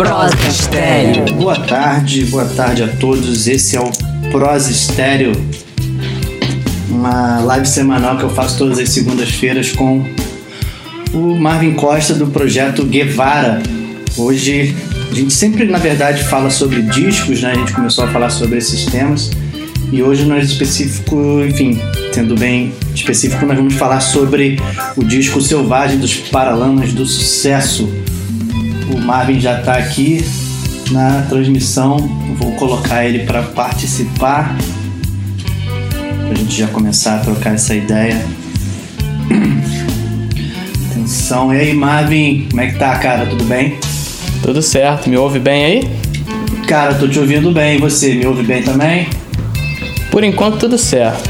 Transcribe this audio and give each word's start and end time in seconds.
Prosa 0.00 0.34
Estéreo. 0.48 1.26
Boa 1.34 1.56
tarde, 1.56 2.24
boa 2.24 2.46
tarde 2.46 2.82
a 2.84 2.88
todos. 2.88 3.46
Esse 3.46 3.76
é 3.76 3.80
o 3.82 3.90
Prosa 4.30 4.70
Estéreo, 4.70 5.32
uma 6.88 7.40
live 7.40 7.66
semanal 7.68 8.16
que 8.16 8.22
eu 8.22 8.30
faço 8.30 8.56
todas 8.56 8.78
as 8.78 8.88
segundas-feiras 8.88 9.72
com 9.72 10.02
o 11.12 11.36
Marvin 11.38 11.74
Costa 11.74 12.14
do 12.14 12.28
projeto 12.28 12.82
Guevara. 12.82 13.62
Hoje 14.16 14.74
a 15.10 15.14
gente 15.14 15.34
sempre, 15.34 15.66
na 15.66 15.76
verdade, 15.76 16.24
fala 16.24 16.48
sobre 16.48 16.80
discos, 16.80 17.42
né? 17.42 17.52
A 17.52 17.58
gente 17.58 17.74
começou 17.74 18.04
a 18.04 18.08
falar 18.08 18.30
sobre 18.30 18.56
esses 18.56 18.86
temas. 18.86 19.30
E 19.92 20.02
hoje 20.02 20.24
nós 20.24 20.48
específico, 20.48 21.44
enfim, 21.46 21.78
sendo 22.14 22.34
bem 22.36 22.72
específico, 22.94 23.44
nós 23.44 23.58
vamos 23.58 23.74
falar 23.74 24.00
sobre 24.00 24.58
o 24.96 25.04
disco 25.04 25.42
Selvagem 25.42 25.98
dos 25.98 26.14
Paralamas 26.14 26.94
do 26.94 27.04
Sucesso, 27.04 27.86
Marvin 29.10 29.40
já 29.40 29.58
está 29.58 29.72
aqui 29.72 30.24
na 30.92 31.22
transmissão. 31.22 31.96
Vou 32.38 32.52
colocar 32.52 33.04
ele 33.04 33.24
para 33.24 33.42
participar. 33.42 34.56
Para 36.26 36.30
a 36.30 36.34
gente 36.36 36.56
já 36.56 36.68
começar 36.68 37.16
a 37.16 37.18
trocar 37.18 37.54
essa 37.54 37.74
ideia. 37.74 38.24
Atenção. 40.92 41.52
E 41.52 41.58
aí, 41.58 41.74
Marvin? 41.74 42.46
Como 42.50 42.62
é 42.62 42.68
que 42.68 42.78
tá, 42.78 42.96
cara? 43.00 43.26
Tudo 43.26 43.42
bem? 43.46 43.78
Tudo 44.44 44.62
certo. 44.62 45.10
Me 45.10 45.16
ouve 45.16 45.40
bem 45.40 45.64
aí? 45.64 45.90
Cara, 46.68 46.94
tô 46.94 47.08
te 47.08 47.18
ouvindo 47.18 47.50
bem. 47.50 47.78
E 47.78 47.80
você, 47.80 48.14
me 48.14 48.24
ouve 48.24 48.44
bem 48.44 48.62
também? 48.62 49.08
Por 50.12 50.22
enquanto, 50.22 50.56
tudo 50.56 50.78
certo. 50.78 51.28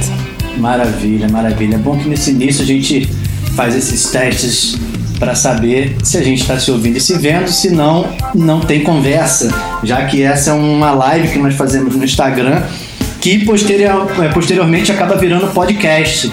Maravilha, 0.59 1.31
maravilha. 1.31 1.77
É 1.77 1.78
bom 1.78 1.97
que 1.97 2.11
nesse 2.11 2.33
início 2.33 2.62
a 2.62 2.67
gente 2.67 3.09
faz 3.56 3.75
esses 3.75 4.11
testes 4.11 4.78
para 5.20 5.34
saber 5.34 5.97
se 6.02 6.16
a 6.16 6.23
gente 6.23 6.41
está 6.41 6.59
se 6.59 6.70
ouvindo 6.70 6.97
e 6.97 7.01
se 7.01 7.16
vendo, 7.19 7.48
se 7.48 7.70
não, 7.70 8.06
não 8.34 8.61
tem 8.61 8.83
conversa, 8.83 9.55
já 9.84 10.06
que 10.06 10.22
essa 10.22 10.50
é 10.50 10.53
uma 10.55 10.91
live 10.92 11.28
que 11.28 11.39
nós 11.39 11.55
fazemos 11.55 11.94
no 11.94 12.03
Instagram 12.03 12.62
que 13.20 13.44
posterior, 13.44 14.11
é, 14.19 14.28
posteriormente 14.28 14.91
acaba 14.91 15.14
virando 15.14 15.48
podcast. 15.48 16.33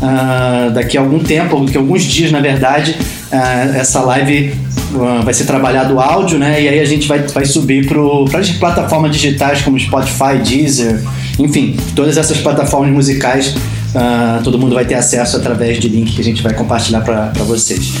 Uh, 0.00 0.72
daqui 0.72 0.98
a 0.98 1.00
algum 1.00 1.20
tempo, 1.20 1.64
daqui 1.64 1.76
a 1.76 1.80
alguns 1.80 2.02
dias, 2.02 2.32
na 2.32 2.40
verdade, 2.40 2.96
uh, 3.32 3.76
essa 3.76 4.00
live 4.00 4.52
uh, 4.94 5.22
vai 5.22 5.32
ser 5.32 5.44
trabalhado 5.44 6.00
áudio, 6.00 6.40
né? 6.40 6.60
E 6.60 6.68
aí 6.68 6.80
a 6.80 6.84
gente 6.84 7.06
vai, 7.06 7.20
vai 7.20 7.44
subir 7.44 7.86
para 7.86 8.40
as 8.40 8.50
plataformas 8.50 9.12
digitais 9.12 9.62
como 9.62 9.78
Spotify, 9.78 10.38
Deezer, 10.42 11.00
enfim, 11.38 11.76
todas 11.94 12.16
essas 12.16 12.38
plataformas 12.38 12.92
musicais 12.92 13.54
Uh, 13.94 14.42
todo 14.42 14.58
mundo 14.58 14.74
vai 14.74 14.86
ter 14.86 14.94
acesso 14.94 15.36
através 15.36 15.78
de 15.78 15.86
link 15.86 16.14
que 16.14 16.20
a 16.20 16.24
gente 16.24 16.42
vai 16.42 16.54
compartilhar 16.54 17.02
para 17.02 17.30
vocês. 17.44 17.92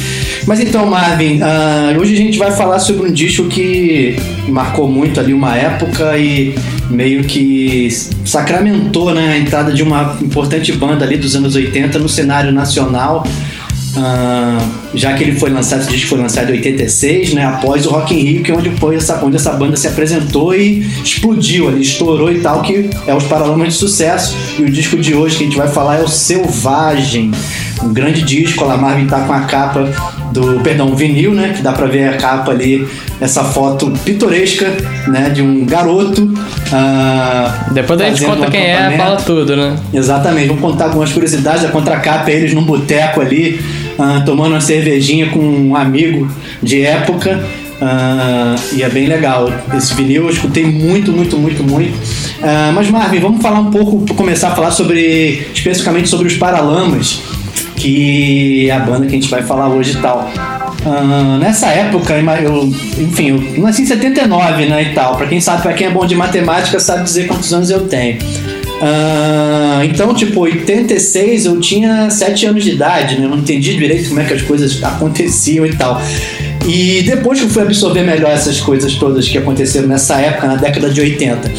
Mas 0.46 0.58
então, 0.58 0.86
Marvin, 0.86 1.40
uh, 1.42 2.00
hoje 2.00 2.14
a 2.14 2.16
gente 2.16 2.38
vai 2.38 2.50
falar 2.50 2.78
sobre 2.78 3.10
um 3.10 3.12
disco 3.12 3.44
que 3.44 4.16
marcou 4.48 4.88
muito 4.88 5.20
ali 5.20 5.34
uma 5.34 5.54
época 5.54 6.16
e 6.16 6.54
meio 6.88 7.24
que 7.24 7.88
sacramentou 8.24 9.14
né, 9.14 9.34
a 9.34 9.38
entrada 9.38 9.72
de 9.72 9.82
uma 9.82 10.16
importante 10.22 10.72
banda 10.72 11.04
ali 11.04 11.18
dos 11.18 11.36
anos 11.36 11.54
80 11.54 11.98
no 11.98 12.08
cenário 12.08 12.52
nacional. 12.52 13.24
Uh, 13.94 14.82
já 14.94 15.12
que 15.12 15.22
ele 15.22 15.38
foi 15.38 15.50
lançado, 15.50 15.82
esse 15.82 15.90
disco 15.90 16.08
foi 16.08 16.18
lançado 16.18 16.50
em 16.50 16.56
86, 16.56 17.34
né, 17.34 17.44
após 17.44 17.84
o 17.84 17.90
Rock 17.90 18.14
in 18.14 18.24
Rio, 18.24 18.42
que 18.42 18.50
é 18.50 18.54
onde, 18.54 18.70
foi 18.70 18.96
essa, 18.96 19.22
onde 19.22 19.36
essa 19.36 19.52
banda 19.52 19.76
se 19.76 19.86
apresentou 19.86 20.54
e 20.54 20.80
explodiu 21.04 21.68
ali, 21.68 21.82
estourou 21.82 22.32
e 22.32 22.40
tal, 22.40 22.62
que 22.62 22.88
é 23.06 23.14
os 23.14 23.24
Paralamas 23.24 23.74
de 23.74 23.74
Sucesso. 23.74 24.34
E 24.58 24.62
o 24.62 24.70
disco 24.70 24.96
de 24.96 25.14
hoje 25.14 25.36
que 25.36 25.44
a 25.44 25.46
gente 25.46 25.58
vai 25.58 25.68
falar 25.68 25.98
é 25.98 26.02
o 26.02 26.08
Selvagem, 26.08 27.32
um 27.82 27.92
grande 27.92 28.22
disco, 28.22 28.64
a 28.64 28.76
Marvin 28.76 29.06
tá 29.06 29.20
com 29.20 29.32
a 29.32 29.40
capa 29.40 29.90
do, 30.32 30.60
perdão, 30.60 30.94
vinil, 30.94 31.34
né, 31.34 31.52
que 31.54 31.62
dá 31.62 31.72
pra 31.72 31.86
ver 31.86 32.08
a 32.08 32.16
capa 32.16 32.50
ali, 32.52 32.88
essa 33.20 33.44
foto 33.44 33.92
pitoresca, 34.04 34.74
né, 35.08 35.28
de 35.28 35.42
um 35.42 35.66
garoto. 35.66 36.22
Uh, 36.22 37.72
Depois 37.74 38.00
a 38.00 38.08
gente 38.08 38.24
conta 38.24 38.50
quem 38.50 38.62
é, 38.62 38.96
fala 38.96 39.16
tudo, 39.16 39.54
né? 39.54 39.76
Exatamente, 39.92 40.48
vamos 40.48 40.62
contar 40.62 40.86
algumas 40.86 41.12
curiosidades, 41.12 41.64
a 41.64 41.68
contracapa 41.68 42.30
é 42.30 42.36
eles 42.36 42.54
num 42.54 42.64
boteco 42.64 43.20
ali, 43.20 43.60
uh, 43.98 44.24
tomando 44.24 44.52
uma 44.52 44.60
cervejinha 44.60 45.28
com 45.30 45.38
um 45.38 45.76
amigo 45.76 46.28
de 46.62 46.82
época. 46.82 47.42
Uh, 47.82 48.76
e 48.76 48.82
é 48.82 48.88
bem 48.88 49.06
legal. 49.06 49.52
Esse 49.74 49.92
vinil 49.94 50.24
eu 50.24 50.30
escutei 50.30 50.64
muito, 50.64 51.10
muito, 51.10 51.36
muito, 51.36 51.64
muito. 51.64 51.94
Uh, 51.94 52.72
mas 52.72 52.88
Marvin, 52.88 53.18
vamos 53.18 53.42
falar 53.42 53.58
um 53.58 53.70
pouco, 53.70 54.14
começar 54.14 54.48
a 54.48 54.54
falar 54.54 54.70
sobre 54.70 55.48
especificamente 55.52 56.08
sobre 56.08 56.28
os 56.28 56.36
Paralamas, 56.36 57.20
que 57.74 58.68
é 58.68 58.72
a 58.72 58.78
banda 58.78 59.06
que 59.06 59.16
a 59.16 59.20
gente 59.20 59.28
vai 59.28 59.42
falar 59.42 59.68
hoje 59.68 59.98
e 59.98 60.00
tal. 60.00 60.30
Uh, 60.84 61.38
nessa 61.38 61.68
época, 61.68 62.14
eu, 62.40 62.64
enfim, 62.98 63.54
eu 63.56 63.62
nasci 63.62 63.82
em 63.82 63.86
79, 63.86 64.66
né, 64.66 64.82
e 64.82 64.94
tal. 64.94 65.16
Para 65.16 65.26
quem 65.26 65.40
sabe, 65.40 65.62
para 65.62 65.72
quem 65.72 65.88
é 65.88 65.90
bom 65.90 66.06
de 66.06 66.14
matemática, 66.14 66.78
sabe 66.78 67.02
dizer 67.02 67.26
quantos 67.26 67.52
anos 67.52 67.70
eu 67.70 67.88
tenho. 67.88 68.18
Uh, 68.82 69.84
então, 69.84 70.12
tipo, 70.12 70.40
86 70.40 71.46
eu 71.46 71.60
tinha 71.60 72.10
7 72.10 72.46
anos 72.46 72.64
de 72.64 72.72
idade, 72.72 73.16
né? 73.16 73.26
Eu 73.26 73.30
não 73.30 73.38
entendi 73.38 73.76
direito 73.76 74.08
como 74.08 74.18
é 74.18 74.24
que 74.24 74.34
as 74.34 74.42
coisas 74.42 74.82
aconteciam 74.82 75.64
e 75.64 75.76
tal. 75.76 76.02
E 76.66 77.02
depois 77.02 77.38
que 77.38 77.46
eu 77.46 77.50
fui 77.50 77.62
absorver 77.62 78.02
melhor 78.02 78.32
essas 78.32 78.60
coisas 78.60 78.94
todas 78.94 79.28
que 79.28 79.38
aconteceram 79.38 79.86
nessa 79.86 80.20
época, 80.20 80.48
na 80.48 80.56
década 80.56 80.90
de 80.90 81.00
80. 81.00 81.48
Uh, 81.48 81.52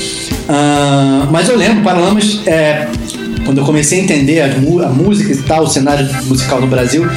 ah, 0.50 1.28
mas 1.32 1.48
eu 1.48 1.58
lembro, 1.58 1.82
Paralamas, 1.82 2.42
é, 2.46 2.88
quando 3.46 3.58
eu 3.60 3.66
comecei 3.66 4.00
a 4.00 4.04
entender 4.04 4.42
a, 4.42 4.46
a, 4.46 4.90
música 4.90 5.32
e 5.32 5.38
tal, 5.38 5.64
o 5.64 5.68
cenário 5.68 6.08
musical 6.26 6.60
no 6.62 6.68
Brasil, 6.68 7.08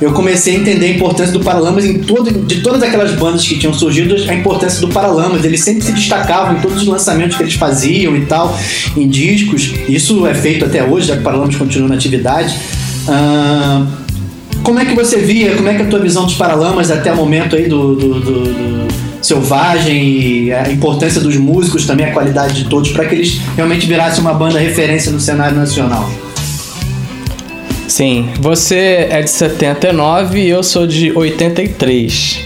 eu 0.00 0.12
comecei 0.12 0.56
a 0.56 0.58
entender 0.58 0.86
a 0.86 0.88
importância 0.90 1.32
do 1.32 1.40
Paralamas 1.40 1.84
em 1.84 1.98
todo, 1.98 2.30
de 2.30 2.62
todas 2.62 2.82
aquelas 2.82 3.12
bandas 3.12 3.46
que 3.46 3.58
tinham 3.58 3.72
surgido, 3.72 4.14
a 4.28 4.34
importância 4.34 4.80
do 4.80 4.88
Paralamas. 4.88 5.44
Eles 5.44 5.60
sempre 5.60 5.84
se 5.84 5.92
destacavam 5.92 6.56
em 6.56 6.60
todos 6.60 6.82
os 6.82 6.88
lançamentos 6.88 7.36
que 7.36 7.42
eles 7.42 7.54
faziam 7.54 8.16
e 8.16 8.26
tal, 8.26 8.58
em 8.96 9.08
discos. 9.08 9.72
Isso 9.88 10.26
é 10.26 10.34
feito 10.34 10.64
até 10.64 10.82
hoje, 10.82 11.08
já 11.08 11.14
que 11.14 11.20
o 11.20 11.24
Paralamas 11.24 11.56
continua 11.56 11.88
na 11.88 11.94
atividade. 11.94 12.56
Como 14.62 14.78
é 14.78 14.84
que 14.84 14.94
você 14.94 15.18
via, 15.18 15.54
como 15.56 15.68
é 15.68 15.74
que 15.74 15.82
é 15.82 15.84
a 15.84 15.88
tua 15.88 16.00
visão 16.00 16.24
dos 16.24 16.34
Paralamas 16.34 16.90
até 16.90 17.12
o 17.12 17.16
momento 17.16 17.54
aí 17.54 17.68
do, 17.68 17.94
do, 17.94 18.20
do, 18.20 18.40
do 18.40 19.03
Selvagem 19.24 20.04
e 20.04 20.52
a 20.52 20.70
importância 20.70 21.18
dos 21.18 21.34
músicos, 21.38 21.86
também 21.86 22.04
a 22.04 22.12
qualidade 22.12 22.62
de 22.62 22.68
todos, 22.68 22.90
para 22.90 23.06
que 23.06 23.14
eles 23.14 23.40
realmente 23.56 23.86
virassem 23.86 24.20
uma 24.20 24.34
banda 24.34 24.58
referência 24.58 25.10
no 25.10 25.18
cenário 25.18 25.56
nacional? 25.56 26.06
Sim, 27.88 28.28
você 28.38 29.08
é 29.08 29.22
de 29.22 29.30
79 29.30 30.40
e 30.40 30.50
eu 30.50 30.62
sou 30.62 30.86
de 30.86 31.10
83. 31.16 32.40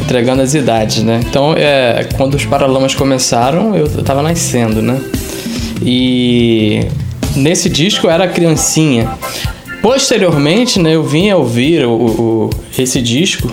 Entregando 0.00 0.42
as 0.42 0.54
idades, 0.54 1.02
né? 1.02 1.20
Então, 1.28 1.54
é, 1.56 2.06
quando 2.16 2.34
os 2.34 2.44
Paralamas 2.44 2.94
começaram, 2.94 3.74
eu 3.74 3.88
tava 4.04 4.22
nascendo, 4.22 4.80
né? 4.80 5.00
E 5.82 6.86
nesse 7.34 7.68
disco 7.68 8.08
era 8.08 8.28
criancinha. 8.28 9.10
Posteriormente, 9.82 10.78
né, 10.78 10.94
eu 10.94 11.02
vim 11.02 11.30
a 11.30 11.36
ouvir 11.36 11.84
o, 11.84 11.90
o, 11.90 12.50
esse 12.78 13.02
disco. 13.02 13.50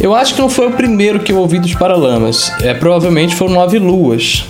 Eu 0.00 0.14
acho 0.14 0.34
que 0.34 0.40
não 0.40 0.50
foi 0.50 0.66
o 0.66 0.72
primeiro 0.72 1.20
que 1.20 1.32
eu 1.32 1.38
ouvi 1.38 1.58
dos 1.58 1.74
Paralamas. 1.74 2.52
É, 2.60 2.74
provavelmente 2.74 3.34
foram 3.34 3.54
Nove 3.54 3.78
Luas. 3.78 4.44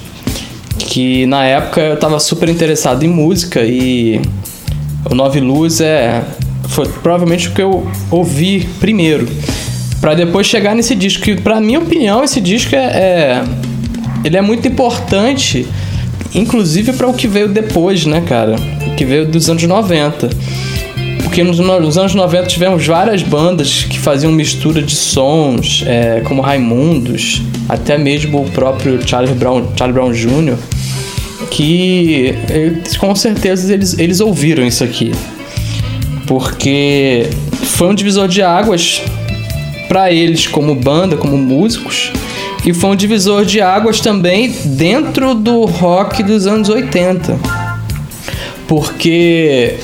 Que 0.78 1.27
na 1.27 1.44
época 1.44 1.81
eu 1.81 1.94
estava 1.94 2.19
super 2.19 2.49
interessado 2.49 3.05
em 3.05 3.09
música 3.09 3.62
e 3.62 4.21
o 5.09 5.15
Nove 5.15 5.41
Luas 5.41 5.81
é, 5.81 6.25
foi 6.69 6.88
provavelmente 6.88 7.49
o 7.49 7.53
que 7.53 7.62
eu 7.62 7.87
ouvi 8.10 8.69
primeiro. 8.81 9.28
para 10.00 10.15
depois 10.15 10.47
chegar 10.47 10.75
nesse 10.75 10.94
disco. 10.94 11.22
Que, 11.22 11.37
pra 11.37 11.61
minha 11.61 11.78
opinião, 11.78 12.25
esse 12.25 12.41
disco 12.41 12.75
é, 12.75 12.78
é 12.78 13.44
ele 14.25 14.38
é 14.38 14.43
muito 14.43 14.66
importante, 14.66 15.69
inclusive 16.34 16.94
para 16.94 17.06
o 17.06 17.12
que 17.12 17.28
veio 17.28 17.49
depois, 17.49 18.06
né, 18.06 18.22
cara? 18.22 18.56
O 18.87 18.94
que 18.94 19.05
veio 19.05 19.26
dos 19.26 19.50
anos 19.50 19.62
90 19.62 20.31
porque 21.34 21.42
nos, 21.42 21.58
nos, 21.58 21.98
anos 21.98 22.14
90 22.14 22.46
tivemos 22.46 22.86
várias 22.86 23.20
bandas 23.20 23.82
que 23.82 23.98
faziam 23.98 24.31
mistura 24.31 24.81
de 24.81 24.94
sons, 24.94 25.82
é, 25.84 26.20
como 26.25 26.40
Raimundos, 26.40 27.42
até 27.69 27.98
mesmo 27.98 28.42
o 28.42 28.50
próprio 28.50 29.00
Charlie 29.04 29.34
Brown, 29.34 29.66
Charlie 29.76 29.92
Brown 29.92 30.12
Jr., 30.12 30.56
que 31.50 32.36
com 33.00 33.16
certeza 33.16 33.75
eles, 33.75 33.98
eles 33.98 34.20
ouviram 34.20 34.64
isso 34.64 34.84
aqui. 34.84 35.10
Porque 36.28 37.28
foi 37.64 37.88
um 37.88 37.94
divisor 37.96 38.28
de 38.28 38.40
águas 38.40 39.02
para 39.88 40.12
eles 40.12 40.46
como 40.46 40.72
banda, 40.76 41.16
como 41.16 41.37
músicos, 41.37 42.12
e 42.64 42.72
foi 42.72 42.90
um 42.90 42.96
divisor 42.96 43.44
de 43.44 43.60
águas 43.60 43.98
também 43.98 44.54
dentro 44.66 45.34
do 45.34 45.64
rock 45.64 46.22
dos 46.22 46.46
anos 46.46 46.69
80. 46.69 47.37
Porque 48.69 49.75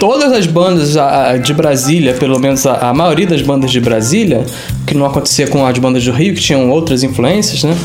todas 0.00 0.32
as 0.32 0.46
bandas 0.46 0.96
de 1.42 1.52
Brasília, 1.52 2.14
pelo 2.14 2.40
menos 2.40 2.66
a, 2.66 2.92
maioria 2.94 3.26
das 3.26 3.42
bandas 3.42 3.70
de 3.70 3.78
Brasília, 3.78 4.44
que 4.86 4.96
não 4.96 5.04
acontecia 5.04 5.46
com 5.46 5.64
as 5.64 5.78
bandas 5.78 6.02
do 6.02 6.10
Rio, 6.10 6.34
que 6.34 6.40
tinham 6.40 6.70
outras 6.70 7.04
influências, 7.04 7.62
né? 7.62 7.76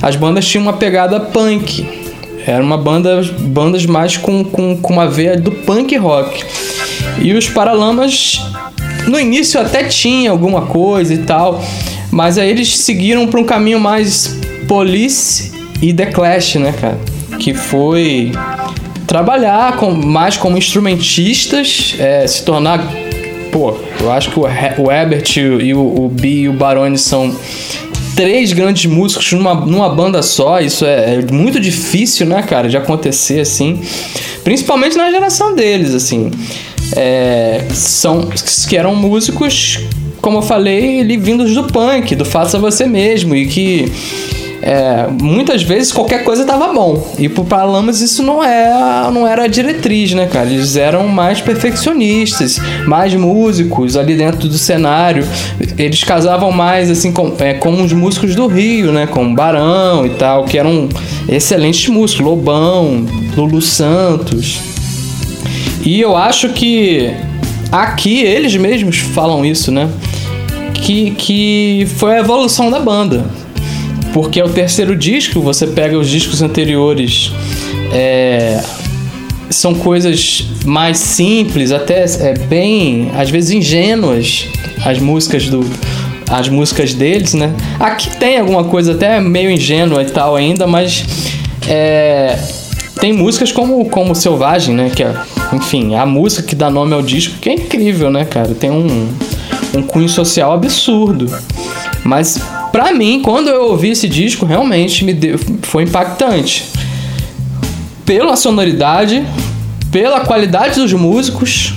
As 0.00 0.16
bandas 0.16 0.46
tinham 0.46 0.62
uma 0.62 0.72
pegada 0.72 1.20
punk. 1.20 1.86
Era 2.46 2.64
uma 2.64 2.78
banda, 2.78 3.22
bandas 3.40 3.84
mais 3.84 4.16
com, 4.16 4.42
com, 4.42 4.74
com 4.78 4.92
uma 4.94 5.06
veia 5.06 5.36
do 5.36 5.52
punk 5.52 5.94
rock. 5.98 6.42
E 7.20 7.34
os 7.34 7.46
Paralamas 7.48 8.40
no 9.06 9.20
início 9.20 9.60
até 9.60 9.84
tinha 9.84 10.30
alguma 10.30 10.62
coisa 10.62 11.12
e 11.12 11.18
tal, 11.18 11.62
mas 12.10 12.38
aí 12.38 12.48
eles 12.48 12.78
seguiram 12.78 13.26
para 13.26 13.38
um 13.38 13.44
caminho 13.44 13.78
mais 13.78 14.38
Police 14.66 15.52
e 15.82 15.92
The 15.92 16.06
Clash, 16.06 16.54
né, 16.54 16.72
cara? 16.80 16.98
Que 17.38 17.52
foi 17.52 18.32
trabalhar 19.10 19.76
com, 19.76 19.90
mais 19.90 20.36
como 20.36 20.56
instrumentistas, 20.56 21.96
é, 21.98 22.24
se 22.28 22.44
tornar. 22.44 22.88
Pô, 23.50 23.76
eu 23.98 24.12
acho 24.12 24.30
que 24.30 24.38
o, 24.38 24.44
o 24.44 24.92
Ebert 24.92 25.36
e 25.36 25.74
o, 25.74 25.80
o 25.80 26.16
e 26.22 26.48
o 26.48 26.52
Baroni 26.52 26.96
são 26.96 27.34
três 28.14 28.52
grandes 28.52 28.86
músicos 28.86 29.32
numa, 29.32 29.52
numa 29.52 29.88
banda 29.88 30.22
só. 30.22 30.60
Isso 30.60 30.84
é, 30.84 31.16
é, 31.16 31.32
muito 31.32 31.58
difícil, 31.58 32.24
né, 32.24 32.40
cara, 32.40 32.68
de 32.68 32.76
acontecer 32.76 33.40
assim. 33.40 33.80
Principalmente 34.44 34.96
na 34.96 35.10
geração 35.10 35.56
deles, 35.56 35.92
assim. 35.92 36.30
É, 36.94 37.64
são 37.74 38.28
que 38.68 38.76
eram 38.76 38.94
músicos, 38.94 39.80
como 40.22 40.38
eu 40.38 40.42
falei, 40.42 41.02
vindos 41.16 41.52
do 41.52 41.64
punk, 41.64 42.14
do 42.14 42.24
faça 42.24 42.60
você 42.60 42.86
mesmo 42.86 43.34
e 43.34 43.46
que 43.46 43.90
é, 44.62 45.06
muitas 45.20 45.62
vezes 45.62 45.90
qualquer 45.90 46.22
coisa 46.22 46.44
tava 46.44 46.72
bom. 46.72 47.14
E 47.18 47.28
pro 47.28 47.44
Paralamas 47.44 48.00
isso 48.00 48.22
não, 48.22 48.44
é, 48.44 49.10
não 49.10 49.26
era 49.26 49.44
a 49.44 49.46
diretriz, 49.46 50.12
né, 50.12 50.26
cara? 50.26 50.46
Eles 50.46 50.76
eram 50.76 51.08
mais 51.08 51.40
perfeccionistas, 51.40 52.60
mais 52.86 53.14
músicos 53.14 53.96
ali 53.96 54.14
dentro 54.14 54.48
do 54.48 54.58
cenário. 54.58 55.26
Eles 55.78 56.04
casavam 56.04 56.52
mais 56.52 56.90
assim 56.90 57.10
com, 57.10 57.32
é, 57.38 57.54
com 57.54 57.82
os 57.82 57.92
músicos 57.92 58.34
do 58.34 58.46
Rio, 58.46 58.92
né? 58.92 59.06
Com 59.06 59.34
Barão 59.34 60.04
e 60.04 60.10
tal, 60.10 60.44
que 60.44 60.58
eram 60.58 60.88
excelentes 61.28 61.88
músicos. 61.88 62.20
Lobão, 62.20 63.06
Lulu 63.36 63.62
Santos. 63.62 64.58
E 65.82 66.00
eu 66.00 66.16
acho 66.16 66.50
que 66.50 67.10
aqui 67.72 68.20
eles 68.20 68.54
mesmos 68.56 68.98
falam 68.98 69.44
isso, 69.44 69.72
né? 69.72 69.88
Que, 70.74 71.12
que 71.12 71.86
foi 71.96 72.16
a 72.16 72.20
evolução 72.20 72.70
da 72.70 72.78
banda 72.78 73.24
porque 74.12 74.40
é 74.40 74.44
o 74.44 74.48
terceiro 74.48 74.96
disco, 74.96 75.40
você 75.40 75.66
pega 75.66 75.98
os 75.98 76.08
discos 76.08 76.42
anteriores, 76.42 77.32
é, 77.92 78.62
são 79.50 79.74
coisas 79.74 80.46
mais 80.64 80.98
simples, 80.98 81.72
até 81.72 82.04
é, 82.04 82.34
bem, 82.34 83.10
às 83.16 83.30
vezes 83.30 83.50
ingênuas, 83.50 84.46
as 84.84 84.98
músicas 84.98 85.48
do 85.48 85.60
as 86.30 86.48
músicas 86.48 86.94
deles, 86.94 87.34
né? 87.34 87.52
Aqui 87.80 88.08
tem 88.16 88.38
alguma 88.38 88.62
coisa 88.62 88.92
até 88.92 89.20
meio 89.20 89.50
ingênua 89.50 90.00
e 90.00 90.06
tal 90.06 90.36
ainda, 90.36 90.64
mas 90.64 91.04
é, 91.68 92.38
tem 93.00 93.12
músicas 93.12 93.50
como 93.50 93.84
como 93.90 94.14
Selvagem, 94.14 94.72
né? 94.72 94.92
Que 94.94 95.02
é, 95.02 95.12
enfim, 95.52 95.96
a 95.96 96.06
música 96.06 96.44
que 96.44 96.54
dá 96.54 96.70
nome 96.70 96.94
ao 96.94 97.02
disco, 97.02 97.36
que 97.40 97.48
é 97.48 97.54
incrível, 97.54 98.12
né, 98.12 98.24
cara? 98.24 98.54
Tem 98.54 98.70
um, 98.70 99.08
um 99.74 99.82
cunho 99.82 100.08
social 100.08 100.52
absurdo. 100.52 101.26
Mas 102.04 102.40
Pra 102.72 102.92
mim, 102.92 103.20
quando 103.20 103.48
eu 103.48 103.70
ouvi 103.70 103.90
esse 103.90 104.08
disco, 104.08 104.46
realmente 104.46 105.04
me 105.04 105.12
deu, 105.12 105.38
foi 105.62 105.82
impactante. 105.82 106.66
Pela 108.04 108.36
sonoridade, 108.36 109.24
pela 109.90 110.20
qualidade 110.20 110.80
dos 110.80 110.92
músicos 110.92 111.74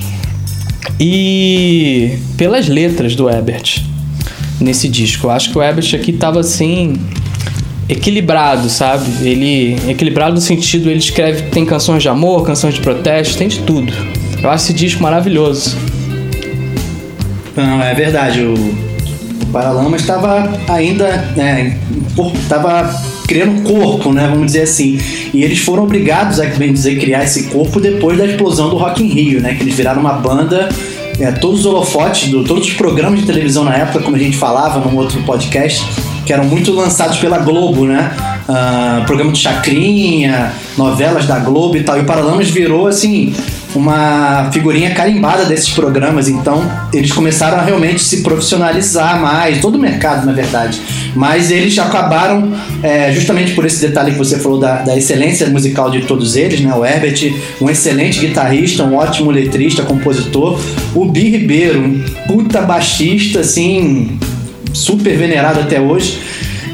e 1.00 2.18
pelas 2.36 2.68
letras 2.68 3.16
do 3.16 3.28
Ebert 3.28 3.82
nesse 4.60 4.88
disco. 4.88 5.26
Eu 5.26 5.30
acho 5.30 5.50
que 5.50 5.58
o 5.58 5.62
Ebert 5.62 5.94
aqui 5.94 6.12
tava 6.12 6.40
assim 6.40 6.94
equilibrado, 7.88 8.68
sabe? 8.70 9.04
Ele 9.26 9.76
equilibrado 9.88 10.34
no 10.34 10.40
sentido 10.40 10.88
ele 10.88 11.00
escreve 11.00 11.50
tem 11.50 11.66
canções 11.66 12.02
de 12.02 12.08
amor, 12.08 12.44
canções 12.44 12.74
de 12.74 12.80
protesto, 12.80 13.36
tem 13.36 13.48
de 13.48 13.60
tudo. 13.60 13.92
Eu 14.42 14.50
acho 14.50 14.64
esse 14.64 14.72
disco 14.72 15.02
maravilhoso. 15.02 15.76
Não, 17.56 17.82
é 17.82 17.94
verdade. 17.94 18.42
O 18.42 18.83
Paralamas 19.54 20.00
estava 20.00 20.52
ainda 20.68 21.32
estava 22.42 22.82
né, 22.82 23.00
criando 23.28 23.62
corpo, 23.62 24.12
né, 24.12 24.26
vamos 24.28 24.46
dizer 24.46 24.62
assim. 24.62 24.98
E 25.32 25.44
eles 25.44 25.60
foram 25.60 25.84
obrigados 25.84 26.40
a 26.40 26.46
bem 26.46 26.72
dizer 26.72 26.98
criar 26.98 27.22
esse 27.22 27.44
corpo 27.44 27.80
depois 27.80 28.18
da 28.18 28.26
explosão 28.26 28.68
do 28.68 28.76
Rock 28.76 29.04
in 29.04 29.06
Rio, 29.06 29.40
né, 29.40 29.54
que 29.54 29.62
eles 29.62 29.74
viraram 29.74 30.00
uma 30.00 30.14
banda 30.14 30.68
é, 31.20 31.30
todos 31.30 31.60
os 31.60 31.66
holofotes, 31.66 32.30
do, 32.30 32.42
todos 32.42 32.66
os 32.66 32.72
programas 32.74 33.20
de 33.20 33.26
televisão 33.26 33.62
na 33.62 33.76
época, 33.76 34.00
como 34.00 34.16
a 34.16 34.18
gente 34.18 34.36
falava 34.36 34.80
num 34.80 34.96
outro 34.96 35.22
podcast, 35.22 35.86
que 36.26 36.32
eram 36.32 36.44
muito 36.46 36.72
lançados 36.72 37.18
pela 37.18 37.38
Globo, 37.38 37.84
né? 37.86 38.10
Uh, 38.48 39.04
programa 39.04 39.30
de 39.30 39.38
Chacrinha, 39.38 40.52
novelas 40.76 41.26
da 41.26 41.38
Globo 41.38 41.76
e 41.76 41.84
tal. 41.84 41.98
E 41.98 42.00
o 42.00 42.04
Paralamas 42.04 42.50
virou, 42.50 42.88
assim, 42.88 43.32
uma 43.74 44.50
figurinha 44.52 44.94
carimbada 44.94 45.44
desses 45.44 45.70
programas, 45.70 46.28
então 46.28 46.70
eles 46.92 47.12
começaram 47.12 47.58
a 47.58 47.62
realmente 47.62 48.02
se 48.02 48.22
profissionalizar 48.22 49.20
mais, 49.20 49.60
todo 49.60 49.76
o 49.76 49.78
mercado, 49.78 50.24
na 50.26 50.32
verdade. 50.32 50.80
Mas 51.14 51.50
eles 51.50 51.78
acabaram, 51.78 52.52
é, 52.82 53.12
justamente 53.12 53.52
por 53.52 53.64
esse 53.64 53.80
detalhe 53.80 54.12
que 54.12 54.18
você 54.18 54.38
falou 54.38 54.58
da, 54.58 54.82
da, 54.82 54.96
excelência 54.96 55.48
musical 55.48 55.90
de 55.90 56.02
todos 56.02 56.36
eles, 56.36 56.60
né? 56.60 56.72
O 56.74 56.84
Herbert, 56.84 57.34
um 57.60 57.68
excelente 57.68 58.20
guitarrista, 58.20 58.84
um 58.84 58.96
ótimo 58.96 59.30
letrista, 59.30 59.82
compositor. 59.82 60.58
O 60.94 61.04
Bi 61.04 61.30
Ribeiro, 61.30 61.80
um 61.80 62.04
puta 62.26 62.62
baixista, 62.62 63.40
assim, 63.40 64.18
super 64.72 65.16
venerado 65.16 65.60
até 65.60 65.80
hoje 65.80 66.18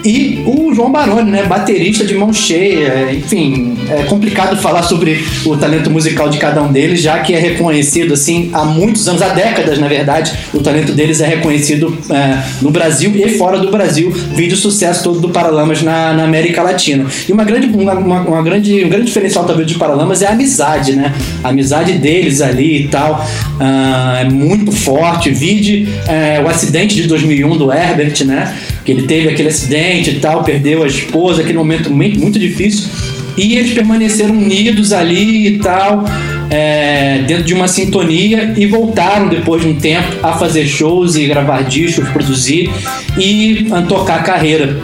e 0.04 0.42
o 0.46 0.69
João 0.74 0.90
Baroni, 0.90 1.30
né, 1.30 1.44
baterista 1.44 2.04
de 2.04 2.14
mão 2.14 2.32
cheia. 2.32 3.12
Enfim, 3.12 3.76
é 3.88 4.04
complicado 4.04 4.56
falar 4.56 4.82
sobre 4.82 5.24
o 5.44 5.56
talento 5.56 5.90
musical 5.90 6.28
de 6.28 6.38
cada 6.38 6.62
um 6.62 6.72
deles, 6.72 7.00
já 7.00 7.18
que 7.20 7.34
é 7.34 7.38
reconhecido 7.38 8.14
assim 8.14 8.50
há 8.52 8.64
muitos 8.64 9.06
anos, 9.08 9.22
há 9.22 9.28
décadas, 9.28 9.78
na 9.78 9.88
verdade, 9.88 10.32
o 10.52 10.60
talento 10.60 10.92
deles 10.92 11.20
é 11.20 11.26
reconhecido 11.26 11.96
é, 12.10 12.38
no 12.62 12.70
Brasil 12.70 13.12
e 13.14 13.38
fora 13.38 13.58
do 13.58 13.70
Brasil, 13.70 14.10
vídeo 14.34 14.56
sucesso 14.56 15.02
todo 15.04 15.20
do 15.20 15.28
Paralamas 15.30 15.82
na, 15.82 16.12
na 16.12 16.24
América 16.24 16.62
Latina. 16.62 17.06
E 17.28 17.32
uma 17.32 17.44
grande, 17.44 17.66
uma, 17.66 17.94
uma, 17.94 18.42
grande, 18.42 18.84
um 18.84 18.88
grande 18.88 19.06
diferencial 19.06 19.44
talvez 19.44 19.70
do 19.70 19.78
Paralamas 19.78 20.22
é 20.22 20.26
a 20.26 20.30
amizade, 20.30 20.92
né? 20.92 21.14
A 21.42 21.48
amizade 21.48 21.92
deles 21.94 22.40
ali 22.40 22.84
e 22.84 22.88
tal 22.88 23.26
uh, 23.58 24.16
é 24.20 24.24
muito 24.24 24.72
forte. 24.72 25.30
Vide 25.30 25.88
é, 26.06 26.40
o 26.40 26.48
acidente 26.48 26.94
de 26.94 27.06
2001 27.06 27.56
do 27.56 27.72
Herbert, 27.72 28.24
né? 28.24 28.56
Que 28.84 28.92
ele 28.92 29.02
teve 29.02 29.28
aquele 29.28 29.48
acidente 29.48 30.10
e 30.10 30.20
tal, 30.20 30.42
perdeu 30.60 30.82
a 30.82 30.86
esposa, 30.86 31.40
aquele 31.40 31.56
momento 31.56 31.90
muito, 31.90 32.38
difícil. 32.38 32.90
E 33.36 33.56
eles 33.56 33.72
permaneceram 33.72 34.34
unidos 34.34 34.92
ali 34.92 35.46
e 35.46 35.58
tal, 35.58 36.04
é, 36.50 37.22
dentro 37.26 37.44
de 37.44 37.54
uma 37.54 37.66
sintonia, 37.66 38.52
e 38.56 38.66
voltaram 38.66 39.28
depois 39.28 39.62
de 39.62 39.68
um 39.68 39.74
tempo 39.74 40.08
a 40.22 40.34
fazer 40.34 40.66
shows 40.66 41.16
e 41.16 41.26
gravar 41.26 41.62
discos, 41.62 42.06
produzir 42.10 42.70
e 43.16 43.66
tocar 43.88 44.20
a 44.20 44.22
carreira. 44.22 44.78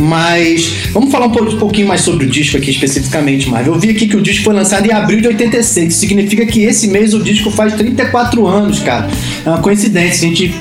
Mas 0.00 0.72
vamos 0.92 1.12
falar 1.12 1.26
um 1.26 1.30
pouquinho 1.30 1.86
mais 1.86 2.00
sobre 2.00 2.26
o 2.26 2.28
disco 2.28 2.56
aqui 2.56 2.70
especificamente, 2.70 3.48
Marvel. 3.48 3.74
Eu 3.74 3.78
vi 3.78 3.90
aqui 3.90 4.08
que 4.08 4.16
o 4.16 4.22
disco 4.22 4.44
foi 4.44 4.54
lançado 4.54 4.86
em 4.86 4.92
abril 4.92 5.20
de 5.20 5.28
86. 5.28 5.92
Isso 5.92 6.00
significa 6.00 6.46
que 6.46 6.62
esse 6.64 6.88
mês 6.88 7.14
o 7.14 7.22
disco 7.22 7.50
faz 7.50 7.74
34 7.74 8.46
anos, 8.46 8.80
cara. 8.80 9.08
É 9.44 9.48
uma 9.48 9.58
coincidência. 9.58 10.26
A 10.26 10.30
gente 10.30 10.54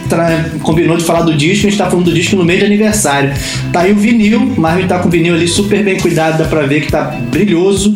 combinou 0.61 0.97
de 0.97 1.03
falar 1.03 1.21
do 1.21 1.35
disco, 1.35 1.67
a 1.67 1.69
gente 1.69 1.77
tá 1.77 1.89
falando 1.89 2.05
do 2.05 2.13
disco 2.13 2.35
no 2.35 2.43
mês 2.43 2.59
de 2.59 2.65
aniversário. 2.65 3.33
Tá 3.71 3.81
aí 3.81 3.91
o 3.91 3.95
vinil, 3.95 4.39
Marvel 4.57 4.87
tá 4.87 4.99
com 4.99 5.07
o 5.07 5.11
vinil 5.11 5.33
ali 5.33 5.47
super 5.47 5.83
bem 5.83 5.97
cuidado, 5.97 6.37
dá 6.37 6.45
pra 6.45 6.63
ver 6.63 6.81
que 6.81 6.91
tá 6.91 7.03
brilhoso. 7.31 7.95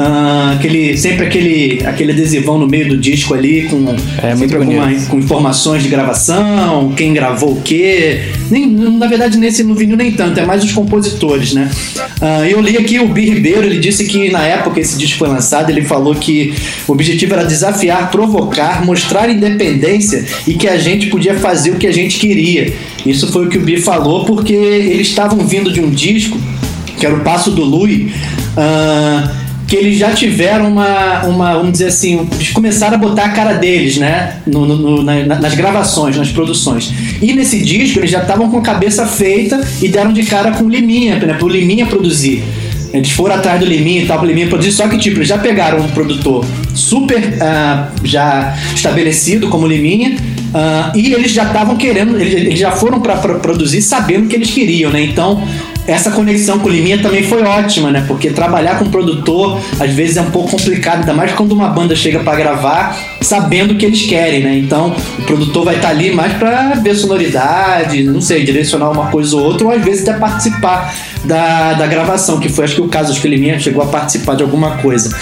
Uh, 0.00 0.54
aquele, 0.54 0.96
sempre 0.96 1.26
aquele, 1.26 1.82
aquele 1.84 2.12
adesivão 2.12 2.58
no 2.58 2.66
meio 2.66 2.88
do 2.88 2.96
disco 2.96 3.34
ali 3.34 3.64
com, 3.64 3.94
é, 4.22 4.32
alguma, 4.56 4.90
com 5.08 5.18
informações 5.18 5.82
de 5.82 5.90
gravação, 5.90 6.94
quem 6.96 7.12
gravou 7.12 7.52
o 7.52 7.60
quê. 7.60 8.22
Nem, 8.50 8.66
na 8.66 9.06
verdade, 9.06 9.36
nesse 9.36 9.62
no 9.62 9.74
vinil 9.74 9.98
nem 9.98 10.12
tanto, 10.12 10.40
é 10.40 10.46
mais 10.46 10.64
os 10.64 10.72
compositores, 10.72 11.52
né? 11.52 11.70
Uh, 12.18 12.46
eu 12.46 12.62
li 12.62 12.78
aqui 12.78 12.98
o 12.98 13.08
Bi 13.08 13.28
Ribeiro, 13.28 13.64
ele 13.64 13.78
disse 13.78 14.06
que 14.06 14.30
na 14.30 14.42
época 14.42 14.80
esse 14.80 14.96
disco 14.96 15.18
foi 15.18 15.28
lançado, 15.28 15.68
ele 15.68 15.82
falou 15.82 16.14
que 16.14 16.54
o 16.88 16.92
objetivo 16.92 17.34
era 17.34 17.44
desafiar, 17.44 18.10
provocar, 18.10 18.82
mostrar 18.86 19.28
independência 19.28 20.24
e 20.46 20.54
que 20.54 20.66
a 20.66 20.78
gente 20.78 21.08
podia 21.08 21.34
fazer 21.34 21.72
o 21.72 21.76
que 21.76 21.86
a 21.86 21.92
gente 21.92 22.18
queria. 22.18 22.72
Isso 23.04 23.30
foi 23.30 23.44
o 23.44 23.48
que 23.50 23.58
o 23.58 23.60
Bi 23.60 23.76
falou, 23.78 24.24
porque 24.24 24.54
eles 24.54 25.08
estavam 25.08 25.46
vindo 25.46 25.70
de 25.70 25.82
um 25.82 25.90
disco, 25.90 26.38
que 26.98 27.04
era 27.04 27.14
o 27.14 27.20
Passo 27.20 27.50
do 27.50 27.62
Lui. 27.62 28.10
Uh, 28.56 29.39
que 29.70 29.76
eles 29.76 29.96
já 29.96 30.10
tiveram 30.10 30.66
uma, 30.66 31.22
uma 31.26 31.54
vamos 31.54 31.70
dizer 31.70 31.86
assim, 31.86 32.28
eles 32.34 32.50
começaram 32.50 32.96
a 32.96 32.98
botar 32.98 33.26
a 33.26 33.28
cara 33.28 33.54
deles, 33.54 33.98
né? 33.98 34.40
No, 34.44 34.66
no, 34.66 35.00
na, 35.00 35.22
nas 35.36 35.54
gravações, 35.54 36.16
nas 36.16 36.28
produções. 36.32 36.92
E 37.22 37.32
nesse 37.32 37.60
disco 37.60 38.00
eles 38.00 38.10
já 38.10 38.20
estavam 38.20 38.50
com 38.50 38.58
a 38.58 38.62
cabeça 38.62 39.06
feita 39.06 39.64
e 39.80 39.86
deram 39.86 40.12
de 40.12 40.24
cara 40.24 40.50
com 40.50 40.64
o 40.64 40.68
Liminha, 40.68 41.20
né? 41.20 41.34
Pro 41.34 41.46
Liminha 41.46 41.86
produzir. 41.86 42.42
Eles 42.92 43.12
foram 43.12 43.36
atrás 43.36 43.60
do 43.60 43.66
Liminha 43.66 44.02
e 44.02 44.06
tal, 44.06 44.18
pro 44.18 44.26
Liminha 44.26 44.48
produzir, 44.48 44.72
só 44.72 44.88
que 44.88 44.98
tipo, 44.98 45.18
eles 45.18 45.28
já 45.28 45.38
pegaram 45.38 45.78
um 45.78 45.88
produtor 45.90 46.44
super 46.74 47.20
uh, 47.20 47.92
já 48.02 48.56
estabelecido 48.74 49.48
como 49.48 49.68
Liminha, 49.68 50.16
uh, 50.16 50.98
e 50.98 51.14
eles 51.14 51.30
já 51.30 51.44
estavam 51.44 51.76
querendo, 51.76 52.20
eles, 52.20 52.34
eles 52.34 52.58
já 52.58 52.72
foram 52.72 53.00
para 53.00 53.14
produzir 53.14 53.82
sabendo 53.82 54.24
o 54.24 54.28
que 54.28 54.34
eles 54.34 54.50
queriam, 54.50 54.90
né? 54.90 55.00
Então 55.00 55.40
essa 55.90 56.10
conexão 56.10 56.58
com 56.60 56.68
o 56.68 56.72
Liminha 56.72 56.98
também 56.98 57.24
foi 57.24 57.42
ótima, 57.42 57.90
né? 57.90 58.04
Porque 58.06 58.30
trabalhar 58.30 58.78
com 58.78 58.86
produtor 58.86 59.60
às 59.78 59.92
vezes 59.92 60.16
é 60.16 60.22
um 60.22 60.30
pouco 60.30 60.50
complicado, 60.50 61.00
ainda 61.00 61.12
mais 61.12 61.32
quando 61.32 61.52
uma 61.52 61.68
banda 61.68 61.96
chega 61.96 62.20
para 62.20 62.36
gravar 62.36 62.96
sabendo 63.20 63.74
o 63.74 63.76
que 63.76 63.86
eles 63.86 64.06
querem, 64.06 64.40
né? 64.40 64.56
Então 64.56 64.94
o 65.18 65.22
produtor 65.22 65.64
vai 65.64 65.76
estar 65.76 65.88
tá 65.88 65.94
ali 65.94 66.12
mais 66.12 66.32
para 66.34 66.74
ver 66.74 66.94
sonoridade, 66.94 68.04
não 68.04 68.20
sei, 68.20 68.44
direcionar 68.44 68.90
uma 68.90 69.06
coisa 69.06 69.36
ou 69.36 69.42
outra, 69.42 69.66
ou 69.66 69.72
às 69.72 69.84
vezes 69.84 70.06
até 70.06 70.18
participar 70.18 70.94
da, 71.24 71.74
da 71.74 71.86
gravação, 71.86 72.38
que 72.38 72.48
foi 72.48 72.64
acho 72.64 72.76
que 72.76 72.80
o 72.80 72.88
caso, 72.88 73.10
acho 73.10 73.20
que 73.20 73.26
o 73.26 73.30
Liminha 73.30 73.58
chegou 73.58 73.82
a 73.82 73.86
participar 73.86 74.36
de 74.36 74.42
alguma 74.42 74.76
coisa. 74.78 75.14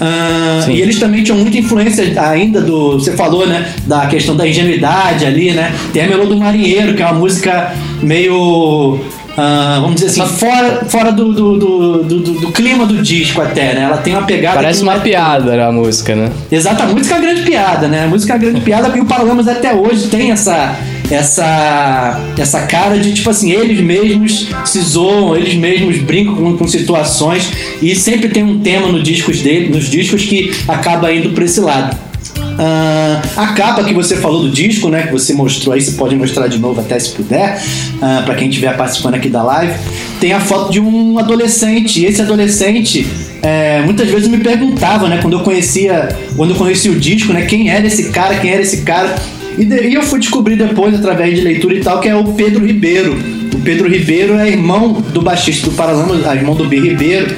Uh, 0.00 0.70
e 0.70 0.80
eles 0.80 0.98
também 0.98 1.22
tinham 1.22 1.38
muita 1.38 1.58
influência 1.58 2.04
ainda 2.20 2.60
do. 2.60 2.92
Você 2.92 3.12
falou, 3.16 3.46
né? 3.46 3.72
Da 3.86 4.06
questão 4.06 4.36
da 4.36 4.46
ingenuidade 4.46 5.24
ali, 5.24 5.52
né? 5.52 5.74
Tem 5.92 6.04
a 6.04 6.08
Melô 6.08 6.26
do 6.26 6.36
Marinheiro, 6.36 6.94
que 6.94 7.02
é 7.02 7.06
uma 7.06 7.18
música 7.18 7.74
meio 8.02 9.00
Uh, 9.30 9.80
vamos 9.80 10.00
dizer 10.00 10.22
assim, 10.22 10.36
fora, 10.36 10.84
fora 10.86 11.12
do, 11.12 11.32
do, 11.32 11.58
do, 11.58 12.02
do, 12.02 12.20
do 12.40 12.52
clima 12.52 12.84
do 12.84 13.00
disco 13.02 13.40
até, 13.40 13.74
né? 13.74 13.82
Ela 13.82 13.98
tem 13.98 14.12
uma 14.12 14.26
pegada. 14.26 14.56
Parece 14.56 14.82
uma 14.82 14.94
é... 14.94 15.00
piada 15.00 15.66
a 15.66 15.72
música, 15.72 16.14
né? 16.14 16.30
Exato, 16.50 16.82
a 16.82 16.86
música 16.86 17.14
é 17.14 17.18
uma 17.18 17.26
grande 17.26 17.42
piada, 17.42 17.88
né? 17.88 18.04
A 18.04 18.08
música 18.08 18.32
é 18.32 18.36
uma 18.36 18.42
grande 18.42 18.60
piada 18.60 18.96
e 18.96 19.00
o 19.00 19.04
Paralamas 19.04 19.48
até 19.48 19.72
hoje 19.72 20.08
tem 20.08 20.30
essa, 20.32 20.76
essa, 21.10 22.20
essa 22.38 22.62
cara 22.62 22.98
de 22.98 23.12
tipo 23.12 23.30
assim, 23.30 23.52
eles 23.52 23.80
mesmos 23.80 24.48
se 24.64 24.80
zoam, 24.80 25.36
eles 25.36 25.54
mesmos 25.54 25.98
brincam 25.98 26.34
com, 26.34 26.56
com 26.56 26.68
situações 26.68 27.50
e 27.80 27.94
sempre 27.94 28.28
tem 28.28 28.42
um 28.42 28.60
tema 28.60 28.88
no 28.88 29.02
discos 29.02 29.40
dele, 29.40 29.68
nos 29.68 29.88
discos 29.88 30.24
que 30.24 30.52
acaba 30.66 31.12
indo 31.12 31.30
para 31.30 31.44
esse 31.44 31.60
lado. 31.60 32.09
Uh, 32.58 33.20
a 33.36 33.46
capa 33.48 33.84
que 33.84 33.94
você 33.94 34.16
falou 34.16 34.42
do 34.42 34.50
disco, 34.50 34.88
né? 34.88 35.04
Que 35.04 35.12
você 35.12 35.32
mostrou 35.32 35.74
aí, 35.74 35.80
você 35.80 35.92
pode 35.92 36.14
mostrar 36.16 36.48
de 36.48 36.58
novo 36.58 36.80
até 36.80 36.98
se 36.98 37.10
puder, 37.10 37.56
uh, 37.56 38.04
ah, 38.04 38.22
para 38.24 38.34
quem 38.34 38.48
estiver 38.48 38.76
participando 38.76 39.14
aqui 39.14 39.28
da 39.28 39.42
live. 39.42 39.74
Tem 40.20 40.32
a 40.32 40.40
foto 40.40 40.72
de 40.72 40.80
um 40.80 41.18
adolescente. 41.18 42.00
E 42.00 42.06
esse 42.06 42.20
adolescente, 42.20 43.06
é, 43.42 43.80
muitas 43.82 44.08
vezes 44.08 44.24
eu 44.26 44.30
me 44.30 44.42
perguntava, 44.42 45.08
né? 45.08 45.18
Quando 45.20 45.34
eu 45.34 45.40
conhecia, 45.40 46.08
quando 46.36 46.50
eu 46.50 46.56
conheci 46.56 46.88
o 46.88 46.98
disco, 46.98 47.32
né? 47.32 47.42
Quem 47.46 47.70
era 47.70 47.86
esse 47.86 48.10
cara? 48.10 48.34
Quem 48.36 48.50
era 48.50 48.62
esse 48.62 48.82
cara? 48.82 49.14
E, 49.58 49.64
e 49.64 49.94
eu 49.94 50.02
fui 50.02 50.18
descobrir 50.18 50.56
depois, 50.56 50.94
através 50.94 51.36
de 51.36 51.42
leitura 51.42 51.74
e 51.74 51.80
tal, 51.80 52.00
que 52.00 52.08
é 52.08 52.14
o 52.14 52.24
Pedro 52.32 52.66
Ribeiro. 52.66 53.16
O 53.54 53.58
Pedro 53.62 53.88
Ribeiro 53.88 54.38
é 54.38 54.48
irmão 54.48 54.92
do 54.92 55.20
baixista 55.20 55.68
do 55.68 55.76
Paralamas, 55.76 56.24
irmão 56.34 56.54
do 56.54 56.66
B. 56.66 56.80
Ribeiro. 56.80 57.36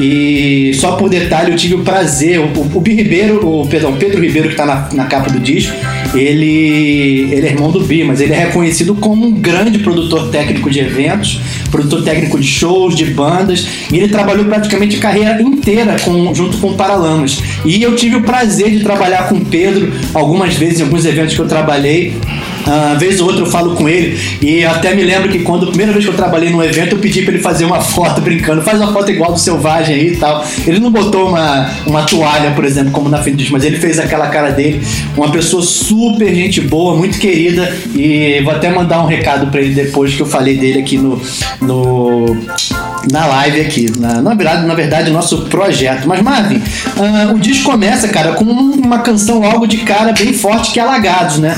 E 0.00 0.72
só 0.74 0.92
por 0.96 1.08
detalhe, 1.08 1.52
eu 1.52 1.56
tive 1.56 1.74
o 1.74 1.80
prazer, 1.80 2.40
o, 2.40 2.46
o, 2.46 2.78
o 2.78 2.82
Ribeiro, 2.82 3.46
o, 3.46 3.66
perdão, 3.66 3.96
Pedro 3.96 4.20
Ribeiro, 4.20 4.48
que 4.48 4.54
está 4.54 4.66
na, 4.66 4.88
na 4.92 5.04
capa 5.06 5.30
do 5.30 5.38
disco, 5.38 5.72
ele, 6.14 7.28
ele 7.30 7.46
é 7.46 7.50
irmão 7.50 7.70
do 7.70 7.80
Bi, 7.80 8.04
mas 8.04 8.20
ele 8.20 8.32
é 8.32 8.46
reconhecido 8.46 8.94
como 8.94 9.26
um 9.26 9.32
grande 9.32 9.78
produtor 9.78 10.30
técnico 10.30 10.70
de 10.70 10.80
eventos, 10.80 11.40
produtor 11.70 12.02
técnico 12.02 12.38
de 12.38 12.46
shows, 12.46 12.94
de 12.94 13.06
bandas, 13.06 13.66
e 13.92 13.96
ele 13.96 14.08
trabalhou 14.08 14.44
praticamente 14.44 14.96
a 14.96 15.00
carreira 15.00 15.40
inteira 15.40 15.96
com, 16.04 16.34
junto 16.34 16.58
com 16.58 16.68
o 16.68 16.74
Paralamas. 16.74 17.40
E 17.64 17.82
eu 17.82 17.94
tive 17.96 18.16
o 18.16 18.22
prazer 18.22 18.70
de 18.70 18.80
trabalhar 18.80 19.28
com 19.28 19.36
o 19.36 19.44
Pedro 19.44 19.92
algumas 20.12 20.54
vezes 20.54 20.80
em 20.80 20.82
alguns 20.82 21.04
eventos 21.04 21.34
que 21.34 21.40
eu 21.40 21.48
trabalhei. 21.48 22.14
Uh, 22.66 22.98
vez 22.98 23.20
ou 23.20 23.26
outra 23.26 23.42
eu 23.42 23.46
falo 23.46 23.74
com 23.74 23.88
ele 23.88 24.18
e 24.40 24.64
até 24.64 24.94
me 24.94 25.02
lembro 25.02 25.28
que 25.28 25.40
quando 25.40 25.64
a 25.64 25.68
primeira 25.68 25.92
vez 25.92 26.04
que 26.04 26.10
eu 26.10 26.16
trabalhei 26.16 26.48
num 26.48 26.62
evento 26.62 26.94
eu 26.94 26.98
pedi 26.98 27.22
para 27.22 27.34
ele 27.34 27.42
fazer 27.42 27.64
uma 27.64 27.80
foto 27.82 28.20
brincando, 28.20 28.62
faz 28.62 28.80
uma 28.80 28.92
foto 28.92 29.10
igual 29.10 29.32
do 29.32 29.38
Selvagem 29.38 29.94
aí 29.94 30.12
e 30.12 30.16
tal. 30.16 30.44
Ele 30.66 30.78
não 30.78 30.90
botou 30.90 31.28
uma, 31.28 31.70
uma 31.86 32.02
toalha, 32.04 32.52
por 32.52 32.64
exemplo, 32.64 32.90
como 32.90 33.08
na 33.08 33.18
frente 33.18 33.50
mas 33.50 33.64
ele 33.64 33.76
fez 33.76 33.98
aquela 33.98 34.28
cara 34.28 34.50
dele. 34.50 34.82
Uma 35.16 35.30
pessoa 35.30 35.62
super 35.62 36.34
gente 36.34 36.60
boa, 36.60 36.96
muito 36.96 37.18
querida 37.18 37.74
e 37.94 38.40
vou 38.42 38.52
até 38.52 38.70
mandar 38.70 39.02
um 39.02 39.06
recado 39.06 39.48
para 39.48 39.60
ele 39.60 39.74
depois 39.74 40.14
que 40.14 40.22
eu 40.22 40.26
falei 40.26 40.56
dele 40.56 40.78
aqui 40.78 40.96
no, 40.96 41.20
no 41.60 42.36
na 43.10 43.26
live 43.26 43.60
aqui, 43.60 43.92
na, 43.98 44.22
na, 44.22 44.34
verdade, 44.34 44.66
na 44.66 44.74
verdade, 44.74 45.10
nosso 45.10 45.42
projeto. 45.42 46.06
Mas, 46.06 46.22
Marvin, 46.22 46.56
uh, 46.56 47.34
o 47.34 47.38
disco 47.38 47.70
começa, 47.70 48.08
cara, 48.08 48.32
com 48.32 48.44
uma 48.44 48.98
canção 49.00 49.40
logo 49.40 49.66
de 49.66 49.78
cara 49.78 50.12
bem 50.12 50.32
forte 50.32 50.72
que 50.72 50.80
é 50.80 50.82
Alagados, 50.82 51.38
né? 51.38 51.54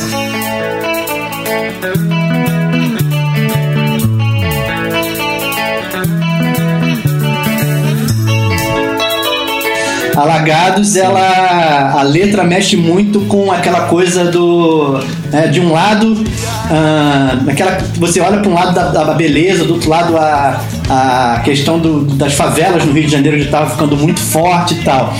Alagados, 10.16 10.96
ela 10.96 11.92
a 11.94 12.02
letra 12.02 12.42
mexe 12.42 12.74
muito 12.74 13.20
com 13.20 13.52
aquela 13.52 13.82
coisa 13.82 14.24
do 14.24 14.98
é, 15.30 15.46
de 15.46 15.60
um 15.60 15.70
lado 15.70 16.12
uh, 16.14 17.50
aquela 17.50 17.76
você 17.96 18.20
olha 18.20 18.38
para 18.38 18.50
um 18.50 18.54
lado 18.54 18.74
da, 18.74 19.04
da, 19.04 19.12
beleza, 19.12 19.64
do 19.64 19.74
outro 19.74 19.90
lado 19.90 20.16
a, 20.16 20.58
a 20.88 21.40
questão 21.44 21.78
do, 21.78 22.04
das 22.14 22.32
favelas 22.32 22.84
no 22.86 22.92
Rio 22.92 23.04
de 23.04 23.12
Janeiro 23.12 23.36
que 23.36 23.44
estava 23.44 23.68
ficando 23.68 23.94
muito 23.94 24.18
forte 24.18 24.74
e 24.74 24.78
tal. 24.82 25.12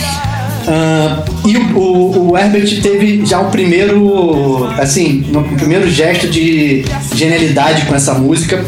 Uh, 0.66 1.48
e 1.48 1.56
o, 1.56 1.78
o, 1.78 2.30
o, 2.30 2.38
Herbert 2.38 2.80
teve 2.82 3.24
já 3.24 3.38
um 3.38 3.50
primeiro, 3.50 4.68
assim, 4.78 5.24
um 5.32 5.56
primeiro 5.56 5.88
gesto 5.88 6.26
de 6.26 6.84
genialidade 7.14 7.84
com 7.84 7.94
essa 7.94 8.14
música 8.14 8.64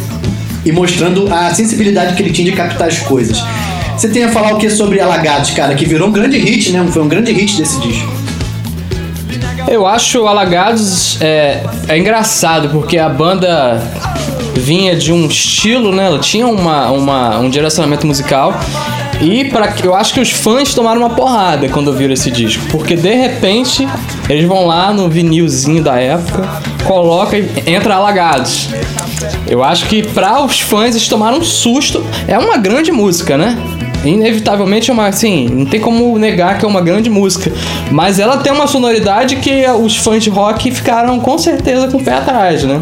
e 0.65 0.71
mostrando 0.71 1.33
a 1.33 1.53
sensibilidade 1.53 2.15
que 2.15 2.23
ele 2.23 2.31
tinha 2.31 2.51
de 2.51 2.57
captar 2.57 2.87
as 2.87 2.99
coisas. 2.99 3.43
Você 3.99 4.09
tem 4.09 4.23
a 4.23 4.29
falar 4.29 4.55
o 4.55 4.59
que 4.59 4.71
sobre 4.71 5.01
Alagados, 5.01 5.51
cara, 5.51 5.75
que 5.75 5.85
virou 5.85 6.07
um 6.07 6.13
grande 6.13 6.39
hit, 6.39 6.71
né? 6.71 6.87
Foi 6.89 7.03
um 7.03 7.09
grande 7.09 7.33
hit 7.33 7.57
desse 7.57 7.81
disco. 7.81 8.09
Eu 9.67 9.89
acho 9.89 10.25
Alagados 10.25 11.21
é, 11.21 11.65
é 11.89 11.99
engraçado 11.99 12.69
porque 12.69 12.97
a 12.97 13.09
banda 13.09 13.83
vinha 14.55 14.95
de 14.95 15.13
um 15.13 15.27
estilo, 15.27 15.93
né? 15.93 16.07
Ela 16.07 16.21
tinha 16.21 16.47
uma, 16.47 16.93
uma, 16.93 17.41
um 17.41 17.51
direcionamento 17.51 18.07
musical 18.07 18.55
e 19.21 19.47
para 19.47 19.75
eu 19.83 19.97
acho 19.97 20.15
que 20.15 20.21
os 20.21 20.31
fãs 20.31 20.73
tomaram 20.73 21.01
uma 21.01 21.11
porrada 21.11 21.69
quando 21.69 21.93
viram 21.93 22.15
esse 22.15 22.31
disco, 22.31 22.65
porque 22.71 22.95
de 22.95 23.13
repente 23.13 23.85
eles 24.29 24.45
vão 24.45 24.65
lá 24.65 24.93
no 24.93 25.09
vinilzinho 25.09 25.83
da 25.83 25.99
época, 25.99 26.49
coloca 26.85 27.37
e 27.37 27.51
entra 27.67 27.97
Alagados. 27.97 28.69
Eu 29.45 29.65
acho 29.65 29.87
que 29.87 30.05
para 30.05 30.41
os 30.41 30.61
fãs 30.61 30.95
eles 30.95 31.09
tomaram 31.09 31.39
um 31.39 31.45
susto. 31.45 32.07
É 32.29 32.39
uma 32.39 32.57
grande 32.59 32.93
música, 32.93 33.37
né? 33.37 33.59
Inevitavelmente 34.05 34.91
é 34.91 34.95
uma 34.95 35.07
assim, 35.07 35.49
não 35.49 35.67
tem 35.67 35.81
como 35.81 36.19
negar 36.19 36.59
que 36.59 36.65
é 36.65 36.69
uma 36.69 36.81
grande 36.81 37.11
música, 37.11 37.53
mas 37.91 38.19
ela 38.19 38.39
tem 38.39 38.53
uma 38.53 38.67
sonoridade 38.67 39.37
que 39.37 39.67
os 39.69 39.97
fãs 39.97 40.23
de 40.23 40.31
rock 40.31 40.71
ficaram 40.71 41.19
com 41.21 41.37
certeza 41.39 41.89
com 41.89 41.99
o 41.99 42.05
pé 42.05 42.15
atrás, 42.15 42.65
né? 42.65 42.81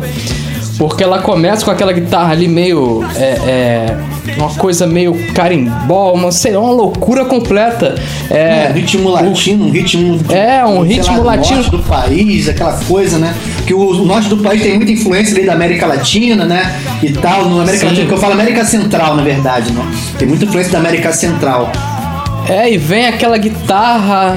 Porque 0.79 1.03
ela 1.03 1.21
começa 1.21 1.65
com 1.65 1.71
aquela 1.71 1.93
guitarra 1.93 2.33
ali 2.33 2.49
meio. 2.49 3.05
É, 3.17 3.39
é, 3.47 3.97
uma 4.37 4.51
coisa 4.55 4.87
meio 4.87 5.15
carimbó, 5.33 6.13
uma, 6.13 6.31
sei 6.31 6.53
lá, 6.53 6.61
uma 6.61 6.73
loucura 6.73 7.25
completa. 7.25 7.95
É, 8.31 8.67
é 8.67 8.73
ritmo 8.73 9.09
latino, 9.09 9.67
um 9.67 9.71
ritmo. 9.71 10.21
É, 10.31 10.65
um 10.65 10.83
ritmo 10.83 11.19
lá, 11.19 11.37
latino. 11.37 11.57
Norte 11.57 11.71
do 11.71 11.83
país, 11.83 12.49
aquela 12.49 12.75
coisa, 12.85 13.19
né? 13.19 13.35
Que 13.67 13.73
o, 13.73 13.81
o 13.81 14.05
norte 14.05 14.29
do 14.29 14.39
país 14.39 14.63
tem 14.63 14.77
muita 14.77 14.93
influência 14.93 15.37
ali 15.37 15.47
da 15.47 15.55
América 15.55 15.87
Latina, 15.87 16.45
né? 16.45 16.79
E 17.03 17.13
tal. 17.13 17.49
No 17.49 17.61
América 17.61 17.85
Sim. 17.85 17.87
Latina, 17.87 18.07
que 18.07 18.13
eu 18.13 18.19
falo 18.19 18.33
América 18.35 18.65
Central, 18.65 19.17
na 19.17 19.23
verdade, 19.23 19.73
né? 19.73 19.83
Tem 20.19 20.29
muita 20.29 20.45
influência 20.45 20.73
da 20.73 20.79
América 20.79 21.13
Central. 21.13 21.73
É, 22.49 22.71
e 22.71 22.79
vem 22.79 23.07
aquela 23.07 23.37
guitarra. 23.37 24.37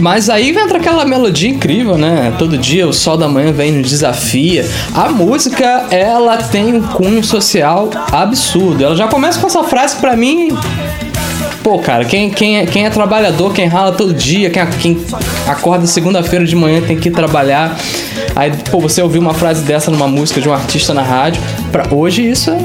Mas 0.00 0.28
aí 0.28 0.50
entra 0.50 0.78
aquela 0.78 1.04
melodia 1.04 1.48
incrível, 1.48 1.96
né? 1.96 2.34
Todo 2.38 2.58
dia 2.58 2.86
o 2.86 2.92
sol 2.92 3.16
da 3.16 3.28
manhã 3.28 3.52
vem 3.52 3.72
nos 3.72 3.88
desafia. 3.88 4.68
A 4.94 5.08
música, 5.08 5.86
ela 5.90 6.36
tem 6.38 6.74
um 6.74 6.82
cunho 6.82 7.24
social 7.24 7.90
absurdo. 8.12 8.84
Ela 8.84 8.96
já 8.96 9.08
começa 9.08 9.40
com 9.40 9.46
essa 9.46 9.64
frase 9.64 9.96
pra 9.96 10.16
mim. 10.16 10.56
Pô, 11.66 11.80
cara, 11.80 12.04
quem, 12.04 12.30
quem, 12.30 12.58
é, 12.58 12.64
quem 12.64 12.86
é 12.86 12.90
trabalhador, 12.90 13.52
quem 13.52 13.66
rala 13.66 13.90
todo 13.90 14.14
dia, 14.14 14.50
quem, 14.50 14.64
quem 14.80 15.04
acorda 15.48 15.84
segunda-feira 15.84 16.44
de 16.44 16.54
manhã 16.54 16.80
tem 16.80 16.96
que 16.96 17.08
ir 17.08 17.10
trabalhar. 17.10 17.76
Aí, 18.36 18.52
pô, 18.70 18.78
você 18.78 19.02
ouviu 19.02 19.20
uma 19.20 19.34
frase 19.34 19.64
dessa 19.64 19.90
numa 19.90 20.06
música 20.06 20.40
de 20.40 20.48
um 20.48 20.52
artista 20.52 20.94
na 20.94 21.02
rádio. 21.02 21.42
Pra 21.72 21.92
hoje 21.92 22.22
isso 22.22 22.52
é. 22.52 22.58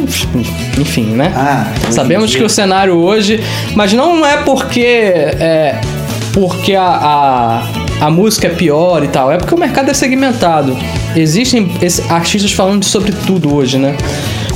Enfim, 0.79 1.05
né? 1.15 1.33
Ah, 1.35 1.65
Sabemos 1.89 2.35
que 2.35 2.43
o 2.43 2.49
cenário 2.49 2.93
hoje. 2.93 3.43
Mas 3.73 3.91
não 3.91 4.23
é 4.23 4.37
porque. 4.43 4.85
É, 4.85 5.81
porque 6.31 6.75
a, 6.75 6.83
a, 6.83 8.05
a, 8.05 8.09
música 8.11 8.45
é 8.45 8.51
pior 8.51 9.03
e 9.03 9.07
tal. 9.07 9.31
É 9.31 9.37
porque 9.39 9.55
o 9.55 9.57
mercado 9.57 9.89
é 9.89 9.95
segmentado. 9.95 10.77
Existem 11.15 11.71
artistas 12.07 12.51
falando 12.51 12.85
sobre 12.85 13.11
tudo 13.25 13.51
hoje, 13.51 13.79
né? 13.79 13.97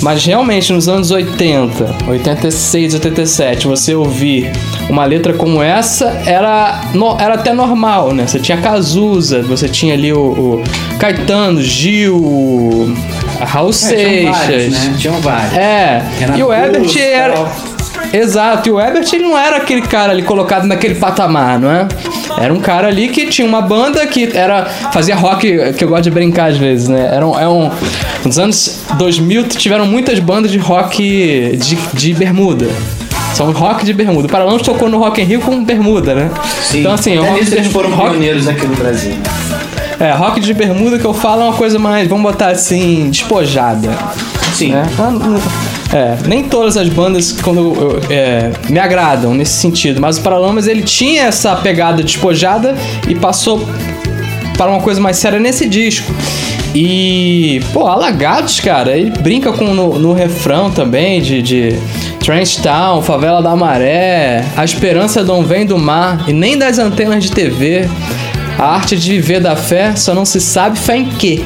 Mas 0.05 0.23
realmente 0.23 0.71
nos 0.71 0.87
anos 0.87 1.09
80, 1.09 1.95
86, 2.07 2.93
87, 2.93 3.65
você 3.65 3.95
ouvir 3.95 4.51
uma 4.87 5.03
letra 5.03 5.33
como 5.33 5.63
essa 5.63 6.21
era, 6.27 6.79
era 7.19 7.33
até 7.33 7.51
normal, 7.51 8.13
né? 8.13 8.27
Você 8.27 8.37
tinha 8.37 8.61
Cazuza, 8.61 9.41
você 9.41 9.67
tinha 9.67 9.95
ali 9.95 10.13
o, 10.13 10.19
o 10.19 10.63
Caetano, 10.99 11.59
Gil, 11.59 12.93
Raul 13.39 13.71
é, 13.71 13.73
Seixas. 13.73 13.97
Tinham 14.05 14.31
vários, 14.31 14.73
né? 14.73 14.95
Tinham 14.99 15.21
vários. 15.21 15.57
É. 15.57 16.03
e 16.37 16.43
o 16.43 16.53
Ebert 16.53 16.97
era. 16.97 17.51
Exato, 18.13 18.69
e 18.69 18.71
o 18.71 18.79
Ebert 18.79 19.11
ele 19.11 19.23
não 19.23 19.35
era 19.35 19.57
aquele 19.57 19.81
cara 19.81 20.11
ali 20.11 20.21
colocado 20.21 20.67
naquele 20.67 20.93
patamar, 20.93 21.59
não 21.59 21.71
é? 21.71 21.87
Era 22.39 22.53
um 22.53 22.59
cara 22.59 22.87
ali 22.87 23.09
que 23.09 23.27
tinha 23.27 23.47
uma 23.47 23.61
banda 23.61 24.05
que 24.07 24.29
era 24.35 24.65
fazia 24.65 25.15
rock, 25.15 25.73
que 25.73 25.83
eu 25.83 25.87
gosto 25.87 26.03
de 26.03 26.11
brincar 26.11 26.51
às 26.51 26.57
vezes, 26.57 26.87
né? 26.87 27.09
Era 27.13 27.25
um, 27.25 27.39
é 27.39 27.47
um 27.47 27.71
nos 28.23 28.39
anos 28.39 28.79
2000 28.97 29.47
tiveram 29.49 29.85
muitas 29.85 30.19
bandas 30.19 30.51
de 30.51 30.57
rock 30.57 31.57
de, 31.57 31.75
de 31.93 32.13
bermuda. 32.13 32.67
São 33.33 33.51
rock 33.51 33.83
de 33.83 33.93
bermuda. 33.93 34.27
O 34.27 34.29
Paralamas 34.31 34.61
tocou 34.61 34.87
no 34.87 34.97
Rock 34.97 35.21
in 35.21 35.25
Rio 35.25 35.41
com 35.41 35.61
bermuda, 35.63 36.15
né? 36.15 36.31
Sim. 36.61 36.79
Então 36.79 36.93
assim, 36.93 37.17
Até 37.17 37.29
rock 37.29 37.53
eles 37.53 37.67
foram 37.67 37.89
rock... 37.91 38.11
pioneiros 38.11 38.47
aqui 38.47 38.65
no 38.65 38.75
Brasil. 38.75 39.13
É, 39.99 40.11
rock 40.11 40.39
de 40.39 40.53
bermuda 40.53 40.97
que 40.97 41.05
eu 41.05 41.13
falo 41.13 41.41
é 41.41 41.45
uma 41.45 41.53
coisa 41.53 41.77
mais, 41.77 42.07
vamos 42.07 42.23
botar 42.23 42.47
assim, 42.47 43.09
despojada. 43.09 43.89
Sim. 44.55 44.71
Né? 44.71 44.83
É, 45.93 46.17
nem 46.27 46.43
todas 46.43 46.77
as 46.77 46.89
bandas 46.89 47.31
quando 47.31 47.99
é, 48.09 48.51
me 48.69 48.79
agradam 48.79 49.33
nesse 49.33 49.53
sentido, 49.59 50.01
mas 50.01 50.17
o 50.17 50.21
Paralamas 50.21 50.67
ele 50.67 50.81
tinha 50.81 51.23
essa 51.23 51.55
pegada 51.55 52.01
despojada 52.01 52.75
e 53.07 53.15
passou 53.15 53.67
para 54.57 54.71
uma 54.71 54.81
coisa 54.81 55.01
mais 55.01 55.17
séria 55.17 55.39
nesse 55.39 55.67
disco. 55.67 56.11
E, 56.73 57.61
pô, 57.71 57.87
Alagados, 57.87 58.59
cara, 58.59 58.97
ele 58.97 59.09
brinca 59.09 59.53
com 59.53 59.73
no, 59.73 59.97
no 59.97 60.13
refrão 60.13 60.69
também 60.69 61.21
de, 61.21 61.41
de 61.41 61.79
Trench 62.19 62.61
Town, 62.61 63.01
Favela 63.01 63.41
da 63.41 63.55
Maré, 63.55 64.43
A 64.57 64.65
Esperança 64.65 65.23
não 65.23 65.41
vem 65.43 65.65
do 65.65 65.77
mar 65.77 66.25
e 66.27 66.33
nem 66.33 66.57
das 66.57 66.77
antenas 66.77 67.23
de 67.23 67.31
TV. 67.31 67.87
A 68.57 68.75
arte 68.75 68.97
de 68.97 69.11
viver 69.11 69.39
da 69.39 69.55
fé 69.55 69.95
só 69.95 70.13
não 70.13 70.25
se 70.25 70.41
sabe 70.41 70.77
fé 70.77 70.97
em 70.97 71.05
quê. 71.05 71.41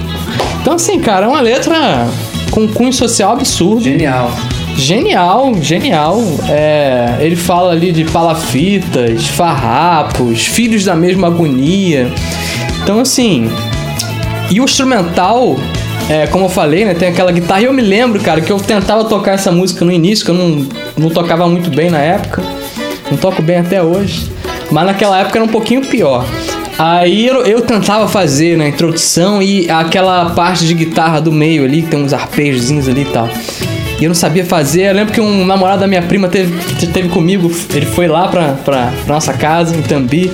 Então, 0.62 0.74
assim, 0.74 1.00
cara, 1.00 1.26
é 1.26 1.30
uma 1.30 1.42
letra 1.42 2.08
com 2.52 2.68
cunho 2.68 2.94
social 2.94 3.34
absurdo. 3.34 3.84
Genial. 3.84 4.32
Genial, 4.76 5.54
genial. 5.62 6.22
É, 6.48 7.18
ele 7.20 7.36
fala 7.36 7.72
ali 7.72 7.92
de 7.92 8.06
palafitas, 8.06 9.28
farrapos, 9.28 10.46
filhos 10.46 10.86
da 10.86 10.96
mesma 10.96 11.28
agonia. 11.28 12.12
Então, 12.82 13.00
assim. 13.00 13.50
E 14.50 14.60
o 14.60 14.64
instrumental, 14.64 15.58
é, 16.10 16.26
como 16.28 16.46
eu 16.46 16.50
falei, 16.50 16.86
né? 16.86 16.94
Tem 16.94 17.10
aquela 17.10 17.32
guitarra. 17.32 17.62
E 17.62 17.66
eu 17.66 17.74
me 17.74 17.82
lembro, 17.82 18.20
cara, 18.22 18.42
que 18.42 18.52
eu 18.52 18.58
tentava 18.58 19.04
tocar 19.04 19.34
essa 19.34 19.52
música 19.52 19.86
no 19.86 19.92
início, 19.92 20.26
que 20.26 20.32
eu 20.32 20.36
não, 20.36 20.68
não 20.98 21.10
tocava 21.10 21.48
muito 21.48 21.70
bem 21.70 21.90
na 21.90 22.00
época. 22.00 22.42
Não 23.12 23.18
toco 23.18 23.42
bem 23.42 23.58
até 23.58 23.82
hoje. 23.84 24.32
Mas 24.72 24.86
naquela 24.86 25.20
época 25.20 25.38
era 25.38 25.46
um 25.46 25.50
pouquinho 25.50 25.82
pior. 25.82 26.26
Aí 26.80 27.28
eu, 27.28 27.46
eu, 27.46 27.60
tentava 27.60 28.08
fazer 28.08 28.58
na 28.58 28.66
introdução 28.66 29.42
e 29.42 29.70
aquela 29.70 30.30
parte 30.30 30.66
de 30.66 30.74
guitarra 30.74 31.20
do 31.20 31.30
meio 31.30 31.66
ali, 31.66 31.82
que 31.82 31.90
tem 31.90 32.02
uns 32.02 32.14
arpejozinhos 32.14 32.88
ali 32.88 33.02
e 33.02 33.06
tal. 33.06 33.30
E 34.00 34.06
eu 34.06 34.08
não 34.08 34.16
sabia 34.16 34.46
fazer. 34.46 34.84
Eu 34.84 34.94
lembro 34.94 35.14
que 35.14 35.20
um 35.20 35.46
namorado 35.46 35.82
da 35.82 35.88
minha 35.88 36.02
prima 36.02 36.30
teve, 36.30 36.58
teve 36.88 37.10
comigo, 37.10 37.52
ele 37.74 37.86
foi 37.86 38.08
lá 38.08 38.30
pra, 38.30 38.54
pra, 38.54 38.94
pra 39.06 39.14
nossa 39.14 39.34
casa, 39.34 39.76
em 39.76 39.82
Tambi. 39.82 40.32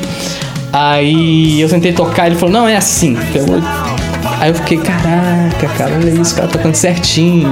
Aí 0.71 1.59
eu 1.59 1.67
tentei 1.67 1.93
tocar, 1.93 2.27
ele 2.27 2.35
falou, 2.35 2.53
não, 2.53 2.67
é 2.67 2.75
assim. 2.75 3.17
Aí 4.39 4.49
eu 4.49 4.53
fiquei, 4.53 4.77
caraca, 4.77 5.67
cara, 5.75 5.95
olha 5.95 6.21
isso, 6.21 6.33
o 6.33 6.35
cara 6.37 6.47
tocando 6.47 6.75
certinho. 6.75 7.51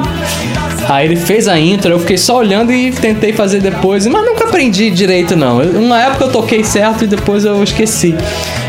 Aí 0.88 1.08
ele 1.08 1.16
fez 1.16 1.48
a 1.48 1.58
intro, 1.58 1.92
eu 1.92 2.00
fiquei 2.00 2.18
só 2.18 2.38
olhando 2.38 2.72
e 2.72 2.92
tentei 2.92 3.34
fazer 3.34 3.60
depois, 3.60 4.06
mas 4.06 4.24
nunca 4.24 4.44
aprendi 4.44 4.92
direito 4.92 5.36
não. 5.36 5.62
Uma 5.62 6.00
época 6.00 6.26
eu 6.26 6.32
toquei 6.32 6.64
certo 6.64 7.06
e 7.06 7.08
depois 7.08 7.44
eu 7.46 7.64
esqueci. 7.64 8.14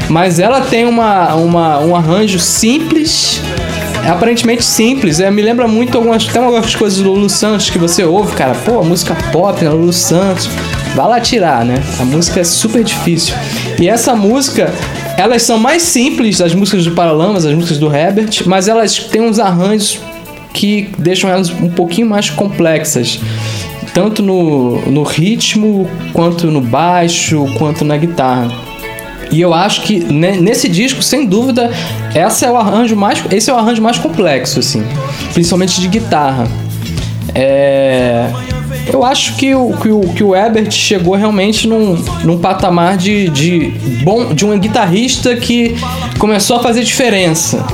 Mas 0.09 0.39
ela 0.39 0.61
tem 0.61 0.85
uma, 0.87 1.35
uma, 1.35 1.81
um 1.81 1.97
arranjo 1.97 2.39
simples, 2.39 3.41
aparentemente 4.07 4.65
simples. 4.65 5.21
É, 5.21 5.31
me 5.31 5.43
lembra 5.43 5.67
muito 5.67 5.97
algumas, 5.97 6.27
tem 6.27 6.43
algumas 6.43 6.75
coisas 6.75 6.99
do 6.99 7.13
Lulu 7.13 7.29
Santos 7.31 7.71
que 7.71 7.79
você 7.79 8.05
ouve, 8.05 8.35
cara. 8.35 8.55
Pô, 8.65 8.83
música 8.83 9.17
pop, 9.33 9.63
né? 9.65 9.71
Lulu 9.71 9.93
Santos. 9.93 10.49
Vai 10.95 11.09
lá 11.09 11.21
tirar, 11.21 11.65
né? 11.65 11.83
A 11.99 12.05
música 12.05 12.41
é 12.41 12.45
super 12.45 12.85
difícil. 12.85 13.35
E 13.81 13.89
essa 13.89 14.15
música, 14.15 14.73
elas 15.17 15.43
são 15.43 15.59
mais 15.59 15.83
simples, 15.83 16.41
as 16.41 16.55
músicas 16.55 16.85
do 16.85 16.93
Paralamas, 16.93 17.45
as 17.45 17.55
músicas 17.55 17.79
do 17.79 17.93
Herbert, 17.93 18.43
mas 18.47 18.69
elas 18.69 18.99
têm 18.99 19.23
uns 19.23 19.39
arranjos 19.39 19.99
que 20.53 20.89
deixam 20.99 21.29
elas 21.29 21.51
um 21.51 21.69
pouquinho 21.69 22.07
mais 22.07 22.31
complexas. 22.31 23.19
Tanto 23.93 24.23
no, 24.23 24.81
no 24.83 25.03
ritmo, 25.03 25.89
quanto 26.13 26.47
no 26.47 26.61
baixo, 26.61 27.45
quanto 27.59 27.85
na 27.85 27.97
guitarra. 27.97 28.74
E 29.31 29.41
eu 29.41 29.53
acho 29.53 29.83
que 29.83 29.99
nesse 30.01 30.69
disco, 30.69 31.03
sem 31.03 31.27
dúvida, 31.27 31.71
esse 32.15 32.45
é 32.45 32.51
o 32.51 32.57
arranjo 32.57 32.97
mais, 32.97 33.23
esse 33.31 33.51
é 33.51 33.55
o 33.55 33.57
arranjo 33.57 33.83
mais 33.83 33.99
complexo, 33.99 34.61
assim, 34.61 34.83
principalmente 35.33 35.81
de 35.81 35.89
guitarra. 35.89 36.47
É, 37.35 38.31
eu 38.93 39.05
acho 39.05 39.37
que 39.37 39.55
o, 39.55 39.73
que 39.73 39.89
o, 39.89 40.01
que 40.01 40.23
o 40.23 40.37
Ebert 40.37 40.71
chegou 40.71 41.15
realmente 41.15 41.67
num, 41.67 41.97
num 42.23 42.39
patamar 42.39 42.97
de, 42.97 43.29
de, 43.31 43.73
bom, 44.03 44.33
de 44.35 44.45
um 44.45 44.59
guitarrista 44.59 45.35
que 45.37 45.75
começou 46.19 46.57
a 46.57 46.61
fazer 46.61 46.85
diferença. 46.85 47.65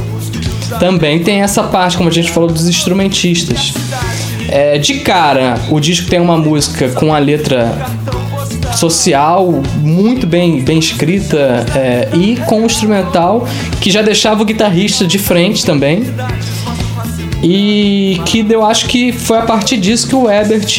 Também 0.79 1.23
tem 1.23 1.43
essa 1.43 1.65
parte, 1.65 1.97
como 1.97 2.09
a 2.09 2.13
gente 2.13 2.31
falou, 2.31 2.49
dos 2.49 2.69
instrumentistas. 2.69 3.75
É, 4.49 4.79
de 4.79 5.01
cara, 5.01 5.55
o 5.71 5.79
disco 5.79 6.09
tem 6.09 6.21
uma 6.21 6.37
música 6.37 6.89
com 6.91 7.13
a 7.15 7.19
letra 7.19 7.73
social, 8.77 9.63
muito 9.77 10.27
bem, 10.27 10.63
bem 10.63 10.79
escrita 10.79 11.65
é, 11.75 12.09
e 12.15 12.37
com 12.47 12.63
um 12.63 12.67
instrumental 12.67 13.47
que 13.81 13.91
já 13.91 14.03
deixava 14.03 14.43
o 14.43 14.45
guitarrista 14.45 15.07
de 15.07 15.19
frente 15.19 15.65
também. 15.65 16.05
E 17.43 18.21
que 18.27 18.45
eu 18.51 18.65
acho 18.65 18.87
que 18.87 19.13
foi 19.13 19.39
a 19.39 19.43
partir 19.43 19.79
disso 19.79 20.07
que 20.07 20.15
o 20.15 20.31
Ebert 20.31 20.79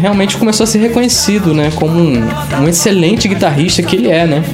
realmente 0.00 0.36
começou 0.36 0.64
a 0.64 0.66
ser 0.66 0.78
reconhecido, 0.78 1.54
né? 1.54 1.72
Como 1.74 1.98
um, 1.98 2.22
um 2.60 2.68
excelente 2.68 3.26
guitarrista 3.26 3.82
que 3.82 3.96
ele 3.96 4.10
é, 4.10 4.26
né? 4.26 4.44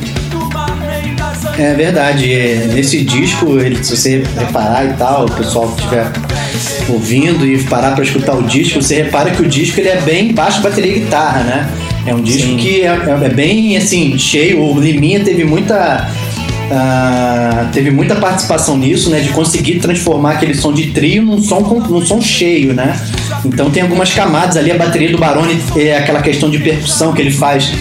É 1.58 1.74
verdade. 1.74 2.32
É, 2.32 2.68
nesse 2.72 3.02
disco, 3.02 3.58
ele, 3.58 3.82
se 3.82 3.96
você 3.96 4.22
reparar 4.36 4.86
e 4.86 4.92
tal, 4.92 5.26
o 5.26 5.30
pessoal 5.32 5.68
que 5.72 5.82
estiver 5.82 6.12
ouvindo 6.88 7.44
e 7.44 7.60
parar 7.64 7.92
para 7.92 8.04
escutar 8.04 8.34
o 8.34 8.44
disco, 8.44 8.80
você 8.80 9.02
repara 9.02 9.30
que 9.32 9.42
o 9.42 9.46
disco 9.48 9.80
ele 9.80 9.88
é 9.88 10.00
bem 10.00 10.32
baixo 10.32 10.62
bateria 10.62 10.96
e 10.96 11.00
guitarra, 11.00 11.42
né? 11.42 11.68
É 12.08 12.14
um 12.14 12.22
disco 12.22 12.48
Sim. 12.48 12.56
que 12.56 12.82
é, 12.82 12.86
é, 12.86 13.28
bem 13.28 13.76
assim, 13.76 14.16
cheio. 14.16 14.62
O 14.62 14.80
Liminha 14.80 15.20
teve 15.20 15.44
muita. 15.44 16.08
Uh, 16.70 17.72
teve 17.72 17.90
muita 17.90 18.14
participação 18.16 18.76
nisso, 18.76 19.08
né? 19.08 19.20
De 19.20 19.30
conseguir 19.30 19.78
transformar 19.78 20.32
aquele 20.32 20.54
som 20.54 20.72
de 20.72 20.90
trio 20.90 21.22
num 21.22 21.42
som, 21.42 21.60
num 21.60 22.04
som 22.04 22.20
cheio, 22.20 22.74
né? 22.74 22.98
Então 23.44 23.70
tem 23.70 23.82
algumas 23.82 24.12
camadas 24.12 24.56
ali, 24.56 24.70
a 24.70 24.76
bateria 24.76 25.10
do 25.10 25.16
Barone 25.16 25.58
é 25.76 25.96
aquela 25.96 26.20
questão 26.20 26.50
de 26.50 26.58
percussão 26.58 27.14
que 27.14 27.22
ele 27.22 27.30
faz 27.30 27.72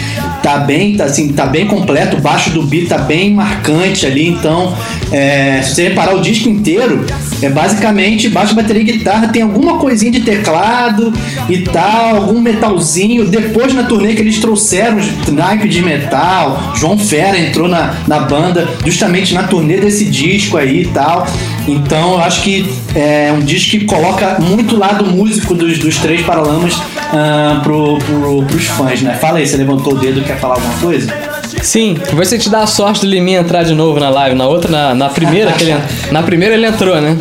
tá 0.47 0.59
bem, 0.59 0.95
tá, 0.95 1.03
assim, 1.03 1.33
tá 1.33 1.45
bem 1.45 1.67
completo, 1.67 2.15
o 2.15 2.21
baixo 2.21 2.51
do 2.51 2.63
beat 2.63 2.87
tá 2.87 2.97
bem 2.97 3.33
marcante 3.33 4.05
ali, 4.05 4.29
então 4.29 4.73
é, 5.11 5.61
se 5.61 5.75
você 5.75 5.89
reparar 5.89 6.15
o 6.15 6.21
disco 6.21 6.47
inteiro, 6.47 7.05
é 7.41 7.49
basicamente 7.49 8.29
baixo, 8.29 8.55
bateria 8.55 8.81
e 8.81 8.85
guitarra, 8.85 9.27
tem 9.27 9.41
alguma 9.41 9.77
coisinha 9.77 10.09
de 10.09 10.21
teclado 10.21 11.11
e 11.49 11.57
tal, 11.57 12.15
algum 12.15 12.39
metalzinho. 12.39 13.27
Depois 13.27 13.73
na 13.73 13.83
turnê 13.83 14.13
que 14.13 14.21
eles 14.21 14.39
trouxeram 14.39 14.99
naipe 15.33 15.67
de 15.67 15.81
metal, 15.81 16.71
João 16.77 16.97
Fera 16.97 17.37
entrou 17.37 17.67
na, 17.67 17.95
na 18.07 18.21
banda 18.21 18.69
justamente 18.85 19.33
na 19.33 19.43
turnê 19.43 19.81
desse 19.81 20.05
disco 20.05 20.55
aí 20.55 20.83
e 20.83 20.87
tal. 20.87 21.27
Então 21.67 22.13
eu 22.13 22.19
acho 22.19 22.41
que 22.43 22.73
é 22.95 23.31
um 23.31 23.39
disco 23.39 23.71
que 23.71 23.85
coloca 23.85 24.39
muito 24.39 24.77
lado 24.77 25.05
músico 25.05 25.53
dos, 25.53 25.77
dos 25.77 25.97
três 25.97 26.21
Paralamas 26.21 26.75
uh, 26.75 27.61
pro, 27.61 27.97
pro, 27.97 28.43
pros 28.43 28.65
fãs, 28.65 29.01
né? 29.01 29.13
Fala 29.15 29.39
aí, 29.39 29.45
você 29.45 29.57
levantou 29.57 29.93
o 29.93 29.97
dedo, 29.97 30.21
quer 30.21 30.39
falar 30.39 30.55
alguma 30.55 30.75
coisa? 30.75 31.13
Sim, 31.61 31.97
se 32.23 32.39
te 32.39 32.49
dá 32.49 32.59
a 32.59 32.67
sorte 32.67 33.01
do 33.01 33.07
Liminha 33.07 33.39
entrar 33.39 33.63
de 33.63 33.73
novo 33.73 33.99
na 33.99 34.09
live. 34.09 34.35
Na 34.35 34.47
outra, 34.47 34.71
na, 34.71 34.95
na 34.95 35.09
primeira, 35.09 35.51
que 35.51 35.63
ele, 35.63 35.75
na 36.11 36.23
primeira 36.23 36.55
ele 36.55 36.65
entrou, 36.65 37.01
né? 37.01 37.17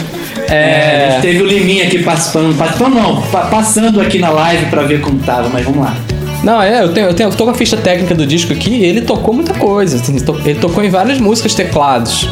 É... 0.49 0.55
é... 0.55 1.07
a 1.07 1.11
gente 1.11 1.23
teve 1.23 1.43
o 1.43 1.47
Liminha 1.47 1.85
aqui 1.85 2.03
participando, 2.03 2.57
participando 2.57 2.95
não, 2.95 3.23
passando 3.23 4.01
aqui 4.01 4.19
na 4.19 4.31
live 4.31 4.67
para 4.67 4.83
ver 4.83 5.01
como 5.01 5.19
tava, 5.19 5.49
mas 5.49 5.65
vamos 5.65 5.81
lá. 5.81 5.97
Não, 6.43 6.63
é, 6.63 6.83
eu 6.83 6.93
tenho, 6.93 7.09
eu 7.09 7.15
tenho, 7.15 7.29
eu 7.29 7.35
tô 7.35 7.45
com 7.45 7.51
a 7.51 7.55
ficha 7.55 7.77
técnica 7.77 8.15
do 8.15 8.25
disco 8.25 8.53
aqui 8.53 8.71
e 8.71 8.85
ele 8.85 9.01
tocou 9.01 9.35
muita 9.35 9.53
coisa. 9.55 9.97
Assim, 9.97 10.17
ele 10.45 10.61
tocou 10.61 10.85
em 10.85 10.89
várias 10.89 11.19
músicas 11.19 11.55
teclados. 11.55 12.29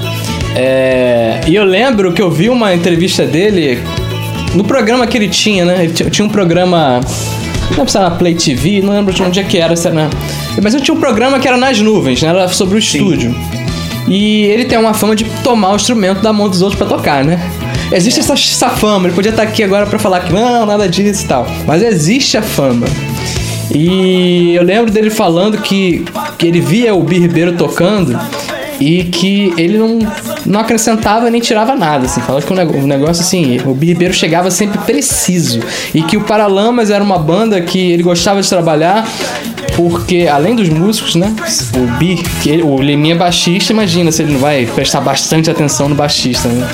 É, 0.55 1.41
e 1.47 1.55
eu 1.55 1.65
lembro 1.65 2.13
que 2.13 2.23
eu 2.23 2.31
vi 2.31 2.49
uma 2.49 2.75
entrevista 2.75 3.27
dele 3.27 3.83
no 4.55 4.65
programa 4.65 5.07
que 5.07 5.17
ele 5.17 5.29
tinha, 5.29 5.65
né? 5.65 5.85
Ele 5.85 6.11
tinha 6.11 6.25
um 6.25 6.29
programa. 6.29 7.01
Não 7.71 7.79
lembro 7.79 7.91
se 7.91 7.97
era 7.97 8.11
na 8.11 8.17
Play 8.17 8.35
TV, 8.35 8.83
não 8.83 8.93
lembro 8.93 9.13
de 9.13 9.23
onde 9.23 9.41
é 9.41 9.43
que 9.43 9.59
era, 9.59 9.75
se 9.75 9.87
era 9.87 9.95
na... 9.97 10.11
Mas 10.63 10.75
eu 10.75 10.81
tinha 10.81 10.95
um 10.95 11.01
programa 11.01 11.41
que 11.41 11.49
era 11.49 11.57
nas 11.57 11.81
nuvens, 11.81 12.23
né? 12.23 12.29
Era 12.29 12.47
sobre 12.49 12.79
o 12.79 12.83
Sim. 12.83 12.99
estúdio. 12.99 13.35
E 14.07 14.45
ele 14.45 14.67
tem 14.67 14.79
uma 14.79 14.93
fama 14.93 15.17
de 15.17 15.25
tomar 15.43 15.73
o 15.73 15.77
instrumento 15.77 16.21
da 16.21 16.33
mão 16.33 16.49
dos 16.49 16.61
outros 16.61 16.79
para 16.79 16.87
tocar, 16.87 17.25
né? 17.25 17.41
Existe 17.91 18.21
essa, 18.21 18.35
essa, 18.35 18.69
fama, 18.71 19.07
ele 19.07 19.15
podia 19.15 19.31
estar 19.31 19.43
aqui 19.43 19.63
agora 19.63 19.87
para 19.87 19.99
falar 19.99 20.21
que 20.21 20.33
não, 20.33 20.67
nada 20.67 20.89
disso 20.89 21.25
e 21.25 21.29
tal. 21.29 21.47
Mas 21.67 21.83
existe 21.83 22.37
a 22.37 22.43
fama. 22.43 22.87
E 23.75 24.55
eu 24.55 24.63
lembro 24.63 24.91
dele 24.93 25.11
falando 25.11 25.59
que, 25.59 26.05
que 26.39 26.47
ele 26.47 26.61
via 26.61 26.95
o 26.95 27.03
Bi 27.03 27.19
Ribeiro 27.19 27.57
tocando 27.57 28.19
e 28.81 29.05
que 29.05 29.53
ele 29.57 29.79
não, 29.79 29.99
não 30.45 30.61
acrescentava 30.61 31.31
nem 31.31 31.41
tirava 31.41 31.75
nada, 31.75 32.07
assim, 32.07 32.21
falava 32.21 32.45
que 32.45 32.53
o 32.53 32.87
negócio 32.87 33.23
assim, 33.23 33.59
o 33.65 33.73
Ribeiro 33.73 34.15
chegava 34.15 34.51
sempre 34.51 34.79
preciso 34.79 35.61
e 35.95 36.03
que 36.03 36.17
o 36.17 36.23
Paralamas 36.23 36.91
era 36.91 37.03
uma 37.03 37.19
banda 37.19 37.61
que 37.61 37.93
ele 37.93 38.03
gostava 38.03 38.41
de 38.41 38.49
trabalhar 38.49 39.07
porque 39.77 40.29
além 40.31 40.55
dos 40.55 40.69
músicos, 40.69 41.15
né? 41.15 41.35
O 41.75 41.99
Bi, 41.99 42.23
o 42.63 42.81
Liminha 42.81 43.15
é 43.15 43.19
baixista, 43.19 43.73
imagina 43.73 44.11
se 44.13 44.23
ele 44.23 44.33
não 44.33 44.41
vai 44.41 44.67
prestar 44.67 45.01
bastante 45.01 45.51
atenção 45.51 45.89
no 45.89 45.95
baixista, 45.95 46.49
né? 46.49 46.69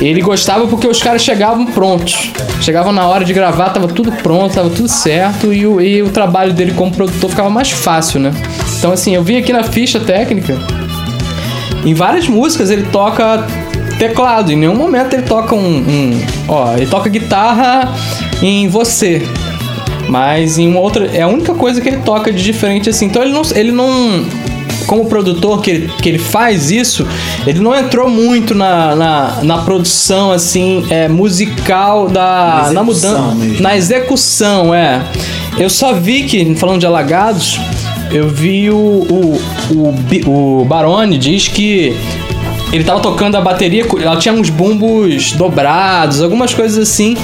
Ele 0.00 0.20
gostava 0.20 0.66
porque 0.66 0.86
os 0.86 1.02
caras 1.02 1.22
chegavam 1.22 1.66
prontos. 1.66 2.30
Chegavam 2.60 2.92
na 2.92 3.06
hora 3.06 3.24
de 3.24 3.32
gravar, 3.32 3.70
tava 3.70 3.86
tudo 3.86 4.10
pronto, 4.10 4.54
tava 4.54 4.68
tudo 4.68 4.88
certo 4.88 5.52
e 5.52 5.66
o, 5.66 5.80
e 5.80 6.02
o 6.02 6.10
trabalho 6.10 6.52
dele 6.52 6.72
como 6.72 6.90
produtor 6.90 7.30
ficava 7.30 7.48
mais 7.48 7.70
fácil, 7.70 8.20
né? 8.20 8.32
Então, 8.78 8.92
assim, 8.92 9.14
eu 9.14 9.22
vi 9.22 9.36
aqui 9.36 9.52
na 9.52 9.62
ficha 9.62 10.00
técnica, 10.00 10.58
em 11.84 11.94
várias 11.94 12.28
músicas 12.28 12.70
ele 12.70 12.84
toca 12.90 13.46
teclado, 13.98 14.52
em 14.52 14.56
nenhum 14.56 14.74
momento 14.74 15.14
ele 15.14 15.22
toca 15.22 15.54
um. 15.54 15.76
um 15.78 16.20
ó, 16.48 16.74
ele 16.76 16.86
toca 16.86 17.08
guitarra 17.08 17.94
em 18.42 18.68
você. 18.68 19.22
Mas 20.08 20.58
em 20.58 20.68
uma 20.68 20.80
outra. 20.80 21.06
É 21.12 21.22
a 21.22 21.28
única 21.28 21.54
coisa 21.54 21.80
que 21.80 21.88
ele 21.88 21.98
toca 21.98 22.32
de 22.32 22.42
diferente 22.42 22.90
assim. 22.90 23.06
Então 23.06 23.22
ele 23.22 23.32
não. 23.32 23.42
Ele 23.54 23.72
não 23.72 24.24
como 24.86 25.06
produtor 25.06 25.62
que 25.62 25.70
ele, 25.70 25.88
que 26.02 26.08
ele 26.10 26.18
faz 26.18 26.70
isso, 26.70 27.06
ele 27.46 27.58
não 27.58 27.74
entrou 27.74 28.08
muito 28.08 28.54
na, 28.54 28.94
na, 28.94 29.42
na 29.42 29.58
produção 29.58 30.30
assim 30.30 30.84
é, 30.90 31.08
musical 31.08 32.06
da 32.08 32.64
na, 32.66 32.72
na 32.72 32.82
mudança, 32.82 33.34
mesmo. 33.34 33.62
na 33.62 33.74
execução, 33.76 34.74
é. 34.74 35.02
Eu 35.56 35.70
só 35.70 35.94
vi 35.94 36.24
que 36.24 36.54
falando 36.54 36.80
de 36.80 36.86
Alagados, 36.86 37.58
eu 38.10 38.28
vi 38.28 38.70
o 38.70 38.74
o, 38.76 39.38
o, 40.26 40.60
o 40.62 40.64
Barone 40.64 41.18
diz 41.18 41.48
que 41.48 41.96
ele 42.72 42.82
tava 42.82 43.00
tocando 43.00 43.36
a 43.36 43.40
bateria, 43.40 43.86
ela 44.00 44.16
tinha 44.16 44.34
uns 44.34 44.50
bumbos 44.50 45.32
dobrados, 45.32 46.20
algumas 46.20 46.52
coisas 46.52 46.76
assim, 46.76 47.16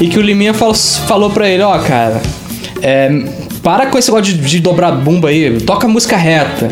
e 0.00 0.06
que 0.06 0.18
o 0.18 0.22
Liminha 0.22 0.54
falou, 0.54 0.74
falou 0.74 1.30
pra 1.30 1.48
ele, 1.48 1.62
ó, 1.62 1.76
oh, 1.76 1.80
cara, 1.80 2.22
é, 2.80 3.10
para 3.62 3.86
com 3.86 3.98
esse 3.98 4.10
negócio 4.12 4.34
de, 4.34 4.40
de 4.40 4.60
dobrar 4.60 4.92
bumbo 4.92 5.26
aí, 5.26 5.60
toca 5.60 5.88
música 5.88 6.16
reta. 6.16 6.68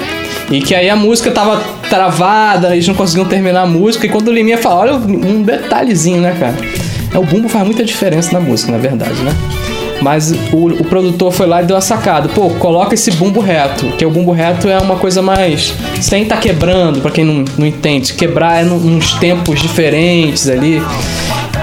E 0.50 0.60
que 0.60 0.74
aí 0.74 0.90
a 0.90 0.96
música 0.96 1.30
tava 1.30 1.62
travada, 1.88 2.72
eles 2.72 2.86
não 2.88 2.94
conseguiam 2.94 3.24
terminar 3.24 3.62
a 3.62 3.66
música. 3.66 4.04
E 4.06 4.08
quando 4.08 4.28
o 4.28 4.32
Liminha 4.32 4.58
fala, 4.58 4.80
olha 4.80 4.94
um 4.94 5.42
detalhezinho, 5.44 6.20
né, 6.20 6.36
cara? 6.38 6.56
É, 7.14 7.18
o 7.18 7.22
bumbo 7.22 7.48
faz 7.48 7.64
muita 7.64 7.84
diferença 7.84 8.32
na 8.32 8.40
música, 8.40 8.72
na 8.72 8.78
verdade, 8.78 9.14
né? 9.22 9.32
Mas 10.00 10.32
o, 10.52 10.66
o, 10.68 10.84
produtor 10.84 11.32
foi 11.32 11.46
lá 11.46 11.62
e 11.62 11.66
deu 11.66 11.76
a 11.76 11.80
sacada. 11.80 12.28
Pô, 12.28 12.50
coloca 12.50 12.94
esse 12.94 13.10
bumbo 13.12 13.40
reto. 13.40 13.86
Que 13.96 14.06
o 14.06 14.10
bumbo 14.10 14.32
reto 14.32 14.68
é 14.68 14.78
uma 14.78 14.96
coisa 14.96 15.20
mais. 15.20 15.74
Sem 16.00 16.24
tá 16.24 16.36
quebrando, 16.36 17.00
para 17.00 17.10
quem 17.10 17.24
não, 17.24 17.44
não 17.58 17.66
entende. 17.66 18.14
Quebrar 18.14 18.62
é 18.62 18.64
num, 18.64 18.78
nos 18.78 19.14
tempos 19.14 19.60
diferentes 19.60 20.48
ali 20.48 20.82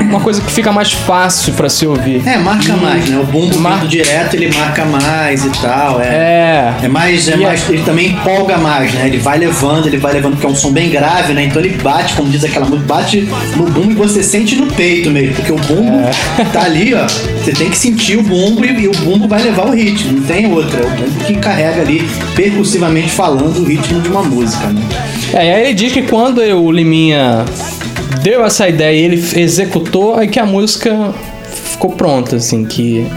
uma 0.01 0.19
coisa 0.19 0.41
que 0.41 0.51
fica 0.51 0.71
mais 0.71 0.91
fácil 0.91 1.53
para 1.53 1.69
se 1.69 1.86
ouvir. 1.86 2.25
É, 2.27 2.38
marca 2.38 2.73
e... 2.73 2.81
mais, 2.81 3.10
né? 3.10 3.17
O 3.17 3.25
bumbo 3.25 3.57
Mar... 3.60 3.86
direto, 3.88 4.36
ele 4.36 4.55
marca 4.55 4.86
mais 4.86 5.45
e 5.45 5.49
tal. 5.62 6.01
É, 6.01 6.73
é. 6.81 6.86
é 6.86 6.88
mais, 6.88 7.27
é 7.27 7.36
mais 7.36 7.69
ele 7.69 7.83
também 7.83 8.12
empolga 8.12 8.57
mais, 8.57 8.93
né? 8.93 9.07
Ele 9.07 9.17
vai 9.17 9.38
levando, 9.38 9.88
ele 9.88 9.97
vai 9.97 10.13
levando, 10.13 10.33
porque 10.33 10.45
é 10.45 10.49
um 10.49 10.55
som 10.55 10.71
bem 10.71 10.89
grave, 10.89 11.33
né? 11.33 11.45
Então 11.45 11.62
ele 11.62 11.77
bate, 11.77 12.13
como 12.15 12.29
diz 12.29 12.43
aquela 12.43 12.65
música, 12.65 12.88
bate 12.88 13.21
no 13.55 13.65
bumbo 13.65 13.91
e 13.91 13.95
você 13.95 14.23
sente 14.23 14.55
no 14.55 14.67
peito 14.67 15.10
mesmo, 15.10 15.36
porque 15.36 15.51
o 15.51 15.55
bumbo 15.55 16.01
é. 16.39 16.43
tá 16.51 16.63
ali, 16.63 16.93
ó. 16.93 17.05
Você 17.07 17.51
tem 17.51 17.69
que 17.69 17.77
sentir 17.77 18.17
o 18.17 18.23
bumbo 18.23 18.65
e, 18.65 18.81
e, 18.81 18.88
o 18.88 18.91
bumbo 18.91 19.27
vai 19.27 19.41
levar 19.41 19.67
o 19.67 19.71
ritmo, 19.71 20.13
não 20.13 20.23
tem 20.23 20.51
outra. 20.51 20.79
É 20.81 20.86
o 20.86 20.89
bumbo 20.89 21.25
que 21.25 21.36
carrega 21.36 21.81
ali, 21.81 22.07
percussivamente 22.36 23.10
falando, 23.10 23.60
o 23.60 23.63
ritmo 23.63 24.01
de 24.01 24.10
uma 24.10 24.23
música, 24.23 24.67
né? 24.67 24.81
É, 25.33 25.45
e 25.45 25.51
aí 25.51 25.63
ele 25.65 25.73
diz 25.73 25.91
que 25.91 26.03
quando 26.03 26.39
o 26.39 26.71
Liminha 26.71 27.45
deu 28.23 28.45
essa 28.45 28.67
ideia 28.67 28.95
e 28.95 29.03
ele 29.03 29.39
executou, 29.39 30.15
aí 30.15 30.27
que 30.27 30.39
a 30.39 30.45
música 30.45 31.13
ficou 31.71 31.91
pronta, 31.91 32.38
assim, 32.38 32.65
que 32.65 33.08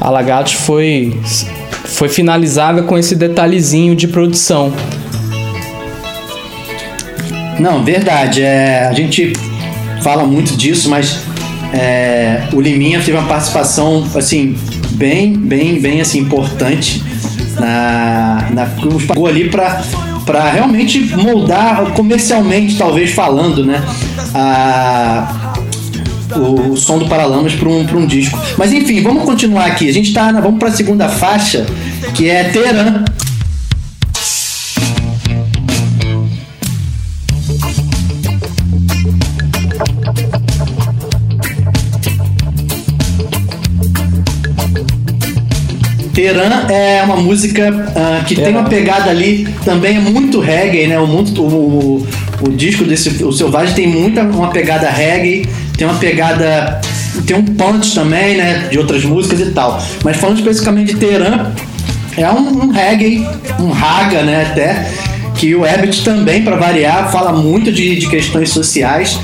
Alagados 0.00 0.54
foi 0.54 1.18
foi 1.84 2.08
finalizada 2.08 2.82
com 2.82 2.96
esse 2.96 3.14
detalhezinho 3.14 3.94
de 3.94 4.08
produção. 4.08 4.72
Não, 7.58 7.84
verdade. 7.84 8.42
É, 8.42 8.86
a 8.86 8.92
gente 8.94 9.34
fala 10.02 10.24
muito 10.24 10.56
disso, 10.56 10.88
mas 10.88 11.20
é, 11.74 12.44
o 12.54 12.60
Liminha 12.60 13.00
teve 13.00 13.12
uma 13.12 13.28
participação 13.28 14.08
assim 14.14 14.56
bem, 14.92 15.34
bem, 15.36 15.78
bem 15.78 16.00
assim 16.00 16.20
importante 16.20 17.02
na, 17.58 18.48
na 18.52 18.66
pagou 19.06 19.26
ali 19.26 19.50
para 19.50 19.82
para 20.30 20.48
realmente 20.48 21.00
moldar 21.16 21.92
comercialmente, 21.92 22.78
talvez 22.78 23.10
falando, 23.10 23.66
né? 23.66 23.82
A, 24.32 25.54
o, 26.36 26.70
o 26.70 26.76
som 26.76 27.00
do 27.00 27.06
Paralamas 27.06 27.54
para 27.54 27.68
um, 27.68 27.80
um 27.80 28.06
disco. 28.06 28.38
Mas 28.56 28.72
enfim, 28.72 29.02
vamos 29.02 29.24
continuar 29.24 29.66
aqui. 29.66 29.88
A 29.88 29.92
gente 29.92 30.12
tá. 30.12 30.30
Vamos 30.30 30.60
para 30.60 30.68
a 30.68 30.72
segunda 30.72 31.08
faixa, 31.08 31.66
que 32.14 32.30
é 32.30 32.44
Teran. 32.44 33.04
Teran 46.20 46.66
é 46.68 47.02
uma 47.02 47.16
música 47.16 47.70
uh, 47.72 48.24
que 48.26 48.34
tem 48.34 48.50
uma 48.50 48.64
pegada 48.64 49.08
ali, 49.08 49.48
também 49.64 49.96
é 49.96 50.00
muito 50.00 50.38
reggae, 50.38 50.86
né? 50.86 51.00
O, 51.00 51.06
muito, 51.06 51.42
o, 51.42 51.46
o, 51.46 52.06
o 52.42 52.48
disco 52.50 52.84
desse, 52.84 53.24
o 53.24 53.32
Selvagem 53.32 53.74
tem 53.74 53.86
muita 53.86 54.22
uma 54.22 54.50
pegada 54.50 54.90
reggae, 54.90 55.48
tem 55.78 55.86
uma 55.86 55.96
pegada. 55.98 56.78
Tem 57.26 57.36
um 57.36 57.44
punch 57.44 57.94
também, 57.94 58.36
né? 58.36 58.68
De 58.70 58.78
outras 58.78 59.02
músicas 59.02 59.40
e 59.40 59.46
tal. 59.46 59.82
Mas 60.04 60.18
falando 60.18 60.38
especificamente 60.38 60.92
de 60.92 61.00
Teran, 61.00 61.52
é 62.16 62.30
um, 62.30 62.64
um 62.64 62.70
reggae, 62.70 63.26
um 63.58 63.70
raga, 63.70 64.22
né? 64.22 64.46
Até 64.50 64.90
que 65.36 65.54
o 65.54 65.64
Herbert 65.64 66.02
também, 66.04 66.42
para 66.42 66.56
variar, 66.56 67.10
fala 67.10 67.32
muito 67.32 67.72
de, 67.72 67.96
de 67.96 68.08
questões 68.08 68.50
sociais. 68.50 69.18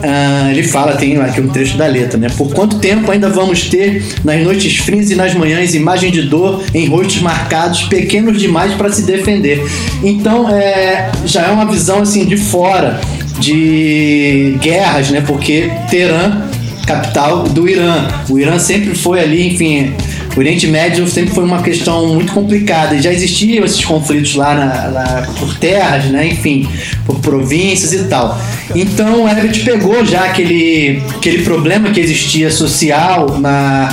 Uh, 0.00 0.50
ele 0.50 0.62
fala, 0.62 0.96
tem 0.96 1.18
aqui 1.18 1.40
um 1.40 1.48
trecho 1.48 1.76
da 1.76 1.86
letra, 1.86 2.18
né? 2.18 2.28
Por 2.36 2.52
quanto 2.54 2.78
tempo 2.78 3.10
ainda 3.10 3.28
vamos 3.28 3.68
ter 3.68 4.02
nas 4.24 4.42
noites 4.42 4.78
frias 4.78 5.10
e 5.10 5.14
nas 5.14 5.34
manhãs 5.34 5.74
imagem 5.74 6.10
de 6.10 6.22
dor 6.22 6.62
em 6.74 6.86
rostos 6.86 7.20
marcados, 7.20 7.82
pequenos 7.82 8.40
demais 8.40 8.72
para 8.74 8.90
se 8.90 9.02
defender? 9.02 9.62
Então, 10.02 10.48
é, 10.48 11.10
já 11.26 11.42
é 11.42 11.50
uma 11.50 11.66
visão 11.66 12.00
assim 12.00 12.24
de 12.24 12.38
fora 12.38 12.98
de 13.38 14.56
guerras, 14.60 15.10
né? 15.10 15.22
Porque 15.26 15.70
Teherã, 15.90 16.48
capital 16.86 17.44
do 17.44 17.68
Irã, 17.68 18.08
o 18.28 18.38
Irã 18.38 18.58
sempre 18.58 18.94
foi 18.94 19.20
ali, 19.20 19.54
enfim, 19.54 19.94
o 20.36 20.38
Oriente 20.38 20.66
Médio 20.66 21.06
sempre 21.08 21.34
foi 21.34 21.44
uma 21.44 21.62
questão 21.62 22.14
muito 22.14 22.32
complicada 22.32 22.94
e 22.94 23.02
já 23.02 23.12
existiam 23.12 23.64
esses 23.64 23.84
conflitos 23.84 24.34
lá, 24.34 24.54
na, 24.54 24.86
lá 24.88 25.28
por 25.38 25.56
terras, 25.58 26.04
né? 26.06 26.28
enfim, 26.28 26.68
por 27.04 27.18
províncias 27.20 27.92
e 27.92 28.04
tal. 28.04 28.40
Então 28.74 29.24
o 29.24 29.28
Herbert 29.28 29.64
pegou 29.64 30.04
já 30.04 30.24
aquele, 30.24 31.02
aquele 31.16 31.42
problema 31.42 31.90
que 31.90 32.00
existia 32.00 32.50
social 32.50 33.38
na 33.38 33.92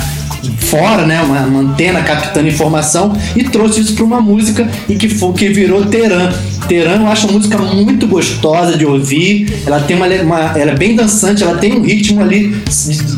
fora, 0.58 1.06
né, 1.06 1.20
uma, 1.22 1.40
uma 1.40 1.60
antena 1.60 2.02
captando 2.02 2.48
informação 2.48 3.16
e 3.34 3.44
trouxe 3.44 3.80
isso 3.80 3.94
para 3.94 4.04
uma 4.04 4.20
música 4.20 4.68
e 4.88 4.94
que 4.94 5.08
foi 5.08 5.32
que 5.32 5.48
virou 5.48 5.86
Teran. 5.86 6.32
Teran 6.68 7.02
eu 7.02 7.06
acho 7.08 7.26
uma 7.26 7.34
música 7.38 7.58
muito 7.58 8.06
gostosa 8.06 8.76
de 8.76 8.84
ouvir. 8.84 9.62
Ela 9.66 9.80
tem 9.80 9.96
uma, 9.96 10.06
uma 10.06 10.58
ela 10.58 10.72
é 10.72 10.76
bem 10.76 10.94
dançante, 10.94 11.42
ela 11.42 11.56
tem 11.56 11.72
um 11.72 11.82
ritmo 11.82 12.20
ali 12.20 12.62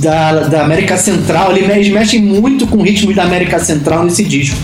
da, 0.00 0.40
da 0.44 0.62
América 0.62 0.96
Central, 0.96 1.50
ali 1.50 1.60
eles 1.60 1.88
mexem 1.88 2.22
muito 2.22 2.66
com 2.66 2.78
o 2.78 2.82
ritmo 2.82 3.12
da 3.14 3.24
América 3.24 3.58
Central 3.58 4.04
nesse 4.04 4.24
disco. 4.24 4.56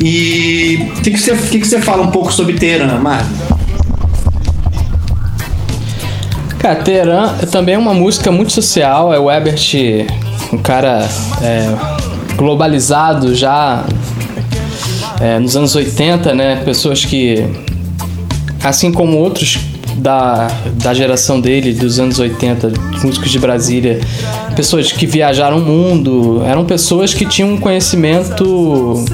E 0.00 0.88
o 0.96 1.02
que, 1.02 1.10
que, 1.10 1.18
você, 1.18 1.34
que, 1.34 1.58
que 1.58 1.66
você 1.66 1.80
fala 1.80 2.02
um 2.02 2.10
pouco 2.10 2.32
sobre 2.32 2.54
Teran, 2.54 2.98
Marco? 3.00 3.28
Cara, 6.58 6.76
Teran 6.76 7.34
também 7.50 7.76
é 7.76 7.78
uma 7.78 7.94
música 7.94 8.32
muito 8.32 8.52
social, 8.52 9.14
é 9.14 9.18
o 9.18 9.30
Ebert, 9.30 9.74
um 10.52 10.58
cara 10.58 11.08
é, 11.40 11.97
globalizado 12.38 13.34
já 13.34 13.84
é, 15.20 15.38
nos 15.40 15.56
anos 15.56 15.74
80, 15.74 16.34
né? 16.34 16.62
Pessoas 16.64 17.04
que, 17.04 17.44
assim 18.62 18.92
como 18.92 19.18
outros 19.18 19.58
da, 19.96 20.48
da 20.74 20.94
geração 20.94 21.40
dele, 21.40 21.72
dos 21.72 21.98
anos 21.98 22.20
80, 22.20 22.72
músicos 23.02 23.30
de 23.30 23.38
Brasília, 23.40 24.00
pessoas 24.54 24.92
que 24.92 25.04
viajaram 25.04 25.58
o 25.58 25.60
mundo, 25.60 26.42
eram 26.46 26.64
pessoas 26.64 27.12
que 27.12 27.26
tinham 27.26 27.54
um 27.54 27.56
conhecimento 27.58 29.04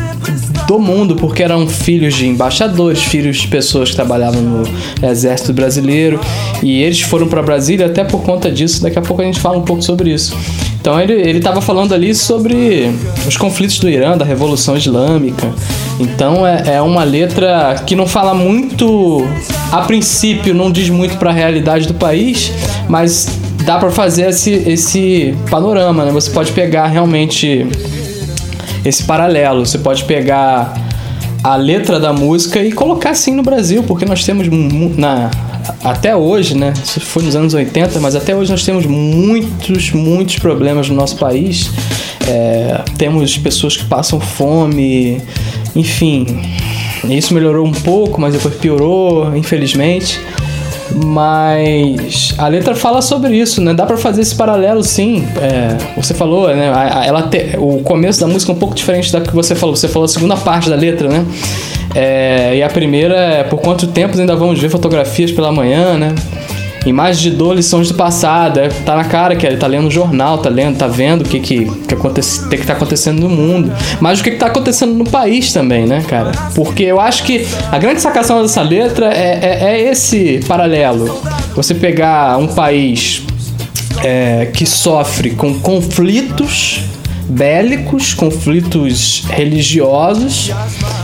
do 0.67 0.79
mundo, 0.79 1.17
porque 1.17 1.43
eram 1.43 1.67
filhos 1.67 2.15
de 2.15 2.27
embaixadores, 2.27 3.03
filhos 3.03 3.39
de 3.39 3.49
pessoas 3.49 3.91
que 3.91 3.97
trabalhavam 3.97 4.43
no 4.43 4.63
exército 5.03 5.55
brasileiro, 5.55 6.21
e 6.63 6.83
eles 6.83 7.01
foram 7.01 7.27
para 7.27 7.43
Brasília 7.43 7.87
até 7.87 8.05
por 8.05 8.23
conta 8.23 8.51
disso. 8.51 8.83
Daqui 8.83 8.99
a 8.99 9.03
pouco 9.03 9.23
a 9.23 9.25
gente 9.25 9.41
fala 9.41 9.57
um 9.57 9.63
pouco 9.63 9.83
sobre 9.83 10.13
isso. 10.13 10.37
Então 10.85 11.01
ele, 11.01 11.15
ele 11.15 11.41
tava 11.41 11.63
falando 11.63 11.95
ali 11.95 12.15
sobre 12.15 12.95
os 13.27 13.39
conflitos 13.39 13.79
do 13.79 13.89
Irã, 13.89 14.19
da 14.19 14.25
Revolução 14.27 14.77
Islâmica. 14.77 15.51
Então 15.99 16.47
é, 16.47 16.75
é 16.75 16.83
uma 16.83 17.03
letra 17.03 17.83
que 17.87 17.97
não 17.97 18.07
fala 18.07 18.35
muito, 18.35 19.27
a 19.73 19.81
princípio, 19.81 20.53
não 20.53 20.71
diz 20.71 20.91
muito 20.91 21.17
para 21.17 21.31
a 21.31 21.33
realidade 21.33 21.89
do 21.89 21.95
país, 21.95 22.53
mas 22.87 23.31
dá 23.65 23.79
para 23.79 23.91
fazer 23.91 24.29
esse, 24.29 24.51
esse 24.51 25.35
panorama, 25.51 26.05
né? 26.05 26.13
Você 26.13 26.31
pode 26.31 26.53
pegar 26.53 26.89
realmente 26.89 27.67
esse 28.85 29.05
paralelo, 29.05 29.65
você 29.65 29.79
pode 29.79 30.05
pegar 30.05 30.75
a 31.43 31.57
letra 31.57 31.99
da 31.99 32.13
música 32.13 32.63
e 32.63 32.71
colocar 32.71 33.13
assim 33.13 33.33
no 33.33 33.43
Brasil, 33.43 33.83
porque 33.85 34.05
nós 34.05 34.23
temos 34.23 34.47
na 34.99 35.31
até 35.83 36.15
hoje, 36.15 36.57
né? 36.57 36.73
Isso 36.83 37.01
foi 37.01 37.23
nos 37.23 37.37
anos 37.37 37.55
80, 37.55 38.01
mas 38.01 38.15
até 38.15 38.35
hoje 38.35 38.51
nós 38.51 38.65
temos 38.65 38.87
muitos, 38.87 39.91
muitos 39.93 40.39
problemas 40.39 40.89
no 40.89 40.95
nosso 40.95 41.17
país. 41.17 41.71
É, 42.27 42.81
temos 42.97 43.37
pessoas 43.37 43.77
que 43.77 43.85
passam 43.85 44.21
fome, 44.21 45.21
enfim. 45.77 46.27
Isso 47.09 47.35
melhorou 47.35 47.67
um 47.67 47.73
pouco, 47.73 48.21
mas 48.21 48.33
depois 48.33 48.55
piorou, 48.55 49.37
infelizmente. 49.37 50.21
Mas 50.95 52.35
a 52.39 52.47
letra 52.47 52.75
fala 52.75 53.03
sobre 53.03 53.37
isso, 53.37 53.61
né? 53.61 53.75
Dá 53.75 53.85
para 53.85 53.97
fazer 53.97 54.23
esse 54.23 54.35
paralelo, 54.35 54.83
sim. 54.83 55.27
É, 55.41 55.77
você 55.97 56.15
falou, 56.15 56.49
né? 56.55 56.67
Ela 57.05 57.23
te, 57.23 57.57
o 57.59 57.79
começo 57.83 58.21
da 58.21 58.27
música 58.27 58.53
é 58.53 58.55
um 58.55 58.59
pouco 58.59 58.75
diferente 58.75 59.13
da 59.13 59.21
que 59.21 59.35
você 59.35 59.55
falou. 59.55 59.75
Você 59.75 59.89
falou 59.89 60.05
a 60.05 60.09
segunda 60.09 60.37
parte 60.37 60.71
da 60.71 60.77
letra, 60.77 61.09
né? 61.09 61.27
É, 61.95 62.57
e 62.57 62.63
a 62.63 62.69
primeira 62.69 63.15
é 63.15 63.45
por 63.45 63.61
quanto 63.61 63.87
tempo 63.87 64.19
ainda 64.19 64.35
vamos 64.35 64.59
ver 64.61 64.69
fotografias 64.69 65.31
pela 65.31 65.53
manhã, 65.53 65.97
né? 65.97 66.15
Imagens 66.87 67.21
de 67.23 67.31
dor, 67.31 67.57
lições 67.57 67.89
do 67.89 67.95
passado. 67.95 68.59
É, 68.59 68.69
tá 68.69 68.95
na 68.95 69.05
cara 69.05 69.35
que 69.37 69.47
ele 69.47 69.57
tá 69.57 69.67
lendo 69.67 69.91
jornal, 69.91 70.39
tá 70.39 70.51
lendo, 70.51 70.77
tá 70.77 70.87
vendo 70.87 71.23
o 71.23 71.25
que 71.25 71.41
que, 71.41 71.65
que, 71.65 71.95
acontece, 71.95 72.47
que 72.49 72.67
tá 72.67 72.75
acontecendo 72.75 73.21
no 73.21 73.29
mundo. 73.29 73.73
Mas 74.01 74.21
o 74.21 74.25
que, 74.25 74.33
que 74.33 74.37
tá 74.37 74.47
acontecendo 74.47 74.93
no 74.93 75.05
país 75.05 75.53
também, 75.53 75.87
né, 75.87 76.05
cara? 76.07 76.33
Porque 76.55 76.83
eu 76.83 77.01
acho 77.01 77.25
que 77.25 77.47
a 77.73 77.79
grande 77.79 78.03
sacação 78.03 78.43
dessa 78.43 78.61
letra 78.61 79.07
é, 79.07 79.39
é, 79.43 79.65
é 79.71 79.91
esse 79.91 80.41
paralelo. 80.47 81.19
Você 81.55 81.75
pegar 81.75 82.37
um 82.37 82.49
país 82.49 83.23
é, 84.03 84.51
que 84.53 84.67
sofre 84.67 85.31
com 85.31 85.59
conflitos 85.61 86.83
bélicos, 87.29 88.15
conflitos 88.15 89.25
religiosos 89.29 90.51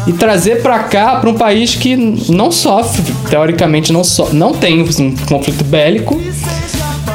e 0.07 0.13
trazer 0.13 0.63
para 0.63 0.81
cá, 0.81 1.17
para 1.17 1.31
um 1.31 1.35
país 1.35 1.75
que 1.75 1.97
não 2.31 2.51
sofre, 2.51 3.03
teoricamente 3.29 3.93
não, 3.93 4.05
so, 4.05 4.33
não 4.33 4.53
tem 4.53 4.83
um 4.83 5.17
conflito 5.27 5.65
bélico. 5.65 6.21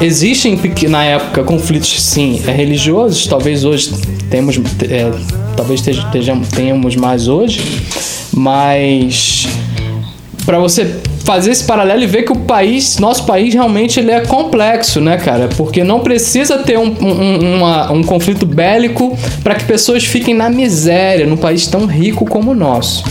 Existem 0.00 0.58
na 0.88 1.04
época 1.04 1.42
conflitos 1.44 2.02
sim 2.02 2.36
religiosos, 2.36 3.26
talvez 3.26 3.64
hoje 3.64 3.94
temos, 4.28 4.56
é, 4.88 5.10
talvez 5.56 5.80
tenhamos 6.54 6.96
mais 6.96 7.28
hoje, 7.28 7.62
mas 8.34 9.46
para 10.44 10.58
você 10.58 10.96
fazer 11.26 11.50
esse 11.50 11.64
paralelo 11.64 12.04
e 12.04 12.06
ver 12.06 12.22
que 12.22 12.30
o 12.30 12.36
país, 12.36 12.98
nosso 12.98 13.26
país 13.26 13.52
realmente 13.52 13.98
ele 13.98 14.12
é 14.12 14.20
complexo, 14.20 15.00
né, 15.00 15.16
cara? 15.16 15.48
Porque 15.56 15.82
não 15.82 15.98
precisa 15.98 16.58
ter 16.58 16.78
um, 16.78 16.94
um, 17.00 17.56
uma, 17.56 17.90
um 17.90 18.02
conflito 18.04 18.46
bélico 18.46 19.18
para 19.42 19.56
que 19.56 19.64
pessoas 19.64 20.04
fiquem 20.04 20.32
na 20.32 20.48
miséria 20.48 21.26
num 21.26 21.36
país 21.36 21.66
tão 21.66 21.84
rico 21.84 22.24
como 22.24 22.52
o 22.52 22.54
nosso. 22.54 23.02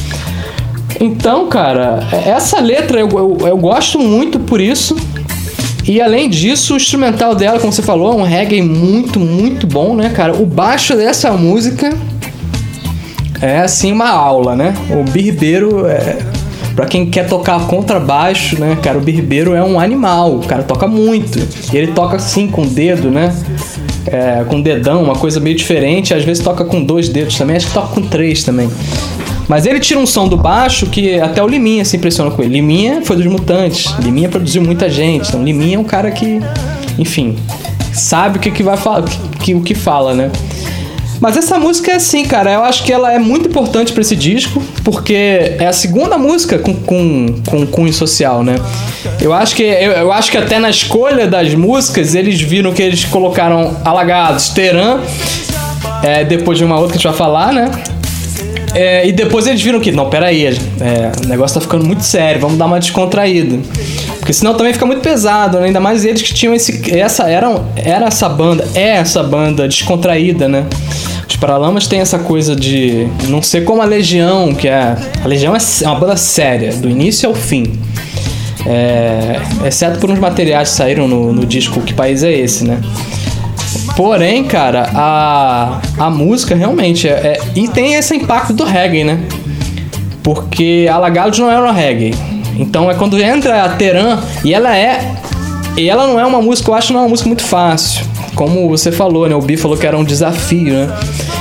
Então, 0.97 1.47
cara, 1.49 2.07
essa 2.25 2.61
letra 2.61 3.01
eu, 3.01 3.09
eu, 3.09 3.37
eu 3.47 3.57
gosto 3.57 3.99
muito 3.99 4.39
por 4.39 4.61
isso. 4.61 4.95
E 5.85 6.01
além 6.01 6.29
disso, 6.29 6.73
o 6.73 6.77
instrumental 6.77 7.35
dela, 7.35 7.59
como 7.59 7.73
você 7.73 7.83
falou, 7.83 8.13
é 8.13 8.15
um 8.15 8.23
reggae 8.23 8.61
muito, 8.61 9.19
muito 9.19 9.67
bom, 9.67 9.93
né, 9.93 10.09
cara? 10.09 10.33
O 10.33 10.45
baixo 10.45 10.95
dessa 10.95 11.33
música 11.33 11.93
é 13.41 13.59
assim 13.59 13.91
uma 13.91 14.09
aula, 14.09 14.55
né? 14.55 14.73
O 14.89 15.03
birbeiro 15.03 15.85
é 15.85 16.17
Pra 16.75 16.85
quem 16.85 17.05
quer 17.05 17.27
tocar 17.27 17.67
contrabaixo, 17.67 18.59
né, 18.59 18.77
cara, 18.81 18.97
o 18.97 19.01
birbeiro 19.01 19.53
é 19.53 19.63
um 19.63 19.79
animal, 19.79 20.35
o 20.35 20.45
cara 20.45 20.61
toca 20.61 20.85
muito. 20.85 21.39
E 21.71 21.77
ele 21.77 21.93
toca 21.93 22.17
assim 22.17 22.47
com 22.47 22.63
o 22.63 22.65
dedo, 22.65 23.09
né? 23.09 23.33
É, 24.07 24.43
com 24.43 24.57
o 24.57 24.63
dedão, 24.63 25.01
uma 25.01 25.15
coisa 25.15 25.39
meio 25.39 25.55
diferente. 25.55 26.13
Às 26.13 26.25
vezes 26.25 26.43
toca 26.43 26.65
com 26.65 26.83
dois 26.83 27.07
dedos 27.07 27.37
também, 27.37 27.55
acho 27.55 27.67
que 27.67 27.73
toca 27.73 27.87
com 27.87 28.01
três 28.01 28.43
também. 28.43 28.69
Mas 29.47 29.65
ele 29.65 29.79
tira 29.79 29.99
um 29.99 30.05
som 30.05 30.27
do 30.27 30.35
baixo 30.35 30.87
que 30.87 31.19
até 31.19 31.41
o 31.41 31.47
Liminha 31.47 31.85
se 31.85 31.95
impressiona 31.95 32.31
com 32.31 32.41
ele. 32.41 32.55
Liminha 32.55 33.01
foi 33.03 33.15
dos 33.15 33.25
Mutantes. 33.25 33.93
Liminha 33.99 34.27
produziu 34.27 34.61
muita 34.61 34.89
gente. 34.89 35.29
Então 35.29 35.43
Liminha 35.43 35.77
é 35.77 35.79
um 35.79 35.83
cara 35.83 36.11
que, 36.11 36.39
enfim, 36.97 37.37
sabe 37.93 38.37
o 38.37 38.41
que, 38.41 38.51
que 38.51 38.63
vai 38.63 38.75
falar, 38.75 39.03
que, 39.03 39.17
que, 39.39 39.55
o 39.55 39.61
que 39.61 39.75
fala, 39.75 40.13
né? 40.13 40.31
Mas 41.25 41.37
essa 41.37 41.57
música 41.57 41.91
é 41.91 41.95
assim, 41.95 42.23
cara. 42.23 42.53
Eu 42.53 42.63
acho 42.63 42.83
que 42.83 42.93
ela 42.93 43.11
é 43.11 43.17
muito 43.17 43.49
importante 43.49 43.91
para 43.91 44.01
esse 44.01 44.15
disco, 44.15 44.61
porque 44.83 45.55
é 45.57 45.65
a 45.65 45.73
segunda 45.73 46.19
música 46.19 46.59
com, 46.59 46.75
com, 46.75 47.41
com 47.49 47.65
cunho 47.65 47.91
social, 47.91 48.43
né? 48.43 48.57
Eu 49.19 49.33
acho 49.33 49.55
que 49.55 49.63
eu, 49.63 49.91
eu, 49.91 50.11
acho 50.11 50.29
que 50.29 50.37
até 50.37 50.59
na 50.59 50.69
escolha 50.69 51.25
das 51.25 51.55
músicas 51.55 52.13
eles 52.13 52.39
viram 52.39 52.71
que 52.73 52.83
eles 52.83 53.05
colocaram 53.05 53.75
Alagados, 53.83 54.49
Teran, 54.49 54.99
é, 56.03 56.23
depois 56.23 56.59
de 56.59 56.63
uma 56.63 56.75
outra 56.75 56.91
que 56.91 56.97
a 56.97 57.01
gente 57.01 57.07
vai 57.07 57.17
falar, 57.17 57.51
né? 57.51 57.71
É, 58.75 59.07
e 59.07 59.11
depois 59.11 59.47
eles 59.47 59.63
viram 59.63 59.79
que, 59.79 59.91
não, 59.91 60.11
peraí, 60.11 60.45
é, 60.45 61.11
o 61.25 61.27
negócio 61.27 61.55
tá 61.55 61.61
ficando 61.61 61.83
muito 61.83 62.03
sério, 62.03 62.39
vamos 62.39 62.59
dar 62.59 62.67
uma 62.67 62.79
descontraída. 62.79 63.57
Porque 64.19 64.31
senão 64.31 64.53
também 64.53 64.73
fica 64.73 64.85
muito 64.85 65.01
pesado, 65.01 65.59
né? 65.59 65.67
ainda 65.67 65.79
mais 65.79 66.05
eles 66.05 66.21
que 66.21 66.33
tinham 66.33 66.53
esse. 66.53 66.95
Essa, 66.95 67.29
era, 67.29 67.49
era 67.75 68.05
essa 68.05 68.29
banda, 68.29 68.67
é 68.75 68.97
essa 68.97 69.23
banda 69.23 69.67
descontraída, 69.67 70.47
né? 70.47 70.65
Os 71.27 71.35
Paralamas 71.35 71.87
tem 71.87 71.99
essa 71.99 72.19
coisa 72.19 72.55
de 72.55 73.07
não 73.27 73.41
ser 73.41 73.63
como 73.63 73.81
a 73.81 73.85
Legião, 73.85 74.53
que 74.53 74.67
é. 74.67 74.95
A 75.23 75.27
Legião 75.27 75.55
é 75.55 75.59
uma 75.87 75.95
banda 75.95 76.17
séria, 76.17 76.73
do 76.73 76.89
início 76.89 77.27
ao 77.27 77.35
fim. 77.35 77.79
É, 78.65 79.39
exceto 79.65 79.99
por 79.99 80.09
uns 80.09 80.19
materiais 80.19 80.71
que 80.71 80.75
saíram 80.75 81.07
no, 81.07 81.31
no 81.31 81.45
disco 81.45 81.81
Que 81.81 81.93
País 81.93 82.23
é 82.23 82.31
Esse, 82.31 82.63
né? 82.63 82.81
Porém, 83.95 84.43
cara, 84.43 84.89
a, 84.93 85.79
a 85.97 86.09
música 86.09 86.55
realmente 86.55 87.07
é, 87.07 87.11
é, 87.11 87.41
E 87.55 87.67
tem 87.67 87.93
esse 87.93 88.15
impacto 88.15 88.53
do 88.53 88.63
reggae, 88.63 89.03
né? 89.03 89.19
Porque 90.23 90.87
Alagados 90.91 91.37
não 91.39 91.49
era 91.49 91.71
reggae. 91.71 92.13
Então 92.57 92.89
é 92.89 92.95
quando 92.95 93.21
entra 93.21 93.63
a 93.63 93.69
Teran 93.69 94.19
e 94.43 94.53
ela 94.53 94.75
é. 94.75 95.14
E 95.77 95.89
ela 95.89 96.07
não 96.07 96.19
é 96.19 96.25
uma 96.25 96.41
música, 96.41 96.69
eu 96.69 96.75
acho 96.75 96.93
não 96.93 97.01
é 97.01 97.03
uma 97.03 97.09
música 97.09 97.27
muito 97.27 97.43
fácil. 97.43 98.05
Como 98.33 98.67
você 98.69 98.91
falou, 98.91 99.27
né? 99.27 99.35
O 99.35 99.41
Bi 99.41 99.57
falou 99.57 99.77
que 99.77 99.85
era 99.85 99.97
um 99.97 100.03
desafio, 100.03 100.73
né? 100.73 100.97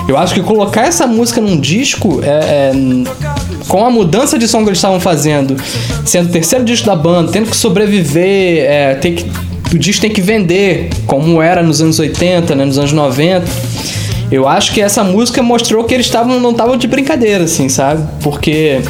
Eu 0.09 0.19
acho 0.19 0.35
que 0.35 0.43
colocar 0.43 0.83
essa 0.83 1.07
música 1.07 1.41
num 1.41 1.59
disco 1.59 2.21
é, 2.23 2.29
é 2.29 2.73
com 3.69 3.85
a 3.85 3.91
mudança 3.91 4.39
de 4.39 4.47
som 4.47 4.63
que 4.63 4.69
eles 4.69 4.79
estavam 4.79 5.01
fazendo, 5.01 5.57
sendo 6.05 6.29
o 6.29 6.33
terceiro 6.33 6.65
disco 6.65 6.87
da 6.87 6.95
banda, 6.95 7.33
tendo 7.33 7.49
que 7.49 7.57
sobreviver, 7.57 8.65
é, 8.65 8.95
ter 8.95 9.13
que 9.13 9.25
o 9.75 9.79
disco 9.79 10.03
tem 10.03 10.11
que 10.11 10.21
vender, 10.21 10.91
como 11.07 11.43
era 11.43 11.63
nos 11.63 11.81
anos 11.81 11.99
80, 11.99 12.55
né, 12.55 12.65
nos 12.65 12.79
anos 12.79 12.93
90. 12.93 13.45
Eu 14.31 14.47
acho 14.47 14.73
que 14.73 14.81
essa 14.81 15.03
música 15.03 15.43
mostrou 15.43 15.85
que 15.85 15.95
eles 15.95 16.07
estavam 16.07 16.39
não 16.41 16.51
estavam 16.51 16.77
de 16.77 16.87
brincadeira, 16.87 17.45
assim, 17.45 17.69
sabe? 17.69 18.07
Porque 18.23 18.81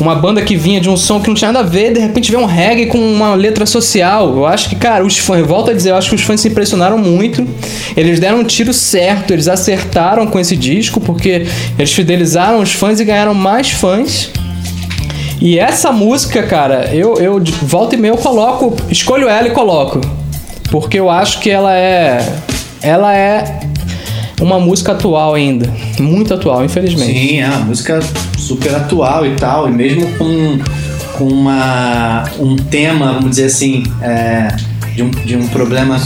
uma 0.00 0.14
banda 0.14 0.42
que 0.42 0.56
vinha 0.56 0.80
de 0.80 0.88
um 0.88 0.96
som 0.96 1.20
que 1.20 1.28
não 1.28 1.34
tinha 1.34 1.52
nada 1.52 1.64
a 1.64 1.68
ver, 1.68 1.92
de 1.92 2.00
repente 2.00 2.30
vê 2.30 2.36
um 2.36 2.44
reggae 2.44 2.86
com 2.86 2.98
uma 2.98 3.34
letra 3.34 3.66
social. 3.66 4.36
Eu 4.36 4.46
acho 4.46 4.68
que, 4.68 4.76
cara, 4.76 5.04
os 5.04 5.18
fãs, 5.18 5.46
volto 5.46 5.70
a 5.70 5.74
dizer, 5.74 5.90
eu 5.90 5.96
acho 5.96 6.08
que 6.08 6.14
os 6.16 6.22
fãs 6.22 6.40
se 6.40 6.48
impressionaram 6.48 6.98
muito. 6.98 7.46
Eles 7.96 8.18
deram 8.18 8.40
um 8.40 8.44
tiro 8.44 8.72
certo, 8.72 9.32
eles 9.32 9.48
acertaram 9.48 10.26
com 10.26 10.38
esse 10.40 10.56
disco, 10.56 11.00
porque 11.00 11.46
eles 11.78 11.92
fidelizaram 11.92 12.60
os 12.60 12.72
fãs 12.72 13.00
e 13.00 13.04
ganharam 13.04 13.34
mais 13.34 13.70
fãs. 13.70 14.30
E 15.40 15.58
essa 15.58 15.90
música, 15.90 16.42
cara, 16.44 16.90
eu, 16.92 17.16
eu 17.16 17.42
volta 17.62 17.94
e 17.94 17.98
meia 17.98 18.12
eu 18.12 18.16
coloco, 18.16 18.76
escolho 18.90 19.28
ela 19.28 19.48
e 19.48 19.50
coloco. 19.50 20.00
Porque 20.70 20.98
eu 20.98 21.10
acho 21.10 21.40
que 21.40 21.50
ela 21.50 21.76
é. 21.76 22.24
Ela 22.80 23.14
é 23.14 23.60
uma 24.40 24.58
música 24.58 24.92
atual 24.92 25.34
ainda. 25.34 25.72
Muito 25.98 26.32
atual, 26.32 26.64
infelizmente. 26.64 27.12
Sim, 27.12 27.40
é 27.40 27.46
uma 27.46 27.58
música 27.58 28.00
super 28.42 28.74
atual 28.74 29.24
e 29.26 29.36
tal. 29.36 29.68
E 29.68 29.72
mesmo 29.72 30.06
com, 30.18 30.58
com 31.16 31.28
uma, 31.28 32.24
um 32.38 32.56
tema, 32.56 33.14
vamos 33.14 33.30
dizer 33.30 33.46
assim, 33.46 33.84
é, 34.02 34.48
de, 34.94 35.02
um, 35.02 35.10
de 35.10 35.36
um 35.36 35.48
problema 35.48 35.98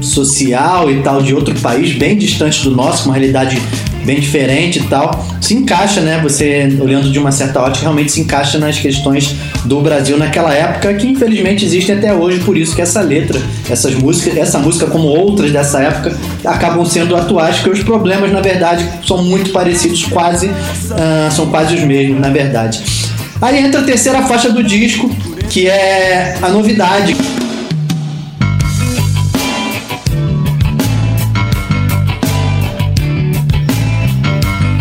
social 0.00 0.90
e 0.90 1.00
tal 1.02 1.22
de 1.22 1.34
outro 1.34 1.54
país 1.60 1.94
bem 1.96 2.16
distante 2.16 2.64
do 2.64 2.74
nosso, 2.74 3.08
uma 3.08 3.14
realidade 3.14 3.60
bem 4.04 4.20
diferente 4.20 4.78
e 4.78 4.82
tal, 4.84 5.24
se 5.40 5.54
encaixa, 5.54 6.00
né? 6.00 6.20
Você 6.22 6.76
olhando 6.80 7.10
de 7.10 7.18
uma 7.18 7.32
certa 7.32 7.60
ótica, 7.60 7.82
realmente 7.82 8.12
se 8.12 8.20
encaixa 8.20 8.58
nas 8.58 8.78
questões 8.78 9.34
do 9.64 9.80
Brasil 9.80 10.16
naquela 10.18 10.52
época 10.52 10.92
que 10.94 11.06
infelizmente 11.06 11.64
existem 11.64 11.96
até 11.96 12.12
hoje, 12.12 12.40
por 12.40 12.56
isso 12.56 12.74
que 12.74 12.82
essa 12.82 13.00
letra, 13.00 13.40
essas 13.70 13.94
músicas, 13.94 14.36
essa 14.36 14.58
música 14.58 14.86
como 14.86 15.08
outras 15.08 15.50
dessa 15.50 15.80
época 15.80 16.16
acabam 16.44 16.84
sendo 16.84 17.16
atuais, 17.16 17.56
porque 17.56 17.70
os 17.70 17.82
problemas 17.82 18.32
na 18.32 18.40
verdade 18.40 18.88
são 19.06 19.22
muito 19.24 19.50
parecidos, 19.50 20.04
quase 20.04 20.46
uh, 20.46 21.30
são 21.30 21.46
quase 21.46 21.74
os 21.74 21.82
mesmos, 21.82 22.20
na 22.20 22.28
verdade. 22.28 22.82
Aí 23.40 23.58
entra 23.58 23.80
a 23.80 23.84
terceira 23.84 24.22
faixa 24.22 24.50
do 24.50 24.62
disco, 24.62 25.10
que 25.50 25.68
é 25.68 26.36
a 26.40 26.48
novidade. 26.48 27.16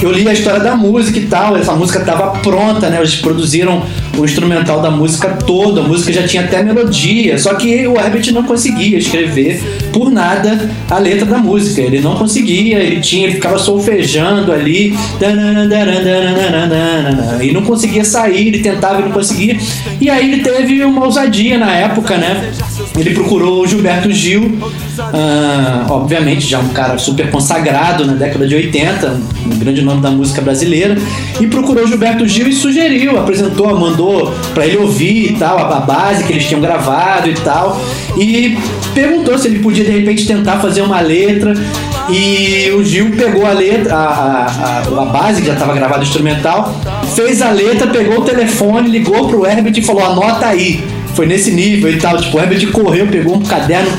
Eu 0.02 0.12
li 0.12 0.28
a 0.28 0.34
história 0.34 0.60
da 0.60 0.76
música 0.76 1.20
e 1.20 1.28
tal, 1.28 1.56
essa 1.56 1.74
música 1.74 2.00
estava 2.00 2.40
pronta, 2.40 2.90
né? 2.90 2.98
Eles 2.98 3.16
produziram 3.16 3.84
o 4.18 4.26
instrumental 4.26 4.82
da 4.82 4.90
música 4.90 5.30
toda, 5.30 5.82
a 5.82 5.84
música 5.84 6.12
já 6.12 6.28
tinha 6.28 6.44
até 6.44 6.64
melodia, 6.64 7.38
só 7.38 7.54
que 7.54 7.88
o 7.88 8.00
Herbert 8.00 8.32
não 8.32 8.44
conseguia 8.44 8.98
escrever 8.98 9.62
por 9.94 10.12
nada 10.12 10.70
a 10.90 10.98
letra 10.98 11.26
da 11.26 11.38
música, 11.38 11.82
ele 11.82 12.00
não 12.02 12.16
conseguia, 12.16 12.80
ele 12.80 13.00
tinha, 13.00 13.26
ele 13.26 13.36
ficava 13.36 13.58
solfejando 13.58 14.52
ali, 14.52 14.96
e 17.42 17.52
não 17.52 17.62
conseguia 17.64 18.04
sair, 18.04 18.48
ele 18.48 18.60
tentava 18.60 19.02
e 19.02 19.04
não 19.06 19.12
conseguia, 19.12 19.58
e 20.00 20.10
aí 20.10 20.32
ele 20.32 20.44
teve 20.44 20.84
uma 20.84 21.06
ousadia 21.06 21.58
na 21.58 21.72
época, 21.72 22.18
né? 22.18 22.52
Ele 22.98 23.12
procurou 23.12 23.62
o 23.62 23.68
Gilberto 23.68 24.12
Gil, 24.12 24.58
uh, 25.00 25.92
obviamente 25.92 26.48
já 26.48 26.60
um 26.60 26.70
cara 26.70 26.98
super 26.98 27.30
consagrado 27.30 28.06
na 28.06 28.14
década 28.14 28.48
de 28.48 28.56
80, 28.56 29.22
um 29.46 29.58
grande 29.58 29.82
nome 29.82 30.02
da 30.02 30.12
música 30.12 30.42
brasileira, 30.42 30.98
e 31.40 31.48
procurou 31.48 31.88
Gilberto 31.88 32.28
Gil 32.28 32.48
e 32.48 32.54
sugeriu, 32.54 33.18
apresentou, 33.18 33.78
mandou 33.80 34.34
para 34.54 34.66
ele 34.66 34.78
ouvir 34.78 35.32
e 35.32 35.36
tal, 35.38 35.58
a 35.60 35.80
base 35.80 36.24
que 36.24 36.34
eles 36.34 36.46
tinham 36.46 36.62
gravado 36.62 37.30
e 37.30 37.34
tal, 37.34 37.82
e 38.18 38.58
perguntou 38.94 39.38
se 39.38 39.48
ele 39.48 39.60
podia 39.60 39.84
de 39.84 39.92
repente 39.92 40.26
tentar 40.26 40.60
fazer 40.60 40.82
uma 40.82 41.00
letra. 41.00 41.54
E 42.10 42.70
o 42.72 42.84
Gil 42.84 43.12
pegou 43.12 43.46
a 43.46 43.54
letra, 43.54 43.96
a, 43.96 44.00
a, 44.00 44.46
a, 44.46 45.02
a 45.02 45.06
base 45.06 45.42
que 45.42 45.48
já 45.48 45.54
estava 45.54 45.74
gravada 45.74 46.04
instrumental, 46.04 46.76
fez 47.16 47.42
a 47.42 47.52
letra, 47.52 47.88
pegou 47.88 48.20
o 48.20 48.22
telefone, 48.24 48.90
ligou 48.90 49.30
pro 49.30 49.46
Herbert 49.46 49.78
e 49.78 49.82
falou: 49.82 50.04
anota 50.04 50.48
aí. 50.48 50.84
Foi 51.16 51.26
nesse 51.26 51.52
nível 51.52 51.92
e 51.92 51.98
tal. 51.98 52.18
Tipo, 52.18 52.38
o 52.38 52.42
Herbert 52.42 52.72
correu, 52.72 53.08
pegou 53.08 53.36
um 53.36 53.42
caderno, 53.42 53.92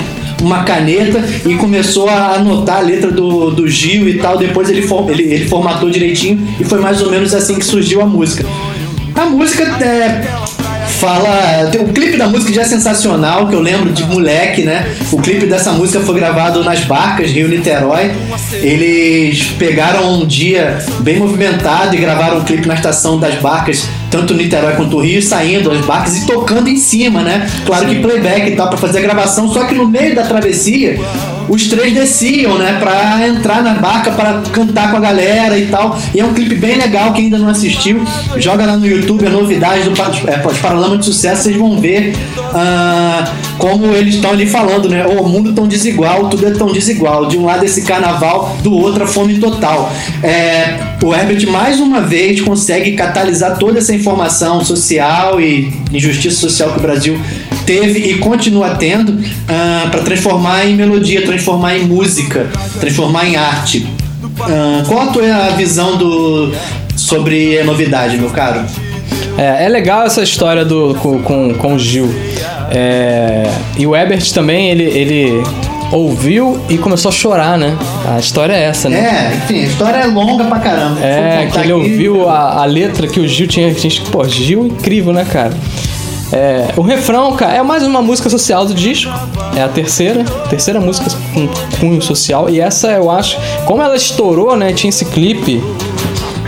uma 0.43 0.65
caneta 0.65 1.23
e 1.47 1.55
começou 1.55 2.09
a 2.09 2.35
anotar 2.35 2.79
a 2.79 2.81
letra 2.81 3.11
do, 3.11 3.51
do 3.51 3.69
Gil 3.69 4.09
e 4.09 4.19
tal. 4.19 4.37
Depois 4.37 4.69
ele, 4.69 4.83
for, 4.83 5.09
ele, 5.11 5.23
ele 5.23 5.49
formatou 5.49 5.89
direitinho 5.89 6.47
e 6.61 6.65
foi 6.65 6.81
mais 6.81 7.01
ou 7.01 7.11
menos 7.11 7.35
assim 7.35 7.59
que 7.59 7.65
surgiu 7.65 8.03
a 8.03 8.07
música. 8.07 8.45
A 9.15 9.27
música 9.27 9.63
é, 9.85 10.23
fala. 11.03 11.71
O 11.81 11.93
clipe 11.93 12.17
da 12.17 12.29
música 12.29 12.53
já 12.53 12.63
é 12.63 12.65
sensacional, 12.65 13.49
que 13.49 13.55
eu 13.55 13.61
lembro 13.61 13.91
de 13.91 14.05
moleque, 14.05 14.63
né? 14.63 14.87
O 15.11 15.19
clipe 15.19 15.47
dessa 15.47 15.73
música 15.73 16.01
foi 16.01 16.15
gravado 16.15 16.63
nas 16.63 16.81
barcas, 16.85 17.31
Rio 17.31 17.49
Niterói. 17.49 18.13
Eles 18.53 19.43
pegaram 19.59 20.21
um 20.21 20.27
dia 20.27 20.79
bem 21.01 21.19
movimentado 21.19 21.95
e 21.95 21.99
gravaram 21.99 22.39
um 22.39 22.45
clipe 22.45 22.67
na 22.67 22.75
estação 22.75 23.19
das 23.19 23.35
barcas, 23.37 23.89
tanto 24.13 24.35
Niterói 24.35 24.75
quanto 24.75 24.99
o 24.99 25.01
Rio, 25.01 25.23
saindo 25.23 25.71
as 25.71 25.85
barcas 25.87 26.19
e 26.19 26.27
tocando 26.27 26.69
em 26.69 26.77
cima, 26.77 27.23
né? 27.23 27.51
Claro 27.65 27.87
que 27.87 27.97
playback 27.97 28.51
e 28.51 28.55
tal, 28.55 28.69
pra 28.69 28.77
fazer 28.77 28.99
a 28.99 29.03
gravação, 29.03 29.49
só 29.49 29.65
que 29.65 29.75
no 29.75 29.89
meio 29.89 30.15
da 30.15 30.23
travessia 30.23 31.01
os 31.49 31.67
três 31.67 31.93
desciam, 31.93 32.57
né, 32.57 32.77
pra 32.79 33.27
entrar 33.27 33.63
na 33.63 33.75
barca 33.75 34.13
para 34.13 34.43
cantar 34.53 34.91
com 34.91 34.99
a 34.99 35.01
galera 35.01 35.59
e 35.59 35.67
tal. 35.67 35.99
E 36.15 36.21
é 36.21 36.25
um 36.25 36.33
clipe 36.35 36.55
bem 36.55 36.77
legal, 36.77 37.13
quem 37.13 37.25
ainda 37.25 37.39
não 37.39 37.49
assistiu, 37.49 38.05
joga 38.37 38.67
lá 38.67 38.77
no 38.77 38.87
YouTube 38.87 39.27
a 39.27 39.31
novidade 39.31 39.89
do 39.89 40.01
é, 40.29 40.39
Paralama 40.61 40.99
de 40.99 41.07
Sucesso, 41.07 41.45
vocês 41.45 41.57
vão 41.57 41.81
ver 41.81 42.15
uh, 42.39 43.52
como 43.63 43.95
eles 43.95 44.17
estão 44.17 44.33
ali 44.33 44.45
falando, 44.45 44.89
né? 44.89 45.07
O 45.07 45.29
mundo 45.29 45.53
tão 45.53 45.69
desigual, 45.69 46.29
tudo 46.29 46.49
é 46.49 46.51
tão 46.51 46.73
desigual. 46.73 47.27
De 47.27 47.39
um 47.39 47.45
lado 47.45 47.65
esse 47.65 47.83
carnaval, 47.83 48.57
do 48.61 48.75
outro 48.75 49.05
a 49.05 49.07
fome 49.07 49.39
total. 49.39 49.93
É, 50.21 50.79
o 51.01 51.15
Herbert 51.15 51.49
mais 51.49 51.79
uma 51.79 52.01
vez 52.01 52.41
consegue 52.41 52.95
catalisar 52.95 53.57
toda 53.59 53.79
essa 53.79 53.95
informação 53.95 54.65
social 54.65 55.41
e 55.41 55.73
injustiça 55.93 56.41
social 56.41 56.73
que 56.73 56.81
o 56.81 56.83
Brasil 56.83 57.17
teve 57.65 58.01
e 58.01 58.19
continua 58.19 58.71
tendo 58.71 59.13
uh, 59.13 59.25
ah, 59.49 59.89
para 59.93 60.03
transformar 60.03 60.67
em 60.67 60.75
melodia, 60.75 61.25
transformar 61.25 61.77
em 61.77 61.85
música, 61.85 62.51
transformar 62.81 63.29
em 63.29 63.37
arte. 63.37 63.87
Uh, 64.25 64.85
qual 64.89 65.03
a 65.03 65.07
tua 65.13 65.51
visão 65.51 65.97
do, 65.97 66.53
sobre 66.97 67.61
a 67.61 67.65
novidade, 67.65 68.19
meu 68.19 68.31
caro? 68.31 68.65
É, 69.39 69.67
é 69.67 69.69
legal 69.69 70.05
essa 70.05 70.21
história 70.21 70.65
do, 70.65 70.97
com, 70.97 71.23
com, 71.23 71.55
com 71.55 71.75
o 71.75 71.79
Gil. 71.79 72.13
É, 72.75 73.51
e 73.77 73.87
o 73.87 73.95
Ebert 73.95 74.33
também, 74.33 74.71
ele, 74.71 74.85
ele 74.85 75.43
ouviu 75.93 76.59
e 76.71 76.79
começou 76.79 77.11
a 77.11 77.13
chorar, 77.13 77.59
né? 77.59 77.77
A 78.07 78.19
história 78.19 78.55
é 78.55 78.63
essa, 78.63 78.89
né? 78.89 78.99
É, 78.99 79.37
enfim, 79.37 79.61
a 79.61 79.67
história 79.67 79.97
é 79.99 80.07
longa 80.07 80.45
pra 80.45 80.59
caramba. 80.59 81.01
É, 81.05 81.49
que 81.51 81.59
ele 81.59 81.65
aqui... 81.65 81.73
ouviu 81.73 82.29
a, 82.29 82.63
a 82.63 82.65
letra 82.65 83.07
que 83.07 83.21
o 83.21 83.29
Gil 83.29 83.47
tinha. 83.47 83.75
pô, 84.11 84.25
Gil 84.27 84.67
incrível, 84.67 85.13
né, 85.13 85.27
cara? 85.31 85.53
É, 86.33 86.69
o 86.79 86.81
refrão, 86.81 87.37
cara, 87.37 87.55
é 87.55 87.63
mais 87.63 87.83
uma 87.83 88.01
música 88.01 88.31
social 88.31 88.65
do 88.65 88.73
disco. 88.73 89.13
É 89.55 89.63
a 89.63 89.69
terceira, 89.69 90.25
terceira 90.49 90.81
música 90.81 91.11
com 91.35 91.47
cunho 91.79 92.01
social. 92.01 92.49
E 92.49 92.59
essa 92.59 92.91
eu 92.93 93.11
acho, 93.11 93.39
como 93.67 93.83
ela 93.83 93.95
estourou, 93.95 94.57
né? 94.57 94.73
Tinha 94.73 94.89
esse 94.89 95.05
clipe 95.05 95.63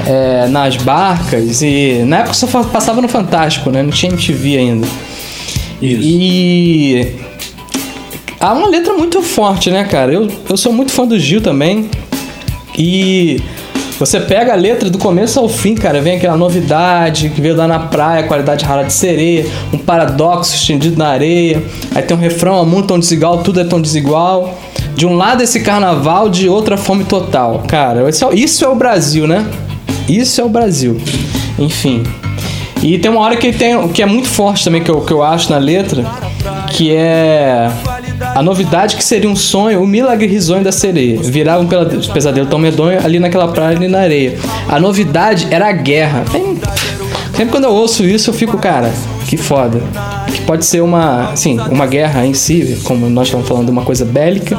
é, 0.06 0.46
nas 0.46 0.76
barcas 0.76 1.60
e 1.60 2.02
na 2.06 2.20
época 2.20 2.32
só 2.32 2.46
passava 2.64 3.02
no 3.02 3.08
Fantástico, 3.08 3.70
né? 3.70 3.82
Não 3.82 3.90
tinha 3.90 4.10
MTV 4.10 4.56
ainda. 4.56 4.87
Isso. 5.80 6.00
E 6.02 7.14
há 8.40 8.52
uma 8.52 8.68
letra 8.68 8.94
muito 8.94 9.22
forte, 9.22 9.70
né, 9.70 9.84
cara? 9.84 10.12
Eu, 10.12 10.28
eu 10.48 10.56
sou 10.56 10.72
muito 10.72 10.92
fã 10.92 11.06
do 11.06 11.18
Gil 11.18 11.40
também. 11.40 11.88
E 12.76 13.40
você 13.98 14.18
pega 14.18 14.52
a 14.52 14.56
letra 14.56 14.90
do 14.90 14.98
começo 14.98 15.38
ao 15.38 15.48
fim, 15.48 15.74
cara, 15.74 16.00
vem 16.00 16.16
aquela 16.16 16.37
novidade 16.37 17.28
que 17.28 17.40
veio 17.40 17.56
lá 17.56 17.68
na 17.68 17.78
praia, 17.78 18.24
qualidade 18.24 18.64
rara 18.64 18.82
de 18.82 18.92
sereia, 18.92 19.46
um 19.72 19.78
paradoxo 19.78 20.54
estendido 20.54 20.98
na 20.98 21.08
areia, 21.08 21.62
aí 21.94 22.02
tem 22.02 22.16
um 22.16 22.20
refrão, 22.20 22.64
mundo 22.66 22.88
tão 22.88 22.98
desigual, 22.98 23.42
tudo 23.42 23.60
é 23.60 23.64
tão 23.64 23.80
desigual. 23.80 24.58
De 24.96 25.06
um 25.06 25.16
lado 25.16 25.42
esse 25.42 25.60
carnaval, 25.60 26.28
de 26.28 26.48
outra 26.48 26.76
fome 26.76 27.04
total. 27.04 27.64
Cara, 27.66 28.04
é, 28.08 28.34
isso 28.34 28.64
é 28.64 28.68
o 28.68 28.74
Brasil, 28.74 29.26
né? 29.26 29.44
Isso 30.08 30.40
é 30.40 30.44
o 30.44 30.48
Brasil. 30.48 31.00
Enfim. 31.58 32.04
E 32.82 32.98
tem 32.98 33.10
uma 33.10 33.20
hora 33.20 33.37
que 33.37 33.52
tem 33.52 33.88
que 33.88 34.02
é 34.02 34.06
muito 34.06 34.28
forte 34.28 34.64
também, 34.64 34.82
que 34.82 34.90
eu, 34.90 35.00
que 35.00 35.12
eu 35.12 35.22
acho 35.22 35.50
na 35.50 35.58
letra, 35.58 36.04
que 36.70 36.94
é 36.94 37.70
a 38.34 38.42
novidade 38.42 38.96
que 38.96 39.04
seria 39.04 39.28
um 39.28 39.37
sonho, 39.37 39.82
o 39.82 39.87
milagre 39.87 40.26
risonho 40.26 40.62
da 40.62 40.72
sereia. 40.72 41.18
Viravam 41.22 41.66
pelo 41.66 41.87
pesadelo 42.12 42.46
tão 42.46 42.58
medonho 42.58 42.98
ali 43.04 43.18
naquela 43.18 43.48
praia 43.48 43.76
ali 43.76 43.88
na 43.88 44.00
areia. 44.00 44.37
A 44.68 44.78
novidade 44.78 45.48
era 45.50 45.68
a 45.68 45.72
guerra. 45.72 46.24
Sempre 47.37 47.50
quando 47.50 47.64
eu 47.64 47.72
ouço 47.72 48.04
isso, 48.04 48.30
eu 48.30 48.34
fico, 48.34 48.56
cara, 48.58 48.92
que 49.26 49.37
foda. 49.37 49.80
Que 50.26 50.40
pode 50.42 50.64
ser 50.64 50.82
uma, 50.82 51.32
assim, 51.32 51.58
uma 51.58 51.87
guerra 51.87 52.24
em 52.24 52.34
si, 52.34 52.78
como 52.84 53.08
nós 53.08 53.28
estamos 53.28 53.48
falando, 53.48 53.70
uma 53.70 53.82
coisa 53.82 54.04
bélica, 54.04 54.56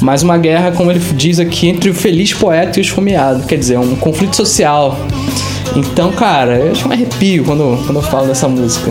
mas 0.00 0.22
uma 0.22 0.36
guerra, 0.36 0.72
como 0.72 0.90
ele 0.90 1.00
diz 1.14 1.38
aqui, 1.38 1.68
entre 1.68 1.90
o 1.90 1.94
feliz 1.94 2.34
poeta 2.34 2.78
e 2.78 2.80
o 2.80 2.82
esfomeado. 2.82 3.44
Quer 3.44 3.56
dizer, 3.56 3.78
um 3.78 3.96
conflito 3.96 4.36
social. 4.36 4.98
Então, 5.74 6.12
cara, 6.12 6.56
eu 6.56 6.72
acho 6.72 6.88
um 6.88 6.92
arrepio 6.92 7.44
quando, 7.44 7.84
quando 7.84 7.96
eu 7.96 8.02
falo 8.02 8.26
dessa 8.26 8.48
música. 8.48 8.90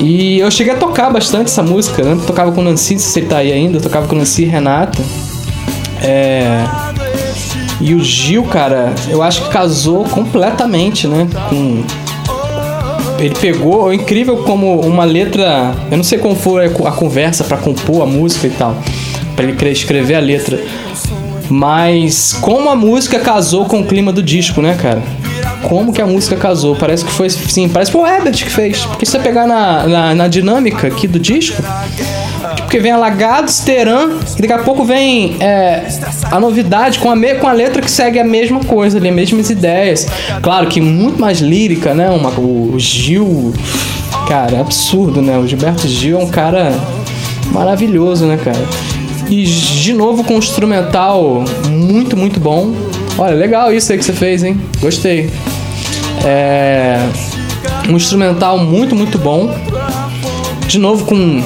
E 0.00 0.38
eu 0.38 0.50
cheguei 0.50 0.72
a 0.72 0.76
tocar 0.76 1.10
bastante 1.10 1.46
essa 1.46 1.62
música. 1.62 2.02
Né? 2.02 2.18
Tocava 2.26 2.52
com 2.52 2.62
Nancy, 2.62 2.98
se 2.98 3.10
você 3.10 3.22
tá 3.22 3.38
aí 3.38 3.52
ainda, 3.52 3.78
eu 3.78 3.82
tocava 3.82 4.06
com 4.06 4.14
Nancy 4.14 4.42
e 4.42 4.46
Renata. 4.46 5.02
É... 6.02 6.64
E 7.80 7.94
o 7.94 8.04
Gil, 8.04 8.44
cara, 8.44 8.92
eu 9.08 9.22
acho 9.22 9.44
que 9.44 9.48
casou 9.48 10.04
completamente, 10.04 11.06
né? 11.06 11.26
Com. 11.48 11.82
Ele 13.18 13.34
pegou, 13.34 13.90
é 13.90 13.94
incrível 13.94 14.38
como 14.38 14.80
uma 14.80 15.04
letra. 15.04 15.74
Eu 15.90 15.96
não 15.96 16.04
sei 16.04 16.18
como 16.18 16.34
foi 16.34 16.66
a 16.66 16.90
conversa 16.90 17.42
para 17.42 17.56
compor 17.56 18.02
a 18.02 18.06
música 18.06 18.46
e 18.46 18.50
tal, 18.50 18.76
para 19.34 19.46
ele 19.46 19.56
querer 19.56 19.72
escrever 19.72 20.14
a 20.14 20.20
letra. 20.20 20.62
Mas 21.48 22.34
como 22.34 22.68
a 22.68 22.76
música 22.76 23.18
casou 23.18 23.64
com 23.64 23.80
o 23.80 23.86
clima 23.86 24.12
do 24.12 24.22
disco, 24.22 24.60
né, 24.60 24.76
cara? 24.80 25.02
Como 25.62 25.92
que 25.92 26.00
a 26.00 26.06
música 26.06 26.36
casou. 26.36 26.76
Parece 26.76 27.04
que 27.04 27.12
foi, 27.12 27.28
sim, 27.30 27.68
parece 27.68 27.90
que 27.90 27.98
foi 27.98 28.08
o 28.08 28.12
Herbert 28.12 28.34
que 28.34 28.50
fez. 28.50 28.84
Porque 28.84 29.06
se 29.06 29.12
você 29.12 29.18
pegar 29.18 29.46
na, 29.46 29.86
na, 29.86 30.14
na 30.14 30.28
dinâmica 30.28 30.86
aqui 30.86 31.06
do 31.06 31.18
disco, 31.18 31.62
porque 32.56 32.78
vem 32.78 32.92
Alagados, 32.92 33.60
Teran, 33.60 34.18
e 34.38 34.42
daqui 34.42 34.52
a 34.52 34.58
pouco 34.58 34.84
vem 34.84 35.36
é, 35.40 35.86
a 36.30 36.38
novidade 36.38 36.98
com 36.98 37.10
a, 37.10 37.16
me, 37.16 37.34
com 37.34 37.46
a 37.46 37.52
letra 37.52 37.82
que 37.82 37.90
segue 37.90 38.18
a 38.18 38.24
mesma 38.24 38.60
coisa 38.60 38.98
ali, 38.98 39.08
as 39.08 39.14
mesmas 39.14 39.50
ideias. 39.50 40.06
Claro 40.42 40.68
que 40.68 40.80
muito 40.80 41.20
mais 41.20 41.40
lírica, 41.40 41.94
né? 41.94 42.08
Uma, 42.10 42.30
o 42.30 42.74
Gil, 42.78 43.52
cara, 44.28 44.56
é 44.56 44.60
absurdo, 44.60 45.20
né? 45.20 45.36
O 45.38 45.46
Gilberto 45.46 45.88
Gil 45.88 46.20
é 46.20 46.22
um 46.22 46.28
cara 46.28 46.72
maravilhoso, 47.52 48.26
né, 48.26 48.36
cara? 48.36 48.64
E 49.28 49.44
de 49.44 49.92
novo 49.92 50.24
com 50.24 50.34
um 50.34 50.38
instrumental 50.38 51.44
muito, 51.68 52.16
muito 52.16 52.40
bom. 52.40 52.72
Olha, 53.20 53.34
legal 53.34 53.72
isso 53.72 53.92
aí 53.92 53.98
que 53.98 54.04
você 54.04 54.14
fez, 54.14 54.42
hein? 54.42 54.60
Gostei. 54.80 55.30
É 56.24 56.98
um 57.88 57.96
instrumental 57.96 58.58
muito, 58.58 58.94
muito 58.94 59.18
bom. 59.18 59.54
De 60.66 60.78
novo 60.78 61.04
com 61.04 61.42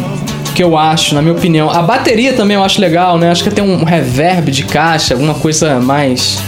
que 0.54 0.62
eu 0.62 0.78
acho, 0.78 1.16
na 1.16 1.22
minha 1.22 1.34
opinião. 1.34 1.68
A 1.68 1.82
bateria 1.82 2.32
também 2.32 2.54
eu 2.54 2.62
acho 2.62 2.80
legal, 2.80 3.18
né? 3.18 3.28
Acho 3.28 3.42
que 3.42 3.50
tem 3.50 3.64
um 3.64 3.82
reverb 3.82 4.52
de 4.52 4.62
caixa, 4.62 5.14
alguma 5.14 5.34
coisa 5.34 5.80
mais 5.80 6.38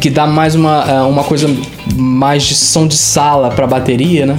que 0.00 0.08
dá 0.08 0.26
mais 0.26 0.54
uma, 0.54 0.84
é, 0.88 1.00
uma 1.02 1.22
coisa 1.22 1.54
mais 1.94 2.44
de 2.44 2.54
som 2.54 2.86
de 2.86 2.96
sala 2.96 3.50
pra 3.50 3.66
bateria, 3.66 4.24
né? 4.24 4.38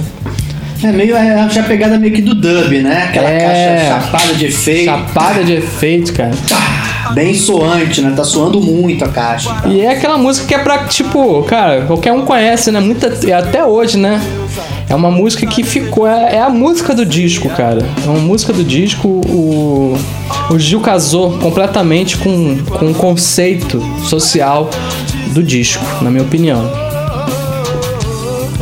É 0.82 0.90
meio 0.90 1.16
é, 1.16 1.48
já 1.50 1.62
pegada 1.62 1.98
meio 1.98 2.12
que 2.12 2.22
do 2.22 2.34
dub, 2.34 2.80
né? 2.80 3.04
Aquela 3.10 3.30
é, 3.30 3.38
caixa 3.38 4.06
chapada 4.06 4.34
de 4.34 4.46
efeito. 4.46 4.84
Chapada 4.86 5.44
de 5.44 5.52
efeito, 5.52 6.12
cara. 6.14 6.32
Bem 7.12 7.34
soante, 7.34 8.00
né? 8.00 8.12
Tá 8.16 8.24
soando 8.24 8.60
muito 8.60 9.04
a 9.04 9.08
caixa. 9.08 9.50
E 9.66 9.80
é 9.80 9.92
aquela 9.92 10.18
música 10.18 10.46
que 10.46 10.54
é 10.54 10.58
pra, 10.58 10.86
tipo, 10.86 11.42
cara, 11.44 11.84
qualquer 11.86 12.12
um 12.12 12.24
conhece, 12.24 12.70
né? 12.70 12.80
Muita, 12.80 13.08
até 13.36 13.64
hoje, 13.64 13.96
né? 13.96 14.20
É 14.88 14.94
uma 14.94 15.10
música 15.10 15.46
que 15.46 15.62
ficou. 15.62 16.06
É, 16.06 16.36
é, 16.36 16.40
a 16.40 16.48
música 16.48 16.94
do 16.94 17.04
disco, 17.04 17.48
cara. 17.50 17.86
É 18.04 18.08
uma 18.08 18.20
música 18.20 18.52
do 18.52 18.64
disco. 18.64 19.06
O, 19.08 19.94
o 20.50 20.58
Gil 20.58 20.80
casou 20.80 21.38
completamente 21.38 22.16
com, 22.16 22.56
com 22.64 22.90
o 22.90 22.94
conceito 22.94 23.82
social 24.04 24.70
do 25.32 25.42
disco, 25.42 25.84
na 26.02 26.10
minha 26.10 26.22
opinião. 26.22 26.88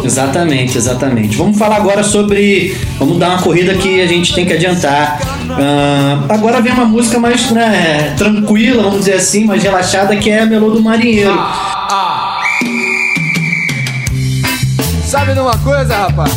Exatamente, 0.02 0.76
exatamente. 0.76 1.36
Vamos 1.36 1.58
falar 1.58 1.76
agora 1.76 2.02
sobre. 2.02 2.76
Vamos 2.98 3.18
dar 3.18 3.30
uma 3.30 3.42
corrida 3.42 3.74
que 3.74 4.00
a 4.00 4.06
gente 4.06 4.34
tem 4.34 4.44
que 4.44 4.52
adiantar. 4.52 5.35
Uh, 5.48 6.32
agora 6.32 6.60
vem 6.60 6.72
uma 6.72 6.84
música 6.84 7.18
mais 7.18 7.50
né, 7.50 8.14
tranquila, 8.16 8.82
vamos 8.82 9.00
dizer 9.00 9.14
assim, 9.14 9.44
mais 9.44 9.62
relaxada, 9.62 10.16
que 10.16 10.30
é 10.30 10.40
a 10.40 10.46
Melô 10.46 10.70
do 10.70 10.82
Marinheiro. 10.82 11.36
Ah, 11.38 11.88
ah. 11.90 12.40
Sabe 15.04 15.34
de 15.34 15.40
uma 15.40 15.56
coisa, 15.58 15.96
rapaz? 15.96 16.32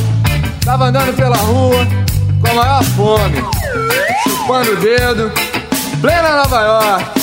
Tava 0.64 0.86
andando 0.86 1.16
pela 1.16 1.38
rua 1.38 1.88
com 2.42 2.52
a 2.52 2.54
maior 2.54 2.84
fome, 2.84 3.44
chupando 4.24 4.72
o 4.72 4.76
dedo, 4.78 5.32
plena 6.02 6.44
Nova 6.44 6.62
York 6.62 7.19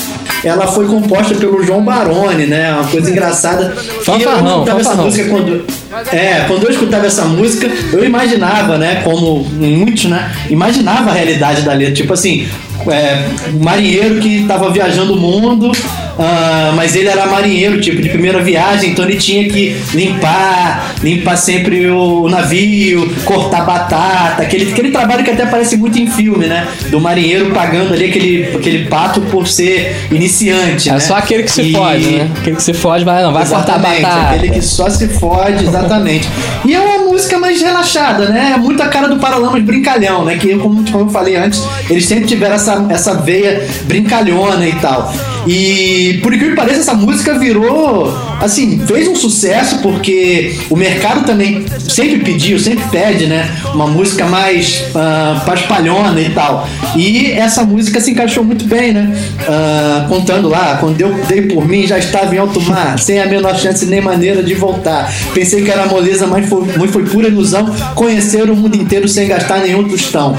ela 0.46 0.66
foi 0.66 0.86
composta 0.86 1.34
pelo 1.34 1.62
João 1.62 1.82
Baroni, 1.82 2.46
né? 2.46 2.72
Uma 2.72 2.84
coisa 2.84 3.10
engraçada. 3.10 3.74
Fanfarrão, 4.02 4.48
eu 4.48 4.58
escutava 4.58 4.80
essa 4.80 4.94
música 4.94 5.30
quando. 5.30 5.64
É, 6.12 6.44
quando 6.46 6.64
eu 6.64 6.70
escutava 6.70 7.06
essa 7.06 7.24
música, 7.24 7.70
eu 7.92 8.04
imaginava, 8.04 8.78
né? 8.78 9.00
Como 9.02 9.44
muitos, 9.44 10.04
né? 10.04 10.30
Imaginava 10.50 11.10
a 11.10 11.12
realidade 11.14 11.62
da 11.62 11.72
letra. 11.72 11.94
Tipo 11.94 12.12
assim, 12.12 12.46
é, 12.88 13.28
um 13.54 13.62
marinheiro 13.62 14.20
que 14.20 14.42
estava 14.42 14.70
viajando 14.70 15.14
o 15.14 15.16
mundo 15.16 15.72
Uh, 16.16 16.74
mas 16.74 16.96
ele 16.96 17.08
era 17.08 17.26
marinheiro, 17.26 17.78
tipo, 17.78 18.00
de 18.00 18.08
primeira 18.08 18.42
viagem, 18.42 18.90
então 18.90 19.04
ele 19.04 19.18
tinha 19.18 19.46
que 19.50 19.76
limpar, 19.92 20.94
limpar 21.02 21.36
sempre 21.36 21.90
o 21.90 22.26
navio, 22.26 23.14
cortar 23.26 23.66
batata, 23.66 24.42
aquele, 24.42 24.72
aquele 24.72 24.90
trabalho 24.90 25.22
que 25.22 25.30
até 25.30 25.44
parece 25.44 25.76
muito 25.76 25.98
em 25.98 26.06
filme, 26.06 26.46
né? 26.46 26.66
Do 26.90 26.98
marinheiro 26.98 27.50
pagando 27.50 27.92
ali 27.92 28.06
aquele, 28.06 28.56
aquele 28.56 28.86
pato 28.86 29.20
por 29.22 29.46
ser 29.46 29.94
iniciante. 30.10 30.88
É 30.88 30.92
né? 30.92 31.00
só 31.00 31.16
aquele 31.16 31.42
que 31.42 31.50
se 31.50 31.62
e... 31.62 31.72
fode, 31.72 32.10
né? 32.10 32.30
Aquele 32.38 32.56
que 32.56 32.62
se 32.62 32.72
fode, 32.72 33.04
vai, 33.04 33.22
não, 33.22 33.32
vai 33.32 33.42
exatamente, 33.42 34.00
cortar 34.00 34.16
batata. 34.16 34.36
Aquele 34.36 34.52
que 34.52 34.62
só 34.62 34.88
se 34.88 35.08
fode, 35.08 35.64
exatamente. 35.64 36.28
e 36.64 36.74
é 36.74 36.80
uma 36.80 37.10
música 37.10 37.38
mais 37.38 37.60
relaxada, 37.60 38.30
né? 38.30 38.52
É 38.54 38.58
muito 38.58 38.82
a 38.82 38.88
cara 38.88 39.06
do 39.06 39.18
Paralamas 39.18 39.62
brincalhão, 39.62 40.24
né? 40.24 40.38
Que, 40.38 40.56
como, 40.56 40.82
como 40.90 41.04
eu 41.04 41.10
falei 41.10 41.36
antes, 41.36 41.62
eles 41.90 42.06
sempre 42.06 42.26
tiveram 42.26 42.54
essa, 42.54 42.65
essa 42.90 43.14
veia 43.14 43.66
brincalhona 43.84 44.66
e 44.66 44.72
tal. 44.74 45.12
E 45.46 46.18
por 46.22 46.34
incrível 46.34 46.56
que 46.56 46.60
pareça, 46.60 46.80
essa 46.80 46.94
música 46.94 47.38
virou, 47.38 48.12
assim, 48.40 48.84
fez 48.84 49.06
um 49.06 49.14
sucesso 49.14 49.78
porque 49.78 50.56
o 50.68 50.76
mercado 50.76 51.24
também 51.24 51.64
sempre 51.78 52.18
pediu, 52.18 52.58
sempre 52.58 52.84
pede, 52.90 53.26
né? 53.26 53.48
Uma 53.72 53.86
música 53.86 54.26
mais 54.26 54.82
uh, 54.90 55.44
paspalhona 55.44 56.20
e 56.20 56.30
tal. 56.30 56.68
E 56.96 57.30
essa 57.30 57.62
música 57.62 58.00
se 58.00 58.10
encaixou 58.10 58.42
muito 58.42 58.64
bem, 58.64 58.92
né? 58.92 59.16
Uh, 59.42 60.08
contando 60.08 60.48
lá, 60.48 60.78
quando 60.78 61.00
eu 61.00 61.14
dei 61.26 61.42
por 61.42 61.66
mim, 61.66 61.86
já 61.86 61.98
estava 61.98 62.34
em 62.34 62.38
alto 62.38 62.60
mar, 62.62 62.98
sem 62.98 63.20
a 63.20 63.26
menor 63.26 63.56
chance 63.56 63.86
nem 63.86 64.00
maneira 64.00 64.42
de 64.42 64.54
voltar. 64.54 65.12
Pensei 65.32 65.62
que 65.62 65.70
era 65.70 65.86
moleza, 65.86 66.26
mas 66.26 66.48
foi, 66.48 66.88
foi 66.88 67.04
pura 67.04 67.28
ilusão. 67.28 67.72
Conhecer 67.94 68.50
o 68.50 68.56
mundo 68.56 68.76
inteiro 68.76 69.06
sem 69.06 69.28
gastar 69.28 69.60
nenhum 69.60 69.84
tostão 69.84 70.36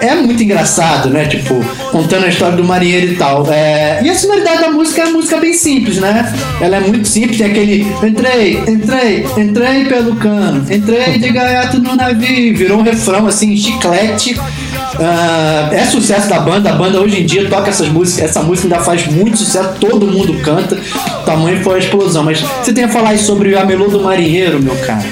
é 0.00 0.14
muito 0.14 0.42
engraçado, 0.42 1.10
né? 1.10 1.26
Tipo, 1.26 1.54
contando 1.90 2.24
a 2.24 2.28
história 2.28 2.56
do 2.56 2.64
marinheiro 2.64 3.12
e 3.12 3.16
tal. 3.16 3.46
É... 3.50 4.00
E 4.02 4.10
a 4.10 4.14
sonoridade 4.14 4.60
da 4.60 4.70
música 4.70 5.02
é 5.02 5.04
uma 5.06 5.14
música 5.14 5.36
bem 5.38 5.52
simples, 5.52 5.98
né? 5.98 6.32
Ela 6.60 6.76
é 6.76 6.80
muito 6.80 7.06
simples, 7.06 7.38
tem 7.38 7.50
aquele 7.50 7.86
entrei, 8.02 8.62
entrei, 8.68 9.26
entrei 9.36 9.84
pelo 9.86 10.16
cano, 10.16 10.64
entrei 10.70 11.18
de 11.18 11.30
gaiato 11.30 11.78
no 11.80 11.96
navio, 11.96 12.56
virou 12.56 12.78
um 12.78 12.82
refrão 12.82 13.26
assim, 13.26 13.56
chiclete. 13.56 14.34
Uh, 14.34 15.72
é 15.72 15.84
sucesso 15.86 16.28
da 16.28 16.40
banda, 16.40 16.70
a 16.70 16.74
banda 16.74 17.00
hoje 17.00 17.22
em 17.22 17.26
dia 17.26 17.48
toca 17.48 17.70
essas 17.70 17.88
músicas, 17.88 18.24
essa 18.30 18.42
música 18.42 18.66
ainda 18.66 18.84
faz 18.84 19.06
muito 19.06 19.38
sucesso, 19.38 19.70
todo 19.80 20.06
mundo 20.06 20.34
canta, 20.42 20.76
o 20.76 21.24
tamanho 21.24 21.62
foi 21.62 21.76
a 21.76 21.78
explosão. 21.78 22.24
Mas 22.24 22.40
você 22.40 22.72
tem 22.72 22.84
a 22.84 22.88
falar 22.88 23.10
aí 23.10 23.18
sobre 23.18 23.56
a 23.56 23.64
Melô 23.64 23.88
do 23.88 24.00
Marinheiro, 24.00 24.60
meu 24.60 24.76
cara? 24.76 25.02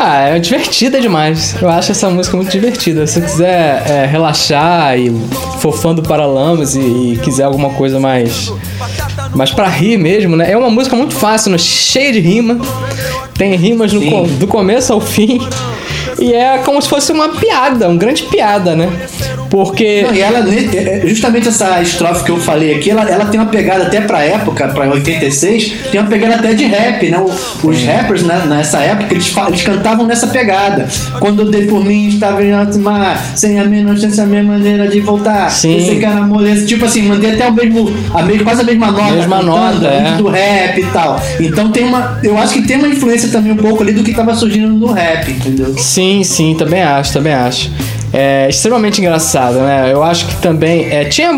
Ah, 0.00 0.28
é 0.28 0.38
divertida 0.38 1.00
demais. 1.00 1.60
Eu 1.60 1.68
acho 1.68 1.90
essa 1.90 2.08
música 2.08 2.36
muito 2.36 2.52
divertida. 2.52 3.04
Se 3.04 3.14
você 3.14 3.20
quiser 3.20 3.90
é, 3.90 4.06
relaxar 4.06 4.96
e 4.96 5.10
for 5.58 5.76
fã 5.76 5.92
do 5.92 6.04
Paralamas 6.04 6.76
e, 6.76 6.80
e, 6.80 7.20
quiser 7.20 7.42
alguma 7.42 7.70
coisa 7.70 7.98
mais. 7.98 8.52
mais 9.34 9.50
pra 9.50 9.68
rir 9.68 9.98
mesmo, 9.98 10.36
né? 10.36 10.52
É 10.52 10.56
uma 10.56 10.70
música 10.70 10.94
muito 10.94 11.14
fácil, 11.14 11.50
né? 11.50 11.58
cheia 11.58 12.12
de 12.12 12.20
rima. 12.20 12.60
Tem 13.34 13.56
rimas 13.56 13.92
no, 13.92 14.28
do 14.28 14.46
começo 14.46 14.92
ao 14.92 15.00
fim. 15.00 15.40
E 16.16 16.32
é 16.32 16.58
como 16.58 16.80
se 16.80 16.88
fosse 16.88 17.10
uma 17.10 17.30
piada, 17.30 17.88
uma 17.88 17.98
grande 17.98 18.22
piada, 18.22 18.76
né? 18.76 18.88
Porque. 19.50 20.02
Não, 20.02 20.14
e 20.14 20.20
ela, 20.20 20.38
é, 20.38 21.02
é, 21.04 21.06
justamente 21.06 21.48
essa 21.48 21.80
estrofe 21.82 22.24
que 22.24 22.30
eu 22.30 22.38
falei 22.38 22.74
aqui, 22.74 22.90
ela, 22.90 23.08
ela 23.08 23.26
tem 23.26 23.40
uma 23.40 23.48
pegada 23.48 23.84
até 23.84 24.00
pra 24.00 24.22
época, 24.22 24.68
pra 24.68 24.88
86, 24.88 25.72
tem 25.90 26.00
uma 26.00 26.08
pegada 26.08 26.36
até 26.36 26.54
de 26.54 26.64
rap, 26.66 27.08
né? 27.08 27.18
Os 27.62 27.84
rappers, 27.84 28.22
né, 28.22 28.44
nessa 28.46 28.80
época, 28.80 29.14
eles, 29.14 29.34
eles 29.48 29.62
cantavam 29.62 30.06
nessa 30.06 30.26
pegada. 30.26 30.88
Quando 31.18 31.42
eu 31.42 31.50
dei 31.50 31.66
por 31.66 31.84
mim, 31.84 32.08
estava 32.08 32.44
em 32.44 32.52
alto 32.52 32.78
mar, 32.78 33.32
sem 33.34 33.58
a 33.58 33.64
menor 33.64 33.96
chance, 33.96 34.20
a 34.20 34.26
minha 34.26 34.42
maneira 34.42 34.88
de 34.88 35.00
voltar. 35.00 35.50
Sim. 35.50 35.76
Esse 35.76 35.96
cara 35.96 36.22
moleza. 36.22 36.66
Tipo 36.66 36.84
assim, 36.84 37.02
mandei 37.02 37.34
até 37.34 37.48
o 37.48 37.52
mesmo, 37.52 37.90
a 38.12 38.22
mesmo, 38.22 38.44
quase 38.44 38.62
a 38.62 38.64
mesma 38.64 38.92
nota. 38.92 39.14
Mesma 39.14 39.42
nota, 39.42 39.86
é. 39.86 40.16
Do 40.16 40.28
rap 40.28 40.78
e 40.78 40.86
tal. 40.86 41.20
Então 41.40 41.70
tem 41.70 41.84
uma. 41.84 42.18
Eu 42.22 42.36
acho 42.36 42.54
que 42.54 42.62
tem 42.62 42.76
uma 42.76 42.88
influência 42.88 43.28
também 43.28 43.52
um 43.52 43.56
pouco 43.56 43.82
ali 43.82 43.92
do 43.92 44.02
que 44.02 44.12
tava 44.12 44.34
surgindo 44.34 44.68
no 44.68 44.92
rap, 44.92 45.30
entendeu? 45.30 45.74
Sim, 45.78 46.22
sim, 46.22 46.54
também 46.56 46.82
acho, 46.82 47.12
também 47.12 47.32
acho 47.32 47.70
é 48.12 48.48
extremamente 48.48 49.00
engraçado, 49.00 49.58
né? 49.58 49.92
Eu 49.92 50.02
acho 50.02 50.26
que 50.26 50.36
também 50.36 50.90
é, 50.90 51.04
tinha, 51.04 51.30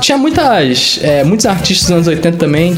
tinha 0.00 0.18
muitas, 0.18 1.00
é, 1.02 1.24
muitos 1.24 1.46
artistas 1.46 1.88
dos 1.88 1.90
anos 1.90 2.06
80 2.06 2.36
também, 2.36 2.76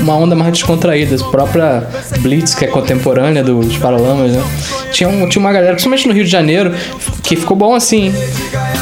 uma 0.00 0.16
onda 0.16 0.34
mais 0.34 0.52
descontraída. 0.52 1.16
A 1.16 1.30
própria 1.30 1.86
Blitz, 2.20 2.54
que 2.54 2.64
é 2.64 2.68
contemporânea 2.68 3.42
dos 3.44 3.76
Paralamas, 3.76 4.32
né? 4.32 4.42
Tinha, 4.90 5.08
um, 5.08 5.28
tinha 5.28 5.40
uma 5.40 5.52
galera, 5.52 5.72
principalmente 5.72 6.08
no 6.08 6.14
Rio 6.14 6.24
de 6.24 6.30
Janeiro, 6.30 6.74
que 7.22 7.36
ficou 7.36 7.56
bom 7.56 7.74
assim. 7.74 8.12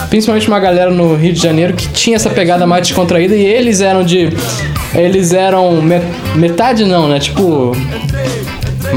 Principalmente 0.09 0.47
uma 0.47 0.61
galera 0.61 0.91
no 0.91 1.17
Rio 1.17 1.33
de 1.33 1.43
Janeiro 1.43 1.75
que 1.75 1.89
tinha 1.89 2.17
essa 2.17 2.31
pegada 2.31 2.67
mais 2.67 2.87
descontraída 2.87 3.35
e 3.35 3.45
eles 3.45 3.81
eram 3.81 4.05
de. 4.05 4.31
Eles 4.95 5.33
eram. 5.33 5.83
Metade 6.37 6.85
não, 6.85 7.09
né? 7.09 7.19
Tipo 7.19 7.73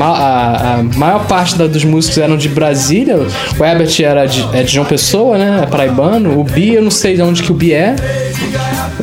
a, 0.06 0.80
a 0.80 0.84
maior 0.97 1.26
parte 1.28 1.58
da, 1.58 1.68
dos 1.68 1.84
músicos 1.84 2.18
eram 2.18 2.38
de 2.38 2.50
Brasília. 2.50 3.18
O 3.18 3.64
Herbert 3.64 3.93
era 4.02 4.26
de, 4.26 4.47
é 4.54 4.64
de 4.64 4.74
João 4.74 4.86
Pessoa, 4.86 5.38
né? 5.38 5.62
É 5.64 5.66
paraibano. 5.66 6.39
O 6.39 6.43
Bi, 6.43 6.76
eu 6.76 6.82
não 6.82 6.91
sei 6.91 7.16
de 7.16 7.22
onde 7.22 7.43
que 7.43 7.52
o 7.52 7.56
Bi 7.56 7.74
é. 7.74 7.95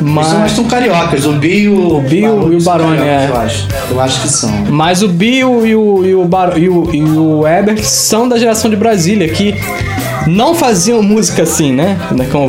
Mas... 0.01 0.31
Eles 0.33 0.51
são 0.51 0.65
cariocas, 0.65 1.25
o 1.25 1.33
Bi 1.33 1.61
e 1.61 1.69
o, 1.69 1.97
o, 1.97 2.01
Bi 2.01 2.21
e 2.21 2.27
o 2.27 2.61
Barone, 2.63 3.01
é. 3.01 3.27
Eu 3.29 3.37
acho. 3.37 3.67
eu 3.89 3.99
acho 3.99 4.21
que 4.21 4.27
são. 4.27 4.51
Mas 4.69 5.01
o 5.01 5.07
Bi 5.07 5.43
o, 5.43 5.65
e 5.65 5.75
o, 5.75 6.05
e 6.05 6.15
o, 6.15 6.25
Bar, 6.25 6.57
e 6.57 6.69
o, 6.69 6.93
e 6.93 7.01
o 7.01 7.47
Ebert 7.47 7.83
são 7.83 8.27
da 8.27 8.37
geração 8.37 8.69
de 8.69 8.75
Brasília, 8.75 9.27
que 9.29 9.55
não 10.27 10.53
faziam 10.53 11.01
música 11.01 11.43
assim, 11.43 11.73
né? 11.73 11.97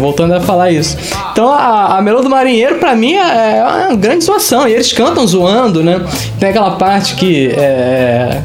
Voltando 0.00 0.34
a 0.34 0.40
falar 0.40 0.70
isso. 0.70 0.96
Então 1.32 1.52
a, 1.52 1.98
a 1.98 2.02
Melô 2.02 2.20
do 2.20 2.28
Marinheiro, 2.28 2.78
pra 2.78 2.94
mim, 2.94 3.14
é, 3.14 3.58
é 3.58 3.64
uma 3.64 3.96
grande 3.96 4.24
zoação. 4.24 4.68
E 4.68 4.72
eles 4.72 4.92
cantam 4.92 5.26
zoando, 5.26 5.82
né? 5.82 6.00
Tem 6.38 6.50
aquela 6.50 6.72
parte 6.72 7.14
que 7.14 7.48
é, 7.56 8.42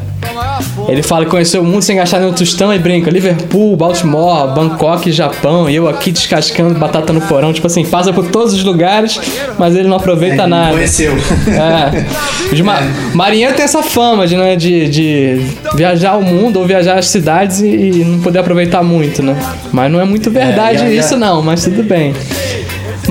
ele 0.87 1.01
fala 1.03 1.25
que 1.25 1.31
conheceu 1.31 1.61
o 1.61 1.65
mundo 1.65 1.81
sem 1.81 1.95
gastar 1.95 2.19
nenhum 2.19 2.33
tostão 2.33 2.73
e 2.73 2.79
brinca. 2.79 3.09
Liverpool, 3.09 3.75
Baltimore, 3.75 4.53
Bangkok, 4.53 5.11
Japão. 5.11 5.69
E 5.69 5.75
eu 5.75 5.87
aqui 5.87 6.11
descascando 6.11 6.77
batata 6.77 7.13
no 7.13 7.21
porão. 7.21 7.53
Tipo 7.53 7.67
assim, 7.67 7.85
passa 7.85 8.11
por 8.11 8.27
todos 8.29 8.53
os 8.53 8.63
lugares, 8.63 9.19
mas 9.57 9.75
ele 9.75 9.87
não 9.87 9.97
aproveita 9.97 10.43
é, 10.43 10.47
nada. 10.47 10.73
Conheceu. 10.73 11.13
É. 11.47 12.53
Os 12.53 12.61
ma 12.61 12.79
é. 12.79 12.91
Marinheiro 13.13 13.53
tem 13.53 13.63
essa 13.65 13.81
fama 13.81 14.27
de, 14.27 14.35
né, 14.35 14.55
de, 14.55 14.89
de 14.89 15.41
viajar 15.75 16.17
o 16.17 16.21
mundo 16.21 16.59
ou 16.59 16.65
viajar 16.65 16.97
as 16.97 17.07
cidades 17.07 17.61
e, 17.61 17.67
e, 17.67 18.05
não 18.05 18.19
poder 18.19 18.39
aproveitar 18.39 18.83
muito, 18.83 19.23
né? 19.23 19.35
Mas 19.71 19.91
não 19.91 19.99
é 19.99 20.05
muito 20.05 20.29
verdade 20.29 20.83
é, 20.83 20.93
isso, 20.93 21.15
não, 21.17 21.41
mas 21.41 21.63
tudo 21.63 21.83
bem. 21.83 22.13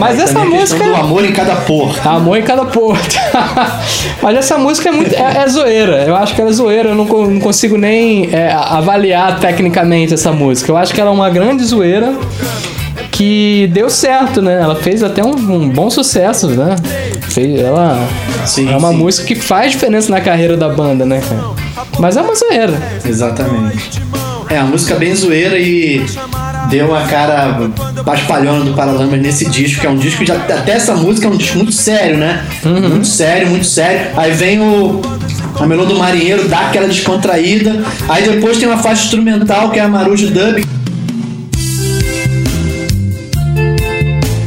Mas 0.03 0.19
essa 0.19 0.45
música. 0.45 0.85
do 0.85 0.97
amor 0.97 1.25
em 1.25 1.33
cada 1.33 1.57
porto. 1.57 2.01
Amor 2.09 2.39
em 2.39 2.43
cada 2.43 2.65
porto. 2.65 3.17
Mas 4.21 4.37
essa 4.37 4.59
música 4.59 4.89
é 4.89 4.93
muito. 4.93 5.15
É, 5.15 5.43
é, 5.43 5.49
zoeira. 5.49 6.05
Eu 6.05 6.17
acho 6.17 6.35
que 6.35 6.41
ela 6.41 6.51
é 6.51 6.53
zoeira. 6.53 6.89
Eu 6.91 6.95
não, 6.95 7.05
não 7.05 7.41
consigo 7.41 7.79
nem 7.79 8.29
é, 8.33 8.53
avaliar 8.53 9.39
tecnicamente 9.39 10.15
essa 10.15 10.33
música. 10.33 10.71
Eu 10.71 10.77
acho 10.77 10.93
que 10.93 11.01
ela 11.01 11.11
é 11.11 11.13
uma 11.13 11.31
grande 11.31 11.65
zoeira 11.65 12.15
que 13.11 13.71
deu 13.73 13.89
certo, 13.89 14.43
né? 14.43 14.61
Ela 14.61 14.75
fez 14.75 15.03
até 15.03 15.23
um, 15.25 15.35
um 15.35 15.69
bom 15.69 15.89
sucesso, 15.89 16.49
né? 16.49 16.77
Fez, 17.21 17.61
ela 17.61 17.99
sim, 18.45 18.71
é 18.73 18.77
uma 18.77 18.91
sim. 18.91 18.97
música 18.97 19.27
que 19.29 19.35
faz 19.37 19.73
diferença 19.73 20.11
na 20.11 20.21
carreira 20.21 20.57
da 20.57 20.69
banda, 20.69 21.05
né, 21.05 21.21
cara? 21.27 21.51
Mas 21.99 22.17
é 22.17 22.23
uma 22.23 22.35
zoeira. 22.35 22.75
Exatamente. 23.05 24.03
É, 24.51 24.59
a 24.59 24.65
música 24.65 24.97
bem 24.97 25.15
zoeira 25.15 25.59
e 25.59 26.05
deu 26.73 26.97
a 26.97 27.03
cara 27.03 27.71
paspalhona 28.03 28.65
do 28.65 28.73
Paralamas 28.73 29.21
nesse 29.21 29.49
disco, 29.51 29.83
que 29.83 29.87
é 29.87 29.91
um 29.91 29.97
disco 29.97 30.21
que 30.21 30.27
já, 30.27 30.37
até 30.37 30.73
essa 30.73 30.95
música 30.95 31.27
é 31.29 31.31
um 31.31 31.37
disco 31.37 31.59
muito 31.59 31.71
sério, 31.71 32.17
né? 32.17 32.47
Uhum. 32.65 32.89
Muito 32.89 33.07
sério, 33.07 33.49
muito 33.49 33.67
sério. 33.67 34.11
Aí 34.17 34.33
vem 34.33 34.59
o 34.59 35.03
a 35.61 35.67
Melô 35.67 35.85
do 35.85 35.95
Marinheiro, 35.97 36.49
dá 36.49 36.69
aquela 36.69 36.89
descontraída. 36.89 37.85
Aí 38.09 38.27
depois 38.27 38.57
tem 38.57 38.67
uma 38.67 38.79
faixa 38.79 39.05
instrumental 39.05 39.71
que 39.71 39.79
é 39.79 39.83
a 39.83 39.89
Marujo 39.89 40.31
Dub, 40.31 40.65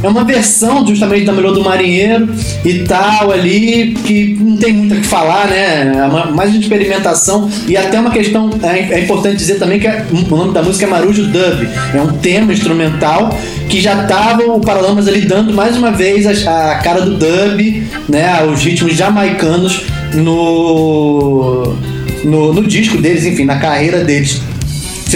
É 0.06 0.08
uma 0.08 0.22
versão 0.22 0.86
justamente 0.86 1.24
da 1.24 1.32
Melhor 1.32 1.52
do 1.52 1.64
Marinheiro 1.64 2.32
e 2.64 2.84
tal 2.84 3.32
ali, 3.32 3.92
que 4.04 4.36
não 4.40 4.56
tem 4.56 4.72
muito 4.72 4.94
o 4.94 5.00
que 5.00 5.06
falar, 5.06 5.48
né? 5.48 5.94
É 5.96 6.04
uma, 6.04 6.26
mais 6.26 6.50
uma 6.50 6.60
experimentação 6.60 7.50
e 7.66 7.76
até 7.76 7.98
uma 7.98 8.12
questão, 8.12 8.48
é, 8.62 8.94
é 8.94 9.00
importante 9.00 9.34
dizer 9.34 9.56
também 9.56 9.80
que 9.80 9.88
é, 9.88 10.06
o 10.12 10.36
nome 10.36 10.54
da 10.54 10.62
música 10.62 10.86
é 10.86 10.88
Marujo 10.88 11.24
Dub. 11.24 11.68
É 11.92 12.00
um 12.00 12.12
tema 12.18 12.52
instrumental 12.52 13.36
que 13.68 13.80
já 13.80 14.04
tava 14.04 14.44
o 14.44 14.60
Paralamas 14.60 15.08
ali 15.08 15.22
dando 15.22 15.52
mais 15.52 15.76
uma 15.76 15.90
vez 15.90 16.46
a, 16.46 16.70
a 16.70 16.76
cara 16.76 17.00
do 17.00 17.16
dub, 17.16 17.82
né? 18.08 18.44
Os 18.44 18.62
ritmos 18.62 18.94
jamaicanos 18.94 19.86
no, 20.14 21.74
no, 22.22 22.52
no 22.52 22.62
disco 22.62 22.98
deles, 22.98 23.26
enfim, 23.26 23.44
na 23.44 23.58
carreira 23.58 24.04
deles. 24.04 24.40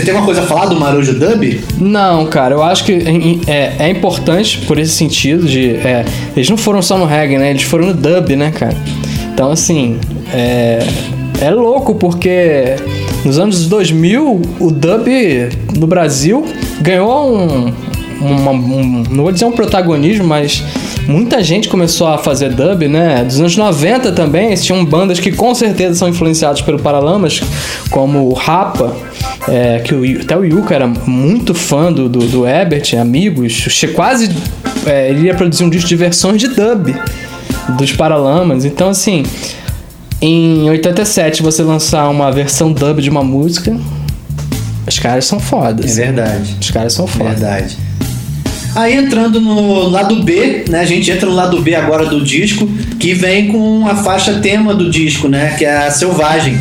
Você 0.00 0.06
tem 0.06 0.14
uma 0.14 0.24
coisa 0.24 0.40
a 0.40 0.46
falar 0.46 0.64
do 0.64 0.80
Marujo 0.80 1.12
Dub? 1.12 1.60
Não, 1.78 2.24
cara, 2.24 2.54
eu 2.54 2.62
acho 2.62 2.84
que 2.84 3.38
é, 3.46 3.74
é 3.80 3.90
importante 3.90 4.56
por 4.66 4.78
esse 4.78 4.92
sentido 4.92 5.46
de. 5.46 5.72
É, 5.72 6.06
eles 6.34 6.48
não 6.48 6.56
foram 6.56 6.80
só 6.80 6.96
no 6.96 7.04
reggae, 7.04 7.36
né? 7.36 7.50
Eles 7.50 7.64
foram 7.64 7.88
no 7.88 7.92
dub, 7.92 8.34
né, 8.34 8.50
cara? 8.50 8.74
Então, 9.30 9.50
assim, 9.50 9.98
é, 10.32 10.78
é 11.38 11.50
louco 11.50 11.94
porque 11.96 12.76
nos 13.26 13.38
anos 13.38 13.66
2000 13.66 14.40
o 14.58 14.70
dub 14.70 15.06
no 15.76 15.86
Brasil 15.86 16.46
ganhou 16.80 17.36
um, 17.36 17.70
uma, 18.22 18.52
um, 18.52 19.04
não 19.10 19.24
vou 19.24 19.32
dizer 19.32 19.44
um 19.44 19.52
protagonismo, 19.52 20.26
mas 20.26 20.64
muita 21.06 21.42
gente 21.42 21.68
começou 21.68 22.06
a 22.06 22.16
fazer 22.16 22.54
dub, 22.54 22.88
né? 22.88 23.22
Dos 23.22 23.38
anos 23.38 23.54
90 23.54 24.12
também, 24.12 24.54
tinham 24.54 24.82
bandas 24.82 25.20
que 25.20 25.30
com 25.30 25.54
certeza 25.54 25.96
são 25.96 26.08
influenciadas 26.08 26.62
pelo 26.62 26.78
Paralamas, 26.78 27.42
como 27.90 28.30
o 28.30 28.32
Rapa, 28.32 28.96
é, 29.50 29.80
que 29.80 29.94
o, 29.94 30.20
até 30.20 30.36
o 30.36 30.44
Yuka 30.44 30.74
era 30.74 30.86
muito 30.86 31.54
fã 31.54 31.92
do, 31.92 32.08
do, 32.08 32.20
do 32.20 32.46
Ebert, 32.46 32.94
amigos, 32.94 33.66
quase 33.94 34.30
é, 34.86 35.10
ele 35.10 35.26
ia 35.26 35.34
produzir 35.34 35.64
um 35.64 35.70
disco 35.70 35.88
de 35.88 35.96
versões 35.96 36.40
de 36.40 36.48
dub 36.48 36.94
dos 37.76 37.92
Paralamas. 37.92 38.64
Então, 38.64 38.88
assim, 38.88 39.24
em 40.22 40.70
87 40.70 41.42
você 41.42 41.62
lançar 41.62 42.08
uma 42.08 42.30
versão 42.30 42.72
dub 42.72 43.02
de 43.02 43.10
uma 43.10 43.24
música, 43.24 43.76
os 44.86 44.98
caras 44.98 45.24
são 45.24 45.40
fodas. 45.40 45.98
É 45.98 46.04
verdade. 46.04 46.56
Os 46.60 46.70
caras 46.70 46.92
são 46.92 47.06
fodas. 47.06 47.40
Verdade. 47.40 47.76
Aí 48.74 48.94
entrando 48.96 49.40
no 49.40 49.88
lado 49.88 50.22
B, 50.22 50.64
né? 50.68 50.80
A 50.80 50.84
gente 50.84 51.10
entra 51.10 51.28
no 51.28 51.34
lado 51.34 51.60
B 51.60 51.74
agora 51.74 52.06
do 52.06 52.22
disco, 52.22 52.68
que 53.00 53.12
vem 53.14 53.48
com 53.48 53.86
a 53.86 53.96
faixa 53.96 54.34
tema 54.34 54.72
do 54.74 54.88
disco, 54.88 55.26
né? 55.26 55.56
Que 55.58 55.64
é 55.64 55.86
a 55.86 55.90
Selvagem. 55.90 56.56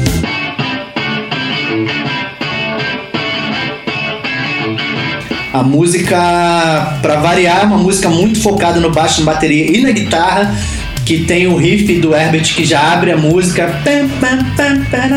A 5.51 5.63
música, 5.63 6.15
para 7.01 7.15
variar, 7.15 7.61
é 7.61 7.65
uma 7.65 7.77
música 7.77 8.07
muito 8.09 8.39
focada 8.39 8.79
no 8.79 8.91
baixo, 8.91 9.21
na 9.21 9.33
bateria 9.33 9.65
e 9.65 9.81
na 9.81 9.91
guitarra, 9.91 10.55
que 11.05 11.23
tem 11.23 11.47
o 11.47 11.55
riff 11.55 11.91
do 11.99 12.13
Herbert 12.13 12.53
que 12.53 12.63
já 12.63 12.93
abre 12.93 13.11
a 13.11 13.17
música, 13.17 13.81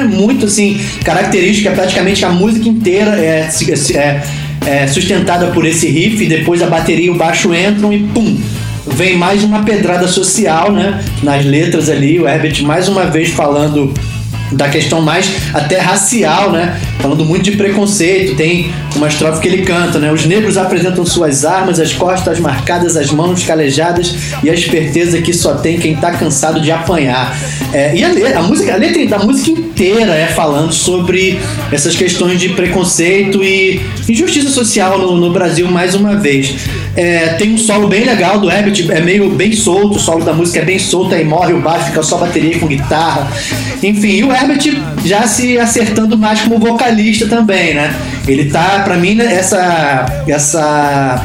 muito 0.08 0.46
assim, 0.46 0.80
característica, 1.04 1.70
praticamente 1.72 2.24
a 2.24 2.30
música 2.30 2.66
inteira 2.66 3.18
é, 3.18 3.46
é 3.94 4.22
é, 4.66 4.86
sustentada 4.86 5.48
por 5.48 5.66
esse 5.66 5.88
riff, 5.88 6.24
depois 6.26 6.62
a 6.62 6.66
bateria 6.66 7.06
e 7.06 7.10
o 7.10 7.14
baixo 7.14 7.54
entram 7.54 7.92
e 7.92 8.00
pum! 8.00 8.38
Vem 8.86 9.16
mais 9.16 9.44
uma 9.44 9.62
pedrada 9.62 10.08
social, 10.08 10.72
né? 10.72 11.02
Nas 11.22 11.44
letras 11.44 11.88
ali, 11.88 12.18
o 12.18 12.28
Herbert 12.28 12.62
mais 12.62 12.88
uma 12.88 13.06
vez 13.06 13.30
falando 13.30 13.92
da 14.52 14.68
questão 14.68 15.00
mais 15.00 15.30
até 15.52 15.78
racial, 15.78 16.52
né? 16.52 16.80
Falando 16.98 17.24
muito 17.24 17.44
de 17.44 17.52
preconceito. 17.52 18.36
Tem 18.36 18.72
uma 18.96 19.08
estrofe 19.08 19.40
que 19.40 19.48
ele 19.48 19.62
canta, 19.62 19.98
né? 19.98 20.12
Os 20.12 20.26
negros 20.26 20.56
apresentam 20.56 21.04
suas 21.04 21.44
armas, 21.44 21.80
as 21.80 21.92
costas 21.92 22.38
marcadas, 22.38 22.96
as 22.96 23.10
mãos 23.10 23.44
calejadas 23.44 24.14
e 24.42 24.50
a 24.50 24.54
esperteza 24.54 25.20
que 25.20 25.32
só 25.32 25.54
tem 25.54 25.78
quem 25.78 25.96
tá 25.96 26.12
cansado 26.12 26.60
de 26.60 26.70
apanhar. 26.70 27.36
É, 27.72 27.94
e 27.94 28.04
a 28.04 28.08
letra, 28.08 28.38
a 28.38 28.42
música, 28.42 28.74
a 28.74 28.76
letra 28.76 29.06
da 29.06 29.18
música 29.18 29.50
inteira 29.50 30.12
é 30.14 30.26
falando 30.26 30.72
sobre 30.72 31.40
essas 31.70 31.96
questões 31.96 32.38
de 32.38 32.50
preconceito 32.50 33.42
e 33.42 33.80
injustiça 34.08 34.50
social 34.50 34.98
no, 34.98 35.16
no 35.16 35.32
Brasil 35.32 35.70
mais 35.70 35.94
uma 35.94 36.16
vez. 36.16 36.54
É, 36.94 37.28
tem 37.30 37.54
um 37.54 37.58
solo 37.58 37.88
bem 37.88 38.04
legal 38.04 38.38
do 38.38 38.50
Herbert, 38.50 38.86
é 38.90 39.00
meio 39.00 39.30
bem 39.30 39.52
solto, 39.52 39.96
o 39.96 40.00
solo 40.00 40.24
da 40.24 40.32
música 40.32 40.58
é 40.58 40.64
bem 40.64 40.78
solto, 40.78 41.14
aí 41.14 41.24
morre 41.24 41.54
o 41.54 41.60
baixo, 41.60 41.86
fica 41.86 42.02
só 42.02 42.18
bateria 42.18 42.58
com 42.58 42.66
guitarra. 42.66 43.28
Enfim, 43.82 44.08
e 44.08 44.24
o 44.24 44.32
Herbert 44.32 44.60
já 45.04 45.26
se 45.26 45.58
acertando 45.58 46.18
mais 46.18 46.42
como 46.42 46.58
vocalista 46.58 47.26
também, 47.26 47.74
né? 47.74 47.94
Ele 48.28 48.50
tá, 48.50 48.80
pra 48.84 48.96
mim, 48.96 49.14
né, 49.14 49.34
essa. 49.34 50.06
essa 50.26 51.22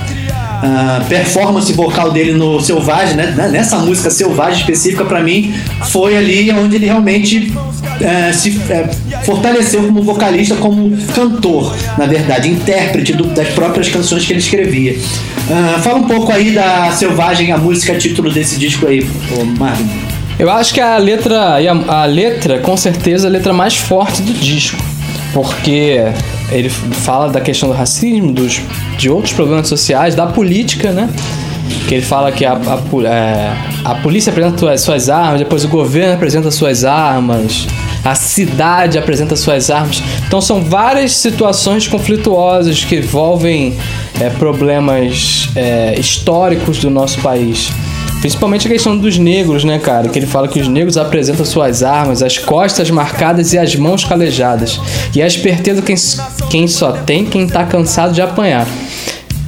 a 0.59 1.05
performance 1.07 1.71
vocal 1.73 2.11
dele 2.11 2.31
no 2.31 2.59
Selvagem, 2.59 3.15
né? 3.15 3.47
Nessa 3.51 3.77
música 3.77 4.09
Selvagem 4.09 4.61
específica, 4.61 5.05
para 5.05 5.21
mim, 5.21 5.53
foi 5.91 6.17
ali 6.17 6.51
onde 6.51 6.77
ele 6.77 6.85
realmente 6.87 7.53
é, 8.01 8.31
se 8.31 8.59
é, 8.69 8.89
fortaleceu 9.23 9.83
como 9.83 10.01
vocalista, 10.01 10.55
como 10.55 10.95
cantor, 11.13 11.75
na 11.97 12.05
verdade, 12.05 12.49
intérprete 12.49 13.13
do, 13.13 13.25
das 13.25 13.49
próprias 13.49 13.89
canções 13.89 14.25
que 14.25 14.33
ele 14.33 14.39
escrevia. 14.39 14.93
Uh, 14.93 15.79
fala 15.81 15.99
um 15.99 16.03
pouco 16.03 16.31
aí 16.31 16.51
da 16.51 16.91
Selvagem, 16.91 17.51
a 17.51 17.57
música 17.57 17.97
título 17.97 18.31
desse 18.31 18.57
disco 18.57 18.85
aí, 18.85 19.07
Marvin. 19.57 19.89
Eu 20.39 20.51
acho 20.51 20.73
que 20.73 20.79
a 20.79 20.97
letra, 20.97 21.57
a, 21.57 22.01
a 22.01 22.05
letra, 22.05 22.59
com 22.59 22.77
certeza, 22.77 23.27
é 23.27 23.29
a 23.29 23.31
letra 23.31 23.53
mais 23.53 23.75
forte 23.75 24.21
do 24.21 24.33
disco, 24.33 24.77
porque 25.33 25.99
ele 26.51 26.69
fala 26.69 27.29
da 27.29 27.41
questão 27.41 27.69
do 27.69 27.75
racismo, 27.75 28.31
dos, 28.31 28.61
de 28.97 29.09
outros 29.09 29.33
problemas 29.33 29.67
sociais, 29.67 30.13
da 30.13 30.27
política, 30.27 30.91
né? 30.91 31.09
Que 31.87 31.95
ele 31.95 32.05
fala 32.05 32.31
que 32.31 32.45
a, 32.45 32.53
a, 32.53 33.07
é, 33.07 33.53
a 33.83 33.95
polícia 33.95 34.29
apresenta 34.29 34.77
suas 34.77 35.09
armas, 35.09 35.39
depois 35.39 35.65
o 35.65 35.67
governo 35.67 36.13
apresenta 36.13 36.51
suas 36.51 36.85
armas, 36.85 37.65
a 38.03 38.15
cidade 38.15 38.97
apresenta 38.97 39.35
suas 39.35 39.69
armas. 39.69 40.01
Então 40.27 40.41
são 40.41 40.63
várias 40.63 41.13
situações 41.13 41.87
conflituosas 41.87 42.83
que 42.83 42.97
envolvem 42.97 43.77
é, 44.19 44.29
problemas 44.29 45.49
é, 45.55 45.95
históricos 45.99 46.79
do 46.79 46.89
nosso 46.89 47.19
país. 47.21 47.71
Principalmente 48.19 48.67
a 48.67 48.71
questão 48.71 48.97
dos 48.97 49.17
negros, 49.17 49.63
né, 49.63 49.77
cara? 49.77 50.09
Que 50.09 50.17
ele 50.17 50.25
fala 50.25 50.47
que 50.47 50.59
os 50.59 50.67
negros 50.67 50.97
apresentam 50.97 51.45
suas 51.45 51.83
armas, 51.83 52.23
as 52.23 52.37
costas 52.37 52.89
marcadas 52.89 53.53
e 53.53 53.57
as 53.57 53.75
mãos 53.75 54.03
calejadas. 54.03 54.79
E 55.15 55.21
a 55.21 55.27
esperteza 55.27 55.81
quem, 55.81 55.95
quem 56.49 56.67
só 56.67 56.93
tem 56.93 57.25
quem 57.25 57.47
tá 57.47 57.63
cansado 57.63 58.13
de 58.13 58.21
apanhar. 58.21 58.67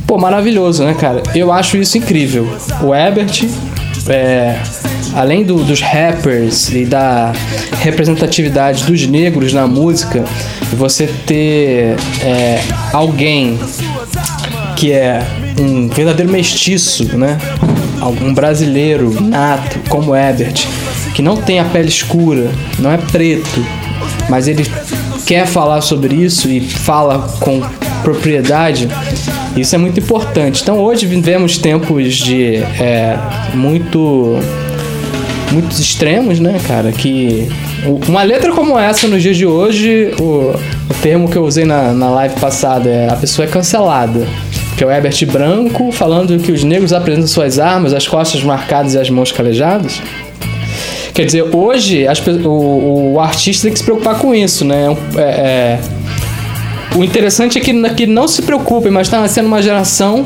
Pô, 0.06 0.18
maravilhoso, 0.18 0.84
né, 0.84 0.94
cara? 0.94 1.24
Eu 1.36 1.52
acho 1.52 1.78
isso 1.78 1.98
incrível. 1.98 2.48
O 2.82 2.94
Ebert, 2.94 3.48
é, 4.08 4.62
além 5.14 5.44
do, 5.44 5.64
dos 5.64 5.82
rappers 5.82 6.70
e 6.70 6.86
da 6.86 7.34
representatividade 7.82 8.84
dos 8.84 9.06
negros 9.08 9.54
na 9.54 9.68
música, 9.68 10.24
você 10.74 11.08
ter 11.26 11.96
é, 12.22 12.62
alguém 12.94 13.60
que 14.76 14.92
é 14.92 15.26
um 15.60 15.90
verdadeiro 15.90 16.32
mestiço, 16.32 17.18
né? 17.18 17.38
algum 18.00 18.34
brasileiro 18.34 19.22
nato 19.22 19.80
como 19.90 20.16
Ebert, 20.16 20.68
que 21.14 21.22
não 21.22 21.36
tem 21.36 21.60
a 21.60 21.66
pele 21.66 21.90
escura, 21.90 22.50
não 22.78 22.92
é 22.92 22.98
preto, 22.98 23.66
mas 24.30 24.48
ele 24.48 24.66
quer 25.26 25.46
falar 25.46 25.82
sobre 25.82 26.16
isso 26.16 26.50
e 26.50 26.62
fala 26.62 27.28
com 27.40 27.62
propriedade, 28.02 28.88
isso 29.56 29.76
é 29.76 29.78
muito 29.78 30.00
importante. 30.00 30.62
Então 30.62 30.80
hoje 30.80 31.06
vivemos 31.06 31.58
tempos 31.58 32.16
de 32.16 32.56
é, 32.56 33.18
muito 33.54 34.38
muitos 35.52 35.80
extremos, 35.80 36.40
né, 36.40 36.60
cara? 36.68 36.92
Que 36.92 37.50
uma 38.08 38.24
letra 38.24 38.52
como 38.52 38.78
essa 38.78 39.08
nos 39.08 39.22
dias 39.22 39.38
de 39.38 39.46
hoje, 39.46 40.14
o, 40.20 40.54
o 40.90 40.94
termo 41.02 41.30
que 41.30 41.38
eu 41.38 41.44
usei 41.44 41.66
na, 41.66 41.94
na 41.94 42.10
live 42.12 42.36
passada 42.40 42.90
é 42.90 43.10
a 43.10 43.16
pessoa 43.16 43.48
é 43.48 43.50
cancelada 43.50 44.28
que 44.80 44.84
é 44.86 44.88
o 44.88 44.90
Herbert 44.90 45.26
Branco, 45.26 45.92
falando 45.92 46.40
que 46.40 46.54
os 46.54 46.64
negros 46.64 46.94
apresentam 46.94 47.28
suas 47.28 47.60
armas, 47.60 47.94
as 47.94 48.08
costas 48.08 48.42
marcadas 48.42 48.94
e 48.94 48.98
as 48.98 49.10
mãos 49.10 49.30
calejadas. 49.30 50.02
Quer 51.14 51.26
dizer, 51.26 51.54
hoje 51.54 52.08
as, 52.08 52.26
o, 52.26 53.12
o, 53.14 53.20
artista 53.20 53.64
tem 53.64 53.74
que 53.74 53.80
se 53.80 53.84
preocupar 53.84 54.18
com 54.20 54.34
isso, 54.34 54.64
né? 54.64 54.96
É, 55.18 55.22
é, 55.22 55.80
o 56.96 57.04
interessante 57.04 57.58
é 57.58 57.62
que, 57.62 57.74
que 57.94 58.08
não 58.08 58.28
se 58.28 58.42
preocupem, 58.42 58.92
mas 58.92 59.08
está 59.08 59.20
nascendo 59.20 59.48
uma 59.48 59.62
geração 59.62 60.26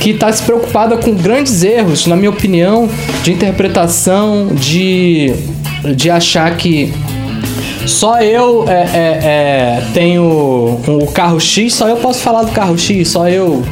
que 0.00 0.10
está 0.10 0.32
se 0.32 0.42
preocupada 0.42 0.96
com 0.96 1.14
grandes 1.14 1.62
erros, 1.62 2.06
na 2.06 2.16
minha 2.16 2.30
opinião, 2.30 2.88
de 3.22 3.32
interpretação, 3.32 4.48
de, 4.48 5.32
de 5.94 6.10
achar 6.10 6.56
que 6.56 6.92
Só 7.86 8.20
eu 8.20 8.64
é, 8.68 8.72
é, 8.72 9.20
é, 9.24 9.82
tenho 9.92 10.22
o 10.24 11.06
carro 11.12 11.40
X, 11.40 11.74
só 11.74 11.88
eu 11.88 11.96
posso 11.96 12.20
falar 12.20 12.42
do 12.42 12.52
carro 12.52 12.78
X, 12.78 13.08
só 13.08 13.28
eu 13.28 13.62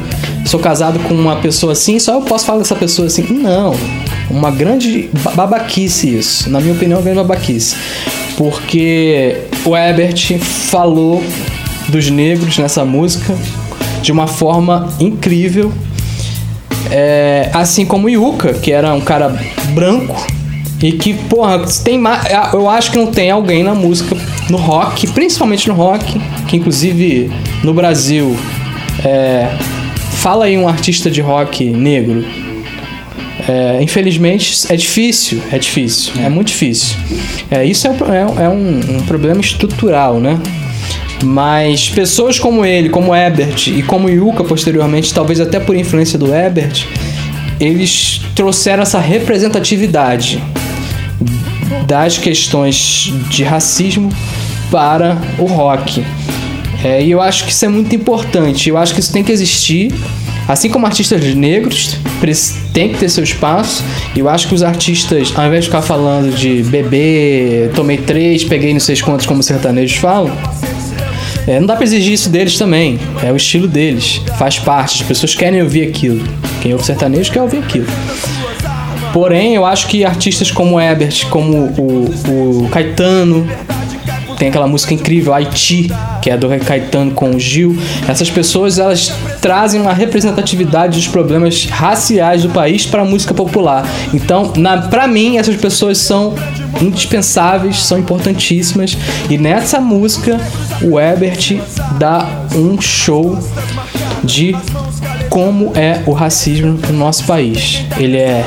sou 0.45 0.59
casado 0.59 0.99
com 0.99 1.13
uma 1.13 1.37
pessoa 1.37 1.73
assim, 1.73 1.99
só 1.99 2.15
eu 2.15 2.21
posso 2.21 2.45
falar 2.45 2.59
dessa 2.59 2.75
pessoa 2.75 3.07
assim. 3.07 3.23
Não. 3.29 3.75
Uma 4.29 4.51
grande 4.51 5.09
babaquice 5.35 6.17
isso. 6.17 6.49
Na 6.49 6.59
minha 6.59 6.73
opinião, 6.73 6.97
é 6.97 6.99
uma 6.99 7.03
grande 7.03 7.27
babaquice. 7.27 7.75
Porque 8.37 9.37
o 9.65 9.75
Ebert 9.75 10.39
falou 10.39 11.23
dos 11.91 12.09
negros 12.09 12.57
nessa 12.57 12.83
música 12.85 13.35
de 14.01 14.11
uma 14.11 14.25
forma 14.25 14.91
incrível. 14.99 15.71
É, 16.89 17.49
assim 17.53 17.85
como 17.85 18.09
Yuka, 18.09 18.53
que 18.53 18.71
era 18.71 18.93
um 18.93 19.01
cara 19.01 19.39
branco 19.73 20.15
e 20.81 20.91
que, 20.93 21.13
porra, 21.13 21.59
tem. 21.83 22.01
Eu 22.53 22.67
acho 22.69 22.91
que 22.91 22.97
não 22.97 23.07
tem 23.07 23.29
alguém 23.29 23.63
na 23.63 23.75
música, 23.75 24.17
no 24.49 24.57
rock, 24.57 25.07
principalmente 25.07 25.67
no 25.67 25.75
rock, 25.75 26.19
que 26.47 26.57
inclusive 26.57 27.31
no 27.63 27.73
Brasil. 27.73 28.35
É, 29.05 29.47
fala 30.13 30.45
aí 30.45 30.57
um 30.57 30.67
artista 30.67 31.09
de 31.09 31.21
rock 31.21 31.65
negro. 31.65 32.25
É, 33.47 33.81
infelizmente 33.81 34.71
é 34.71 34.75
difícil, 34.75 35.41
é 35.51 35.57
difícil, 35.57 36.13
é 36.23 36.29
muito 36.29 36.49
difícil. 36.49 36.95
É, 37.49 37.65
isso 37.65 37.87
é, 37.87 37.91
é, 37.91 38.43
é 38.43 38.49
um, 38.49 38.97
um 38.97 39.01
problema 39.07 39.41
estrutural, 39.41 40.19
né? 40.19 40.39
Mas 41.23 41.89
pessoas 41.89 42.39
como 42.39 42.65
ele, 42.65 42.89
como 42.89 43.15
Ebert 43.15 43.67
e 43.67 43.83
como 43.83 44.09
Yuka 44.09 44.43
posteriormente, 44.43 45.13
talvez 45.13 45.39
até 45.39 45.59
por 45.59 45.75
influência 45.75 46.17
do 46.17 46.33
Ebert, 46.33 46.85
eles 47.59 48.21
trouxeram 48.35 48.83
essa 48.83 48.99
representatividade 48.99 50.41
das 51.85 52.17
questões 52.17 53.13
de 53.29 53.43
racismo 53.43 54.09
para 54.71 55.17
o 55.37 55.45
rock. 55.45 56.03
É, 56.83 57.03
e 57.03 57.11
eu 57.11 57.21
acho 57.21 57.45
que 57.45 57.51
isso 57.51 57.63
é 57.65 57.67
muito 57.67 57.95
importante. 57.95 58.69
Eu 58.69 58.77
acho 58.77 58.93
que 58.93 58.99
isso 58.99 59.13
tem 59.13 59.23
que 59.23 59.31
existir. 59.31 59.93
Assim 60.47 60.69
como 60.69 60.85
artistas 60.85 61.23
negros 61.35 61.95
tem 62.73 62.89
que 62.89 62.97
ter 62.97 63.09
seu 63.09 63.23
espaço. 63.23 63.83
Eu 64.15 64.27
acho 64.27 64.47
que 64.47 64.55
os 64.55 64.63
artistas, 64.63 65.31
ao 65.35 65.45
invés 65.45 65.65
de 65.65 65.69
ficar 65.69 65.81
falando 65.81 66.35
de 66.35 66.63
bebê, 66.63 67.69
tomei 67.75 67.97
três, 67.97 68.43
peguei 68.43 68.73
não 68.73 68.79
sei 68.79 68.99
quantos, 68.99 69.25
como 69.25 69.39
os 69.39 69.45
sertanejos 69.45 69.97
falam, 69.97 70.35
é, 71.47 71.59
não 71.59 71.67
dá 71.67 71.75
pra 71.75 71.83
exigir 71.83 72.13
isso 72.13 72.29
deles 72.29 72.57
também. 72.57 72.99
É 73.23 73.31
o 73.31 73.35
estilo 73.35 73.67
deles. 73.67 74.21
Faz 74.37 74.59
parte. 74.59 75.01
As 75.01 75.07
pessoas 75.07 75.35
querem 75.35 75.61
ouvir 75.61 75.87
aquilo. 75.87 76.23
Quem 76.61 76.73
ouve 76.73 76.85
sertanejo 76.85 77.31
quer 77.31 77.41
ouvir 77.41 77.57
aquilo. 77.57 77.87
Porém, 79.11 79.55
eu 79.55 79.65
acho 79.65 79.87
que 79.87 80.05
artistas 80.05 80.51
como 80.51 80.79
Ebert, 80.79 81.27
como 81.29 81.57
o, 81.77 82.63
o 82.63 82.69
Caetano, 82.69 83.45
tem 84.41 84.47
aquela 84.49 84.67
música 84.67 84.93
incrível, 84.93 85.35
Haiti, 85.35 85.91
que 86.19 86.29
é 86.29 86.35
do 86.35 86.47
Caetano 86.65 87.11
com 87.11 87.29
o 87.29 87.39
Gil. 87.39 87.77
Essas 88.07 88.27
pessoas 88.27 88.79
elas 88.79 89.13
trazem 89.39 89.79
uma 89.79 89.93
representatividade 89.93 90.97
dos 90.97 91.07
problemas 91.07 91.65
raciais 91.65 92.41
do 92.41 92.49
país 92.49 92.85
para 92.85 93.03
a 93.03 93.05
música 93.05 93.35
popular. 93.35 93.87
Então, 94.11 94.51
para 94.89 95.07
mim, 95.07 95.37
essas 95.37 95.55
pessoas 95.57 95.99
são 95.99 96.33
indispensáveis, 96.81 97.83
são 97.83 97.99
importantíssimas. 97.99 98.97
E 99.29 99.37
nessa 99.37 99.79
música, 99.79 100.39
o 100.83 100.99
Ebert 100.99 101.59
dá 101.97 102.27
um 102.55 102.79
show 102.79 103.37
de 104.23 104.55
como 105.29 105.71
é 105.75 106.01
o 106.05 106.11
racismo 106.11 106.79
no 106.89 106.93
nosso 106.93 107.25
país. 107.25 107.83
Ele 107.97 108.17
é 108.17 108.43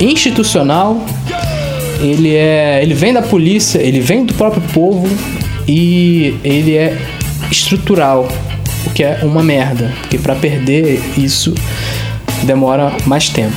institucional, 0.00 1.04
ele 2.00 2.34
é, 2.34 2.80
ele 2.82 2.94
vem 2.94 3.12
da 3.12 3.22
polícia, 3.22 3.78
ele 3.78 4.00
vem 4.00 4.24
do 4.24 4.34
próprio 4.34 4.62
povo 4.72 5.08
e 5.68 6.34
ele 6.42 6.76
é 6.76 6.96
estrutural, 7.50 8.28
o 8.86 8.90
que 8.90 9.04
é 9.04 9.20
uma 9.22 9.42
merda, 9.42 9.92
porque 10.00 10.18
para 10.18 10.34
perder 10.34 11.02
isso 11.16 11.54
demora 12.44 12.92
mais 13.06 13.28
tempo. 13.28 13.54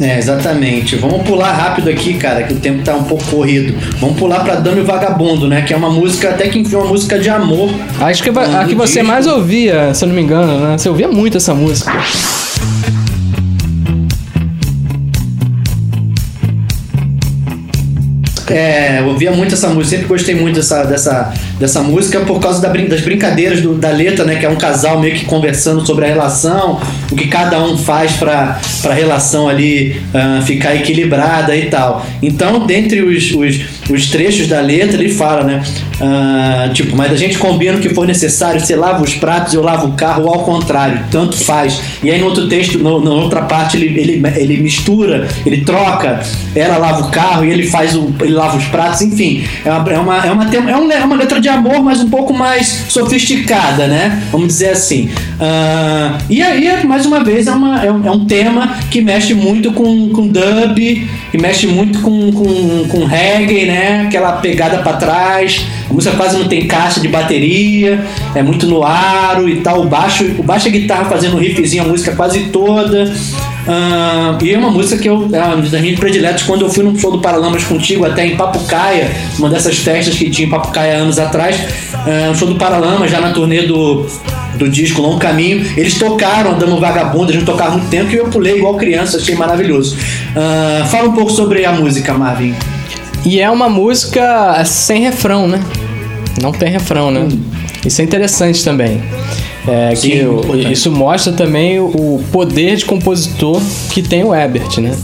É, 0.00 0.18
exatamente. 0.18 0.96
Vamos 0.96 1.22
pular 1.22 1.52
rápido 1.52 1.88
aqui, 1.88 2.14
cara, 2.14 2.42
que 2.42 2.52
o 2.52 2.56
tempo 2.56 2.82
tá 2.82 2.94
um 2.94 3.04
pouco 3.04 3.24
corrido. 3.24 3.74
Vamos 4.00 4.18
pular 4.18 4.40
pra 4.40 4.56
Dame 4.56 4.82
Vagabundo, 4.82 5.46
né? 5.48 5.62
Que 5.62 5.72
é 5.72 5.76
uma 5.76 5.90
música, 5.90 6.30
até 6.30 6.48
que 6.48 6.58
enfim, 6.58 6.76
uma 6.76 6.86
música 6.86 7.18
de 7.18 7.28
amor. 7.28 7.70
Acho 8.00 8.22
que 8.22 8.30
a 8.30 8.64
que 8.64 8.74
você 8.74 9.00
disco. 9.00 9.06
mais 9.06 9.26
ouvia, 9.26 9.94
se 9.94 10.04
eu 10.04 10.08
não 10.08 10.14
me 10.16 10.22
engano, 10.22 10.58
né? 10.58 10.78
Você 10.78 10.88
ouvia 10.88 11.08
muito 11.08 11.36
essa 11.36 11.54
música. 11.54 11.92
É, 18.50 19.02
ouvia 19.14 19.32
muito 19.32 19.54
essa 19.54 19.68
música, 19.68 19.96
sempre 19.96 20.06
gostei 20.06 20.34
muito 20.34 20.56
dessa, 20.56 20.84
dessa, 20.84 21.32
dessa 21.58 21.82
música 21.82 22.20
por 22.20 22.38
causa 22.40 22.60
da, 22.60 22.68
das 22.68 23.00
brincadeiras 23.00 23.60
do, 23.60 23.74
da 23.74 23.90
letra, 23.90 24.24
né? 24.24 24.36
Que 24.36 24.44
é 24.44 24.48
um 24.48 24.56
casal 24.56 25.00
meio 25.00 25.14
que 25.14 25.24
conversando 25.24 25.86
sobre 25.86 26.04
a 26.04 26.08
relação, 26.08 26.80
o 27.10 27.16
que 27.16 27.28
cada 27.28 27.62
um 27.62 27.78
faz 27.78 28.12
para 28.12 28.60
a 28.84 28.92
relação 28.92 29.48
ali 29.48 30.00
uh, 30.12 30.42
ficar 30.42 30.74
equilibrada 30.74 31.56
e 31.56 31.66
tal. 31.66 32.04
Então, 32.22 32.66
dentre 32.66 33.02
os, 33.02 33.32
os, 33.32 33.60
os 33.88 34.10
trechos 34.10 34.48
da 34.48 34.60
letra, 34.60 35.02
ele 35.02 35.12
fala, 35.12 35.44
né? 35.44 35.62
Uh, 36.00 36.72
tipo, 36.72 36.96
mas 36.96 37.12
a 37.12 37.16
gente 37.16 37.38
combina 37.38 37.78
o 37.78 37.80
que 37.80 37.90
for 37.90 38.06
necessário, 38.06 38.60
você 38.60 38.74
lava 38.74 39.02
os 39.02 39.14
pratos, 39.14 39.54
eu 39.54 39.62
lavo 39.62 39.88
o 39.88 39.92
carro, 39.92 40.28
ao 40.28 40.42
contrário, 40.44 41.04
tanto 41.10 41.36
faz. 41.36 41.80
E 42.02 42.10
aí 42.10 42.18
no 42.18 42.26
outro 42.26 42.48
texto, 42.48 42.78
no, 42.78 43.00
na 43.02 43.10
outra 43.10 43.42
parte, 43.42 43.76
ele, 43.76 43.98
ele, 43.98 44.22
ele 44.36 44.56
mistura, 44.56 45.28
ele 45.46 45.64
troca, 45.64 46.20
ela 46.54 46.78
lava 46.78 47.06
o 47.06 47.10
carro 47.10 47.44
e 47.44 47.50
ele 47.50 47.66
faz 47.68 47.94
o. 47.94 48.12
Ele 48.20 48.32
lava 48.32 48.56
os 48.56 48.64
pratos, 48.64 49.02
enfim. 49.04 49.44
É 49.64 49.70
uma, 49.70 49.92
é 49.92 49.98
uma, 49.98 50.26
é 50.26 50.32
uma, 50.32 50.44
é 50.44 50.76
uma, 50.76 50.94
é 50.94 51.04
uma 51.04 51.16
letra 51.16 51.40
de 51.40 51.48
amor, 51.48 51.82
mas 51.82 52.00
um 52.00 52.08
pouco 52.08 52.32
mais 52.32 52.84
sofisticada, 52.88 53.86
né? 53.86 54.22
Vamos 54.30 54.48
dizer 54.48 54.70
assim. 54.70 55.10
Uh, 55.34 56.18
e 56.28 56.42
aí, 56.42 56.84
mais 56.86 57.06
uma 57.06 57.22
vez, 57.22 57.46
é, 57.46 57.52
uma, 57.52 57.84
é, 57.84 57.90
um, 57.90 58.06
é 58.06 58.10
um 58.10 58.24
tema 58.24 58.76
que 58.90 59.00
mexe 59.00 59.34
muito 59.34 59.72
com, 59.72 60.10
com 60.10 60.26
dub, 60.26 61.08
que 61.30 61.38
mexe 61.38 61.66
muito 61.66 62.00
com, 62.00 62.32
com, 62.32 62.88
com 62.88 63.04
reggae, 63.04 63.66
né? 63.66 64.04
Aquela 64.06 64.32
pegada 64.32 64.78
para 64.78 64.96
trás. 64.96 65.64
A 65.88 65.92
música 65.92 66.16
quase 66.16 66.38
não 66.38 66.48
tem 66.48 66.66
caixa 66.66 67.00
de 67.00 67.08
bateria, 67.08 68.04
é 68.34 68.42
muito 68.42 68.66
no 68.66 68.82
aro 68.84 69.48
e 69.48 69.56
tal. 69.56 69.82
O 69.82 69.88
baixo, 69.88 70.24
o 70.38 70.42
baixo 70.42 70.68
e 70.68 70.70
a 70.70 70.72
guitarra 70.72 71.04
fazendo 71.04 71.36
um 71.36 71.40
riffzinho, 71.40 71.84
a 71.84 71.86
música 71.86 72.14
quase 72.14 72.44
toda. 72.44 73.12
Uh, 73.66 74.44
e 74.44 74.52
é 74.52 74.58
uma 74.58 74.70
música 74.70 75.00
que 75.00 75.08
eu, 75.08 75.28
é 75.32 75.42
uma 75.42 75.56
das 75.56 75.80
minhas 75.80 75.98
prediletas 75.98 76.42
quando 76.42 76.62
eu 76.62 76.70
fui 76.70 76.84
num 76.84 76.96
show 76.98 77.10
do 77.10 77.20
Paralamas 77.20 77.64
contigo, 77.64 78.04
até 78.04 78.26
em 78.26 78.36
Papucaia, 78.36 79.10
uma 79.38 79.48
dessas 79.48 79.78
festas 79.78 80.14
que 80.16 80.28
tinha 80.28 80.46
em 80.46 80.50
Papucaia 80.50 80.98
anos 80.98 81.18
atrás, 81.18 81.56
uh, 81.94 82.30
um 82.30 82.34
show 82.34 82.46
do 82.46 82.56
Paralamas, 82.56 83.10
já 83.10 83.20
na 83.20 83.30
turnê 83.32 83.62
do, 83.62 84.06
do 84.56 84.68
disco 84.68 85.00
Longo 85.00 85.18
Caminho. 85.18 85.66
Eles 85.76 85.98
tocaram 85.98 86.52
a 86.52 86.54
Dama 86.54 86.78
Vagabunda, 86.78 87.30
a 87.30 87.34
gente 87.34 87.46
tocava 87.46 87.72
muito 87.72 87.88
tempo 87.88 88.10
e 88.10 88.16
eu 88.16 88.26
pulei 88.26 88.58
igual 88.58 88.74
criança, 88.76 89.16
achei 89.16 89.34
maravilhoso. 89.34 89.96
Uh, 89.96 90.86
fala 90.86 91.08
um 91.08 91.12
pouco 91.12 91.30
sobre 91.30 91.64
a 91.64 91.72
música, 91.72 92.12
Marvin. 92.12 92.54
E 93.24 93.40
é 93.40 93.50
uma 93.50 93.70
música 93.70 94.62
sem 94.66 95.00
refrão, 95.00 95.48
né? 95.48 95.58
Não 96.42 96.52
tem 96.52 96.70
refrão, 96.70 97.10
né? 97.10 97.20
Hum. 97.20 97.40
Isso 97.86 98.00
é 98.00 98.04
interessante 98.04 98.62
também. 98.62 99.02
É, 99.66 99.94
Sim, 99.94 100.10
que 100.50 100.72
isso 100.72 100.90
mostra 100.90 101.32
também 101.32 101.80
o 101.80 102.22
poder 102.30 102.76
de 102.76 102.84
compositor 102.84 103.60
que 103.90 104.02
tem 104.02 104.22
o 104.22 104.34
Ebert, 104.34 104.78
né? 104.78 104.94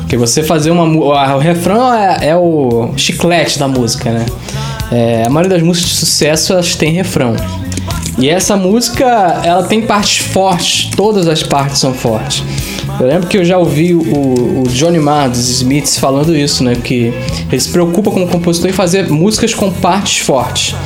Porque 0.00 0.16
você 0.16 0.42
fazer 0.42 0.70
uma. 0.70 0.84
O 0.84 1.38
refrão 1.38 1.92
é, 1.92 2.28
é 2.28 2.36
o 2.36 2.90
chiclete 2.96 3.58
da 3.58 3.66
música, 3.66 4.10
né? 4.10 4.26
É, 4.92 5.24
a 5.26 5.30
maioria 5.30 5.56
das 5.56 5.66
músicas 5.66 5.90
de 5.90 5.96
sucesso 5.96 6.52
elas 6.52 6.76
têm 6.76 6.92
refrão. 6.92 7.34
E 8.18 8.28
essa 8.28 8.56
música, 8.56 9.04
ela 9.44 9.64
tem 9.64 9.82
partes 9.82 10.18
fortes, 10.18 10.90
todas 10.94 11.26
as 11.26 11.42
partes 11.42 11.78
são 11.78 11.92
fortes. 11.92 12.44
Eu 13.00 13.06
lembro 13.06 13.26
que 13.26 13.36
eu 13.36 13.44
já 13.44 13.58
ouvi 13.58 13.92
o, 13.94 14.62
o 14.62 14.64
Johnny 14.68 15.00
Marr 15.00 15.28
dos 15.28 15.48
Smiths 15.48 15.98
falando 15.98 16.36
isso, 16.36 16.62
né? 16.62 16.76
Que 16.76 17.12
ele 17.50 17.60
se 17.60 17.68
preocupa 17.70 18.10
como 18.10 18.28
compositor 18.28 18.70
em 18.70 18.72
fazer 18.72 19.08
músicas 19.08 19.52
com 19.52 19.70
partes 19.72 20.18
fortes. 20.18 20.76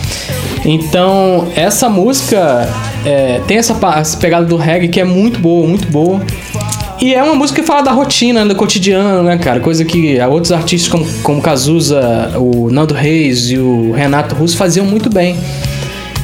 Então, 0.65 1.49
essa 1.55 1.89
música 1.89 2.69
é, 3.05 3.41
tem 3.47 3.59
essa, 3.59 3.77
essa 3.97 4.17
pegada 4.17 4.47
do 4.47 4.57
reggae 4.57 4.89
que 4.89 5.01
é 5.01 5.05
muito 5.05 5.39
boa, 5.39 5.67
muito 5.67 5.87
boa. 5.89 6.21
E 7.01 7.15
é 7.15 7.23
uma 7.23 7.35
música 7.35 7.61
que 7.61 7.67
fala 7.67 7.83
da 7.83 7.93
rotina, 7.93 8.45
do 8.45 8.57
cotidiano, 8.57 9.23
né, 9.23 9.39
cara? 9.39 9.61
Coisa 9.61 9.85
que 9.85 10.19
outros 10.21 10.51
artistas 10.51 10.91
como, 10.91 11.07
como 11.23 11.41
Cazuza, 11.41 12.33
o 12.37 12.71
Nando 12.71 12.95
Reis 12.95 13.51
e 13.51 13.59
o 13.59 13.93
Renato 13.93 14.35
Russo 14.35 14.57
faziam 14.57 14.85
muito 14.85 15.09
bem. 15.09 15.37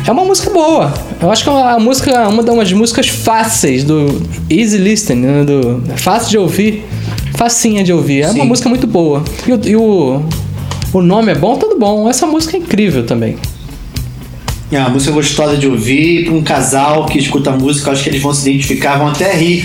É 0.07 0.13
uma 0.13 0.25
música 0.25 0.51
boa. 0.51 0.93
Eu 1.21 1.31
acho 1.31 1.43
que 1.43 1.49
é 1.49 1.53
uma 1.53 1.79
música, 1.79 2.29
uma 2.29 2.43
das 2.43 2.73
músicas 2.73 3.09
fáceis 3.09 3.85
do 3.85 4.21
easy 4.51 4.77
listening, 4.77 5.21
né? 5.21 5.45
do 5.45 5.83
fácil 5.97 6.31
de 6.31 6.39
ouvir, 6.39 6.85
facinha 7.37 7.83
de 7.83 7.91
ouvir. 7.91 8.21
É 8.21 8.29
Sim. 8.29 8.35
uma 8.35 8.45
música 8.45 8.69
muito 8.69 8.87
boa. 8.87 9.25
E, 9.47 9.53
o, 9.53 9.61
e 9.65 9.77
o, 9.77 10.23
o 10.93 11.01
nome 11.01 11.33
é 11.33 11.35
bom, 11.35 11.57
tudo 11.57 11.79
bom. 11.79 12.09
Essa 12.09 12.27
música 12.27 12.55
é 12.55 12.61
incrível 12.61 13.07
também. 13.07 13.37
É 14.71 14.79
uma 14.79 14.91
música 14.91 15.13
gostosa 15.13 15.57
de 15.57 15.67
ouvir 15.67 16.27
para 16.27 16.35
um 16.35 16.43
casal 16.43 17.07
que 17.07 17.19
escuta 17.19 17.51
a 17.51 17.57
música, 17.57 17.91
acho 17.91 18.03
que 18.03 18.11
eles 18.11 18.21
vão 18.21 18.35
se 18.35 18.51
identificar, 18.51 18.97
vão 18.97 19.09
até 19.09 19.33
rir 19.35 19.65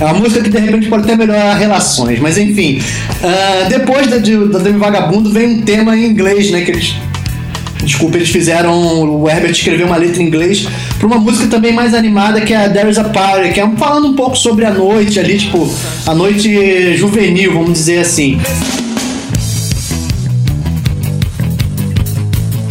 É 0.00 0.04
uma 0.04 0.14
música 0.14 0.42
que 0.42 0.50
de 0.50 0.58
repente 0.58 0.88
pode 0.88 1.04
até 1.04 1.16
melhorar 1.16 1.54
relações, 1.54 2.20
mas 2.20 2.38
enfim. 2.38 2.78
Uh, 3.20 3.68
depois 3.68 4.06
da, 4.08 4.18
de, 4.18 4.36
da 4.48 4.58
Demi 4.58 4.78
Vagabundo 4.78 5.30
vem 5.30 5.48
um 5.48 5.62
tema 5.62 5.96
em 5.96 6.06
inglês, 6.06 6.50
né? 6.52 6.60
Que 6.60 6.70
eles. 6.70 6.94
Desculpa, 7.82 8.16
eles 8.16 8.30
fizeram. 8.30 9.20
O 9.20 9.28
Herbert 9.28 9.50
escreveu 9.52 9.86
uma 9.86 9.96
letra 9.96 10.22
em 10.22 10.26
inglês 10.26 10.66
para 10.98 11.06
uma 11.06 11.18
música 11.18 11.48
também 11.48 11.72
mais 11.72 11.94
animada 11.94 12.40
que 12.40 12.52
é 12.52 12.64
a 12.64 12.70
There 12.70 12.88
is 12.88 12.98
a 12.98 13.04
Party, 13.04 13.52
que 13.52 13.60
é 13.60 13.68
falando 13.76 14.08
um 14.08 14.14
pouco 14.14 14.36
sobre 14.36 14.64
a 14.64 14.70
noite 14.70 15.18
ali, 15.18 15.38
tipo, 15.38 15.68
a 16.06 16.14
noite 16.14 16.96
juvenil, 16.96 17.52
vamos 17.54 17.72
dizer 17.72 17.98
assim. 17.98 18.38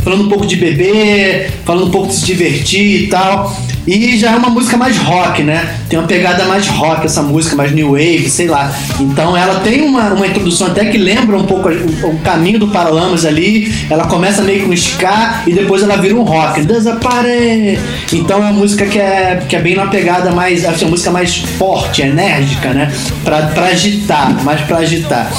falando 0.04 0.26
um 0.26 0.30
pouco 0.30 0.46
de 0.46 0.56
beber, 0.56 1.52
falando 1.64 1.88
um 1.88 1.92
pouco 1.92 2.08
de 2.08 2.16
se 2.16 2.26
divertir 2.26 3.04
e 3.04 3.08
tal. 3.08 3.56
E 3.88 4.18
já 4.18 4.32
é 4.32 4.36
uma 4.36 4.50
música 4.50 4.78
mais 4.78 4.98
rock, 4.98 5.42
né? 5.44 5.76
Tem 5.90 5.98
uma 5.98 6.08
pegada 6.08 6.46
mais 6.46 6.68
rock 6.68 7.06
essa 7.06 7.22
música, 7.22 7.56
mais 7.56 7.72
new 7.72 7.92
wave, 7.92 8.30
sei 8.30 8.48
lá. 8.48 8.74
Então 9.00 9.36
ela 9.36 9.60
tem 9.62 9.82
uma, 9.82 10.14
uma 10.14 10.28
introdução 10.28 10.68
até 10.68 10.86
que 10.86 10.98
lembra 10.98 11.38
um 11.38 11.46
pouco 11.46 11.70
o, 11.70 12.10
o 12.10 12.20
caminho 12.20 12.60
do 12.60 12.68
Paralamas 12.68 13.26
ali. 13.26 13.74
Ela 13.90 14.06
começa 14.06 14.42
meio 14.42 14.66
com 14.66 14.74
ska 14.74 15.42
e 15.48 15.54
depois 15.54 15.82
ela 15.84 15.98
vira 15.98 16.16
um 16.16 16.24
rock. 16.24 16.62
Desapare! 16.64 17.80
Então 18.14 18.38
é 18.38 18.42
uma 18.42 18.54
música 18.54 18.86
que 18.86 19.00
é, 19.00 19.44
que 19.48 19.56
é 19.56 19.60
bem 19.60 19.76
na 19.76 19.88
pegada 19.88 20.32
mais. 20.32 20.64
Assim, 20.64 20.86
uma 20.86 20.92
música 20.92 21.12
mais 21.12 21.38
forte, 21.38 22.02
enérgica, 22.02 22.74
né? 22.74 22.92
Pra, 23.24 23.44
pra 23.48 23.66
agitar, 23.66 24.44
mais 24.44 24.62
pra 24.62 24.78
agitar. 24.78 25.32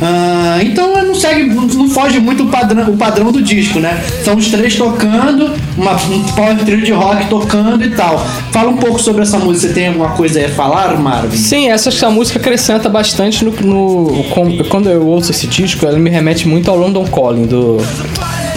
Uh, 0.00 0.62
então 0.62 1.04
não 1.04 1.14
segue, 1.14 1.54
não 1.54 1.88
foge 1.88 2.18
muito 2.18 2.44
o 2.44 2.48
padrão, 2.48 2.90
o 2.90 2.96
padrão 2.96 3.30
do 3.30 3.42
disco, 3.42 3.78
né? 3.78 4.02
São 4.24 4.36
os 4.36 4.48
três 4.48 4.74
tocando, 4.74 5.52
uma, 5.76 5.92
um 5.92 6.22
power 6.34 6.56
trio 6.58 6.82
de 6.82 6.92
rock 6.92 7.28
tocando 7.28 7.84
e 7.84 7.90
tal. 7.90 8.18
Fala 8.50 8.70
um 8.70 8.76
pouco 8.76 9.00
sobre 9.00 9.22
essa 9.22 9.38
música, 9.38 9.68
você 9.68 9.74
tem 9.74 9.88
alguma 9.88 10.10
coisa 10.10 10.44
a 10.44 10.48
falar, 10.48 10.98
Marvin? 10.98 11.36
Sim, 11.36 11.70
essa, 11.70 11.90
essa 11.90 12.08
música 12.08 12.38
acrescenta 12.38 12.88
bastante 12.88 13.44
no, 13.44 13.50
no, 13.50 14.24
Quando 14.68 14.88
eu 14.88 15.06
ouço 15.06 15.30
esse 15.30 15.46
disco, 15.46 15.86
ela 15.86 15.98
me 15.98 16.08
remete 16.08 16.48
muito 16.48 16.70
ao 16.70 16.76
London 16.76 17.04
Calling 17.04 17.46
do 17.46 17.78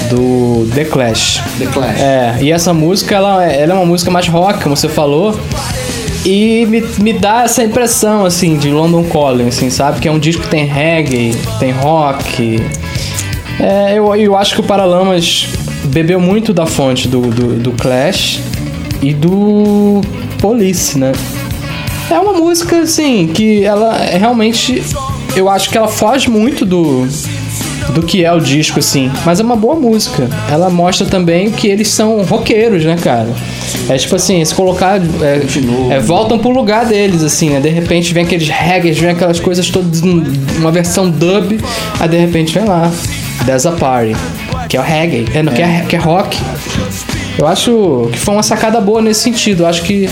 do 0.10 0.68
The 0.74 0.86
Clash. 0.86 1.42
The 1.58 1.66
Clash. 1.68 2.00
É, 2.00 2.38
e 2.42 2.52
essa 2.52 2.74
música, 2.74 3.16
ela, 3.16 3.44
ela 3.46 3.74
é 3.74 3.76
uma 3.76 3.86
música 3.86 4.12
mais 4.12 4.28
rock, 4.28 4.62
como 4.62 4.76
você 4.76 4.88
falou. 4.88 5.38
E 6.26 6.66
me, 6.68 6.82
me 7.00 7.14
dá 7.14 7.44
essa 7.44 7.64
impressão, 7.64 8.26
assim, 8.26 8.58
de 8.58 8.70
London 8.70 9.04
Calling, 9.04 9.48
assim, 9.48 9.70
sabe? 9.70 10.00
Que 10.00 10.08
é 10.08 10.12
um 10.12 10.20
disco 10.20 10.44
que 10.44 10.50
tem 10.50 10.66
reggae, 10.66 11.36
tem 11.60 11.72
rock. 11.72 12.62
É, 13.60 13.94
eu, 13.98 14.16
eu 14.16 14.36
acho 14.38 14.56
que 14.56 14.62
o 14.62 14.64
Paralamas 14.64 15.48
bebeu 15.86 16.20
muito 16.20 16.54
da 16.54 16.66
fonte 16.66 17.08
do, 17.08 17.22
do, 17.22 17.56
do 17.60 17.72
Clash 17.74 18.40
e 19.02 19.14
do 19.14 20.02
Police, 20.40 20.98
né? 20.98 21.12
É 22.10 22.18
uma 22.20 22.34
música, 22.34 22.80
assim, 22.80 23.28
que 23.28 23.64
ela 23.64 23.98
realmente. 23.98 24.82
Eu 25.36 25.50
acho 25.50 25.70
que 25.70 25.78
ela 25.78 25.88
foge 25.88 26.30
muito 26.30 26.66
do, 26.66 27.08
do 27.92 28.04
que 28.04 28.24
é 28.24 28.32
o 28.32 28.40
disco, 28.40 28.80
assim. 28.80 29.12
Mas 29.26 29.40
é 29.40 29.44
uma 29.44 29.56
boa 29.56 29.76
música. 29.76 30.30
Ela 30.50 30.70
mostra 30.70 31.06
também 31.06 31.52
que 31.52 31.68
eles 31.68 31.90
são 31.90 32.24
roqueiros, 32.24 32.86
né, 32.86 32.96
cara? 33.02 33.30
É 33.90 33.98
tipo 33.98 34.16
assim, 34.16 34.44
se 34.44 34.54
colocar. 34.54 35.00
É, 35.22 35.96
é, 35.96 36.00
voltam 36.00 36.40
pro 36.40 36.50
lugar 36.52 36.86
deles, 36.86 37.24
assim, 37.24 37.50
né? 37.50 37.60
De 37.60 37.70
repente 37.70 38.14
vem 38.14 38.24
aqueles 38.24 38.48
reggae, 38.48 38.92
vem 38.92 39.10
aquelas 39.10 39.40
coisas 39.40 39.70
todas, 39.70 40.02
uma 40.02 40.72
versão 40.72 41.10
dub, 41.10 41.60
aí 42.00 42.08
de 42.08 42.18
repente 42.18 42.54
vem 42.54 42.66
lá, 42.66 42.92
There's 43.46 43.66
a 43.66 43.72
Party, 43.72 44.16
que 44.70 44.78
é 44.78 44.80
o 44.80 44.84
reggae, 44.84 45.26
é, 45.34 45.44
não, 45.44 45.54
Que, 45.54 45.62
é, 45.62 45.86
que 45.88 45.96
é 45.96 46.00
rock. 46.00 46.38
Eu 47.38 47.48
acho 47.48 48.10
que 48.12 48.20
foi 48.20 48.36
uma 48.36 48.44
sacada 48.44 48.80
boa 48.80 49.02
nesse 49.02 49.22
sentido. 49.22 49.64
Eu 49.64 49.68
acho 49.68 49.82
que 49.84 50.08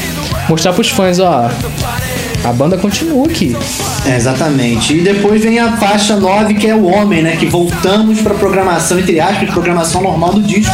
mostrar 0.50 0.74
pros 0.74 0.90
fãs, 0.90 1.20
ó. 1.20 1.50
A 2.44 2.52
banda 2.52 2.76
continua 2.76 3.28
aqui. 3.28 3.56
É, 4.06 4.16
exatamente. 4.16 4.96
E 4.96 5.02
depois 5.02 5.44
vem 5.44 5.60
a 5.60 5.78
faixa 5.78 6.16
9, 6.16 6.56
que 6.56 6.68
é 6.68 6.74
o 6.74 6.86
Homem, 6.86 7.22
né? 7.22 7.36
Que 7.38 7.46
voltamos 7.46 8.20
pra 8.22 8.34
programação, 8.34 8.98
entre 9.00 9.20
aspas, 9.20 9.50
programação 9.52 10.02
normal 10.02 10.34
do 10.34 10.42
disco. 10.42 10.74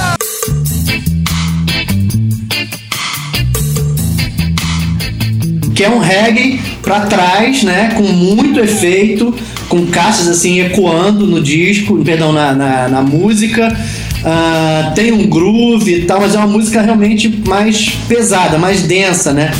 Que 5.76 5.84
é 5.84 5.89
um 5.89 5.99
reggae 5.99 6.59
pra 6.82 7.01
trás, 7.01 7.63
né? 7.63 7.91
Com 7.95 8.03
muito 8.03 8.61
efeito, 8.61 9.36
com 9.68 9.86
caixas 9.88 10.30
assim 10.30 10.61
ecoando 10.61 11.28
no 11.28 11.43
disco, 11.43 11.97
perdão, 12.03 12.32
na, 12.32 12.53
na, 12.53 12.88
na 12.88 13.01
música. 13.01 13.76
Uh, 14.20 14.95
tem 14.95 15.11
um 15.11 15.28
groove 15.28 15.93
e 15.93 16.05
tal, 16.05 16.22
mas 16.22 16.34
é 16.34 16.38
uma 16.38 16.47
música 16.47 16.82
realmente 16.82 17.28
mais 17.45 17.89
pesada, 18.07 18.57
mais 18.57 18.84
densa, 18.84 19.34
né? 19.34 19.51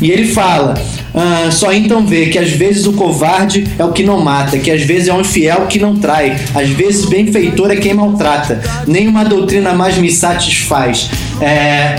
E 0.00 0.10
ele 0.10 0.32
fala: 0.32 0.74
ah, 1.16 1.50
só 1.50 1.72
então 1.72 2.06
vê 2.06 2.26
que 2.26 2.38
às 2.38 2.50
vezes 2.50 2.86
o 2.86 2.92
covarde 2.92 3.66
é 3.78 3.84
o 3.84 3.90
que 3.90 4.02
não 4.02 4.20
mata, 4.20 4.58
que 4.58 4.70
às 4.70 4.82
vezes 4.82 5.08
é 5.08 5.14
um 5.14 5.22
infiel 5.22 5.66
que 5.66 5.78
não 5.78 5.96
trai, 5.96 6.36
às 6.54 6.68
vezes 6.68 7.06
benfeitor 7.06 7.70
é 7.70 7.76
quem 7.76 7.94
maltrata. 7.94 8.60
Nenhuma 8.86 9.24
doutrina 9.24 9.72
mais 9.72 9.96
me 9.96 10.10
satisfaz. 10.10 11.08
É, 11.40 11.96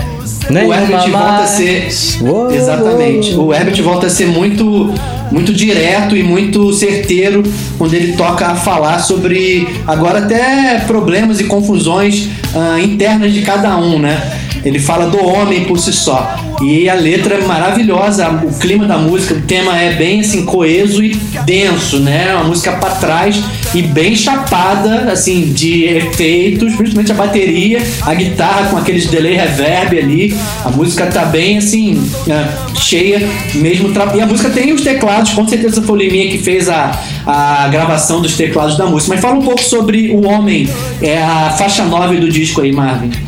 o 0.50 0.72
Herbert 0.72 1.10
volta 1.10 1.42
a 1.42 1.46
ser. 1.46 1.88
Uou, 2.20 2.50
exatamente. 2.52 3.34
O 3.34 3.52
Herbert 3.52 3.82
volta 3.82 4.06
a 4.06 4.10
ser 4.10 4.26
muito, 4.26 4.94
muito 5.32 5.52
direto 5.52 6.16
e 6.16 6.22
muito 6.22 6.72
certeiro 6.72 7.42
quando 7.76 7.94
ele 7.94 8.12
toca 8.12 8.46
a 8.46 8.54
falar 8.54 9.00
sobre 9.00 9.68
agora 9.84 10.20
até 10.20 10.78
problemas 10.86 11.40
e 11.40 11.44
confusões 11.44 12.28
uh, 12.54 12.78
internas 12.78 13.32
de 13.32 13.42
cada 13.42 13.76
um, 13.78 13.98
né? 13.98 14.37
Ele 14.64 14.78
fala 14.78 15.06
do 15.06 15.24
homem 15.24 15.64
por 15.64 15.78
si 15.78 15.92
só. 15.92 16.36
E 16.62 16.88
a 16.88 16.94
letra 16.94 17.36
é 17.36 17.44
maravilhosa, 17.44 18.28
o 18.30 18.52
clima 18.58 18.84
da 18.84 18.98
música, 18.98 19.34
o 19.34 19.40
tema 19.42 19.76
é 19.80 19.92
bem 19.94 20.20
assim 20.20 20.44
coeso 20.44 21.02
e 21.02 21.14
denso, 21.44 22.00
né? 22.00 22.34
Uma 22.34 22.44
música 22.44 22.72
para 22.72 22.90
trás 22.96 23.40
e 23.74 23.82
bem 23.82 24.16
chapada, 24.16 25.12
assim, 25.12 25.52
de 25.52 25.84
efeitos, 25.84 26.74
principalmente 26.74 27.12
a 27.12 27.14
bateria, 27.14 27.82
a 28.02 28.14
guitarra 28.14 28.70
com 28.70 28.76
aqueles 28.76 29.06
delay 29.06 29.36
reverb 29.36 29.98
ali. 29.98 30.36
A 30.64 30.70
música 30.70 31.06
tá 31.06 31.24
bem 31.26 31.58
assim, 31.58 32.02
é, 32.28 32.78
cheia 32.78 33.28
mesmo. 33.54 33.92
E 34.14 34.20
a 34.20 34.26
música 34.26 34.50
tem 34.50 34.72
os 34.72 34.80
teclados, 34.80 35.32
com 35.32 35.46
certeza 35.46 35.82
foi 35.82 35.96
o 35.96 35.98
Liminha 35.98 36.30
que 36.30 36.38
fez 36.38 36.68
a, 36.68 36.98
a 37.26 37.68
gravação 37.68 38.20
dos 38.20 38.36
teclados 38.36 38.76
da 38.76 38.86
música. 38.86 39.14
Mas 39.14 39.20
fala 39.20 39.36
um 39.36 39.42
pouco 39.42 39.62
sobre 39.62 40.10
o 40.10 40.26
homem, 40.26 40.68
é 41.00 41.18
a 41.18 41.50
faixa 41.50 41.84
9 41.84 42.16
do 42.16 42.28
disco 42.28 42.60
aí, 42.62 42.72
Marvin. 42.72 43.27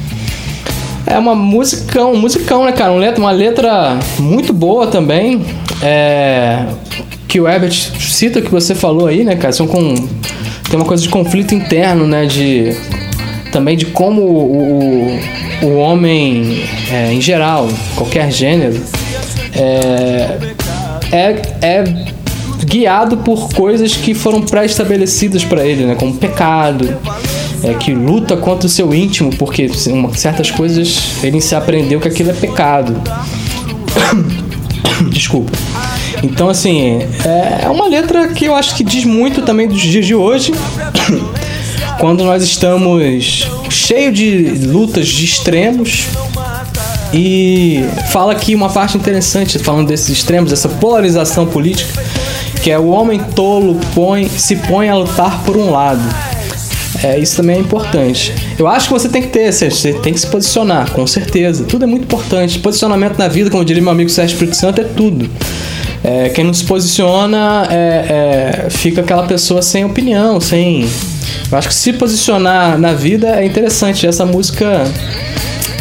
É 1.10 1.18
uma 1.18 1.34
musicão, 1.34 2.14
musicão, 2.14 2.64
né, 2.64 2.70
cara? 2.70 2.92
Uma 2.92 3.00
letra, 3.00 3.20
uma 3.20 3.32
letra 3.32 3.98
muito 4.18 4.52
boa 4.52 4.86
também. 4.86 5.44
É, 5.82 6.66
que 7.26 7.40
o 7.40 7.48
Herbert 7.48 7.72
cita 7.72 8.40
que 8.40 8.50
você 8.50 8.76
falou 8.76 9.08
aí, 9.08 9.24
né, 9.24 9.34
cara? 9.34 9.52
São 9.52 9.66
com 9.66 9.94
tem 10.70 10.78
uma 10.78 10.84
coisa 10.84 11.02
de 11.02 11.08
conflito 11.08 11.52
interno, 11.52 12.06
né? 12.06 12.26
De 12.26 12.76
também 13.50 13.76
de 13.76 13.86
como 13.86 14.22
o, 14.22 15.18
o, 15.64 15.66
o 15.66 15.78
homem, 15.78 16.62
é, 16.92 17.12
em 17.12 17.20
geral, 17.20 17.68
qualquer 17.96 18.30
gênero, 18.30 18.80
é, 19.52 20.38
é, 21.10 21.42
é 21.60 21.84
guiado 22.64 23.16
por 23.16 23.52
coisas 23.52 23.96
que 23.96 24.14
foram 24.14 24.42
pré-estabelecidas 24.42 25.44
para 25.44 25.66
ele, 25.66 25.84
né? 25.86 25.96
Como 25.96 26.14
pecado, 26.14 26.96
é, 27.62 27.74
que 27.74 27.92
luta 27.92 28.36
contra 28.36 28.66
o 28.66 28.70
seu 28.70 28.94
íntimo, 28.94 29.30
porque 29.36 29.70
certas 30.14 30.50
coisas 30.50 30.98
ele 31.22 31.40
se 31.40 31.54
aprendeu 31.54 32.00
que 32.00 32.08
aquilo 32.08 32.30
é 32.30 32.34
pecado. 32.34 32.94
Desculpa. 35.10 35.52
Então, 36.22 36.48
assim, 36.48 36.98
é, 37.24 37.64
é 37.64 37.68
uma 37.68 37.86
letra 37.86 38.28
que 38.28 38.44
eu 38.44 38.54
acho 38.54 38.74
que 38.74 38.84
diz 38.84 39.04
muito 39.04 39.42
também 39.42 39.66
dos 39.66 39.80
dias 39.80 40.06
de 40.06 40.14
hoje. 40.14 40.52
Quando 41.98 42.24
nós 42.24 42.42
estamos 42.42 43.46
cheio 43.68 44.12
de 44.12 44.66
lutas 44.66 45.06
de 45.08 45.24
extremos, 45.24 46.06
e 47.12 47.84
fala 48.10 48.32
aqui 48.32 48.54
uma 48.54 48.70
parte 48.70 48.96
interessante, 48.96 49.58
falando 49.58 49.88
desses 49.88 50.08
extremos, 50.08 50.50
dessa 50.50 50.68
polarização 50.68 51.46
política, 51.46 52.02
que 52.62 52.70
é 52.70 52.78
o 52.78 52.88
homem 52.88 53.20
tolo 53.34 53.78
põe, 53.94 54.28
se 54.28 54.56
põe 54.56 54.88
a 54.88 54.94
lutar 54.94 55.42
por 55.44 55.56
um 55.56 55.70
lado. 55.70 56.02
É, 57.02 57.18
isso 57.18 57.36
também 57.36 57.56
é 57.56 57.58
importante. 57.60 58.34
Eu 58.58 58.66
acho 58.68 58.88
que 58.88 58.92
você 58.92 59.08
tem 59.08 59.22
que 59.22 59.28
ter, 59.28 59.52
você 59.52 59.92
tem 59.94 60.12
que 60.12 60.20
se 60.20 60.26
posicionar, 60.26 60.90
com 60.92 61.06
certeza. 61.06 61.64
Tudo 61.64 61.84
é 61.84 61.86
muito 61.86 62.04
importante. 62.04 62.58
Posicionamento 62.58 63.18
na 63.18 63.28
vida, 63.28 63.50
como 63.50 63.64
diria 63.64 63.82
meu 63.82 63.92
amigo 63.92 64.10
Sérgio 64.10 64.34
Espírito 64.34 64.56
Santo, 64.56 64.80
é 64.80 64.84
tudo. 64.84 65.28
É, 66.02 66.30
quem 66.30 66.44
não 66.44 66.54
se 66.54 66.64
posiciona 66.64 67.66
é, 67.70 68.66
é, 68.66 68.70
fica 68.70 69.00
aquela 69.00 69.26
pessoa 69.26 69.62
sem 69.62 69.84
opinião, 69.84 70.40
sem. 70.40 70.88
Eu 71.50 71.58
acho 71.58 71.68
que 71.68 71.74
se 71.74 71.92
posicionar 71.92 72.78
na 72.78 72.92
vida 72.92 73.28
é 73.40 73.44
interessante. 73.44 74.06
Essa 74.06 74.24
música 74.24 74.84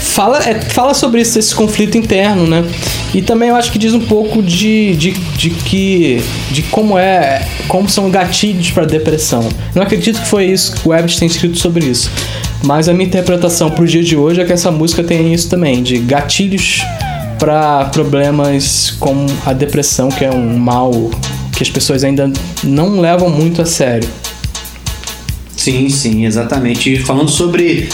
fala, 0.09 0.39
é, 0.43 0.59
fala 0.59 0.93
sobre 0.93 1.21
isso, 1.21 1.37
esse 1.39 1.53
conflito 1.53 1.97
interno, 1.97 2.47
né? 2.47 2.65
E 3.13 3.21
também 3.21 3.49
eu 3.49 3.55
acho 3.55 3.71
que 3.71 3.77
diz 3.77 3.93
um 3.93 4.01
pouco 4.01 4.41
de, 4.41 4.95
de, 4.95 5.11
de 5.11 5.49
que 5.49 6.21
de 6.51 6.61
como 6.63 6.97
é 6.97 7.47
como 7.67 7.87
são 7.89 8.09
gatilhos 8.09 8.71
para 8.71 8.85
depressão. 8.85 9.47
Não 9.73 9.83
acredito 9.83 10.19
que 10.19 10.27
foi 10.27 10.45
isso 10.45 10.75
que 10.75 10.87
o 10.87 10.91
Webbs 10.91 11.17
tem 11.17 11.27
escrito 11.27 11.57
sobre 11.57 11.85
isso. 11.85 12.11
Mas 12.63 12.89
a 12.89 12.93
minha 12.93 13.07
interpretação 13.07 13.69
para 13.71 13.83
o 13.83 13.87
dia 13.87 14.03
de 14.03 14.17
hoje 14.17 14.41
é 14.41 14.45
que 14.45 14.51
essa 14.51 14.69
música 14.69 15.03
tem 15.03 15.33
isso 15.33 15.49
também, 15.49 15.81
de 15.81 15.97
gatilhos 15.99 16.81
para 17.37 17.85
problemas 17.85 18.91
como 18.99 19.25
a 19.45 19.53
depressão, 19.53 20.09
que 20.09 20.25
é 20.25 20.29
um 20.29 20.57
mal 20.57 20.91
que 21.55 21.63
as 21.63 21.69
pessoas 21.69 22.03
ainda 22.03 22.31
não 22.63 22.99
levam 22.99 23.29
muito 23.29 23.61
a 23.61 23.65
sério. 23.65 24.09
Sim, 25.55 25.89
sim, 25.89 26.25
exatamente. 26.25 26.93
E 26.93 26.97
falando 26.97 27.29
sobre, 27.29 27.89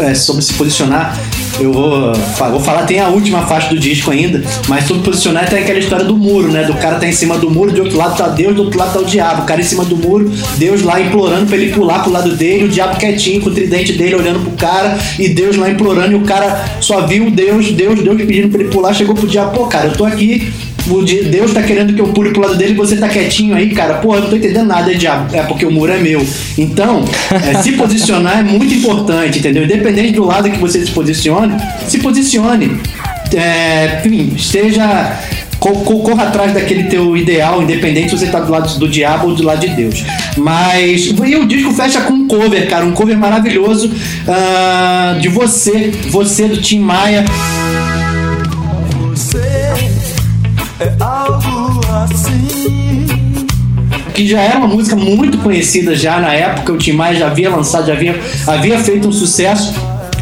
é, 0.00 0.14
sobre 0.14 0.42
se 0.42 0.52
posicionar, 0.54 1.16
eu 1.60 1.72
vou, 1.72 2.12
vou 2.50 2.60
falar, 2.60 2.84
tem 2.84 3.00
a 3.00 3.08
última 3.08 3.46
faixa 3.46 3.68
do 3.68 3.78
disco 3.78 4.10
ainda, 4.10 4.42
mas 4.68 4.84
sobre 4.84 5.02
posicionar 5.02 5.48
tem 5.48 5.60
aquela 5.60 5.78
história 5.78 6.04
do 6.04 6.16
muro, 6.16 6.50
né? 6.52 6.64
Do 6.64 6.74
cara 6.74 6.98
tá 6.98 7.06
em 7.06 7.12
cima 7.12 7.38
do 7.38 7.50
muro, 7.50 7.72
de 7.72 7.80
outro 7.80 7.96
lado 7.96 8.16
tá 8.16 8.28
Deus, 8.28 8.54
do 8.54 8.64
outro 8.64 8.78
lado 8.78 8.92
tá 8.92 9.00
o 9.00 9.04
diabo. 9.04 9.42
O 9.42 9.46
cara 9.46 9.60
em 9.60 9.64
cima 9.64 9.84
do 9.84 9.96
muro, 9.96 10.30
Deus 10.56 10.82
lá 10.82 11.00
implorando 11.00 11.46
pra 11.46 11.56
ele 11.56 11.72
pular 11.72 12.02
pro 12.02 12.12
lado 12.12 12.34
dele, 12.34 12.64
o 12.64 12.68
diabo 12.68 12.96
quietinho 12.96 13.40
com 13.40 13.50
o 13.50 13.54
tridente 13.54 13.92
dele 13.92 14.14
olhando 14.14 14.40
pro 14.40 14.52
cara, 14.52 14.98
e 15.18 15.28
Deus 15.28 15.56
lá 15.56 15.70
implorando, 15.70 16.12
e 16.12 16.14
o 16.16 16.22
cara 16.22 16.64
só 16.80 17.06
viu 17.06 17.30
Deus, 17.30 17.72
Deus, 17.72 18.00
Deus 18.00 18.16
pedindo 18.16 18.48
pra 18.48 18.60
ele 18.60 18.70
pular, 18.70 18.92
chegou 18.92 19.14
pro 19.14 19.26
diabo, 19.26 19.56
pô, 19.56 19.66
cara, 19.66 19.86
eu 19.86 19.92
tô 19.92 20.04
aqui 20.04 20.52
Deus 21.30 21.52
tá 21.52 21.62
querendo 21.62 21.92
que 21.94 22.00
eu 22.00 22.08
pule 22.08 22.30
pro 22.30 22.42
lado 22.42 22.56
dele 22.56 22.72
e 22.72 22.76
você 22.76 22.96
tá 22.96 23.08
quietinho 23.08 23.54
aí, 23.54 23.70
cara. 23.70 23.94
Pô, 23.94 24.14
eu 24.14 24.22
não 24.22 24.30
tô 24.30 24.36
entendendo 24.36 24.66
nada, 24.66 24.90
é 24.90 24.94
diabo. 24.94 25.34
É 25.34 25.42
porque 25.42 25.66
o 25.66 25.70
muro 25.70 25.92
é 25.92 25.98
meu. 25.98 26.24
Então, 26.56 27.04
é, 27.30 27.62
se 27.62 27.72
posicionar 27.72 28.40
é 28.40 28.42
muito 28.42 28.72
importante, 28.72 29.38
entendeu? 29.38 29.64
Independente 29.64 30.12
do 30.12 30.24
lado 30.24 30.50
que 30.50 30.58
você 30.58 30.84
se 30.84 30.90
posicione, 30.90 31.54
se 31.88 31.98
posicione. 31.98 32.80
É, 33.34 34.02
enfim, 34.04 34.32
esteja 34.36 35.18
corra 35.58 36.24
atrás 36.24 36.52
daquele 36.52 36.84
teu 36.84 37.16
ideal, 37.16 37.62
independente 37.62 38.10
se 38.10 38.18
você 38.18 38.26
tá 38.26 38.40
do 38.40 38.52
lado 38.52 38.78
do 38.78 38.88
diabo 38.88 39.28
ou 39.28 39.34
do 39.34 39.42
lado 39.42 39.60
de 39.60 39.74
Deus. 39.74 40.04
Mas 40.36 41.06
e 41.06 41.36
o 41.36 41.46
disco 41.46 41.72
fecha 41.72 42.02
com 42.02 42.12
um 42.12 42.28
cover, 42.28 42.68
cara, 42.68 42.84
um 42.84 42.92
cover 42.92 43.16
maravilhoso 43.16 43.88
uh, 43.88 45.18
de 45.18 45.28
você, 45.28 45.90
você 46.10 46.46
do 46.46 46.60
Tim 46.60 46.80
Maia. 46.80 47.24
É 50.78 50.92
algo 51.00 51.80
assim. 52.04 53.06
Que 54.14 54.26
já 54.26 54.40
era 54.40 54.58
uma 54.58 54.68
música 54.68 54.94
muito 54.94 55.38
conhecida 55.38 55.94
já 55.94 56.20
na 56.20 56.32
época, 56.34 56.72
o 56.72 56.76
Tim 56.76 56.92
Maia 56.92 57.18
já 57.18 57.26
havia 57.28 57.50
lançado, 57.50 57.86
já 57.86 57.94
havia, 57.94 58.18
havia 58.46 58.78
feito 58.78 59.08
um 59.08 59.12
sucesso. 59.12 59.74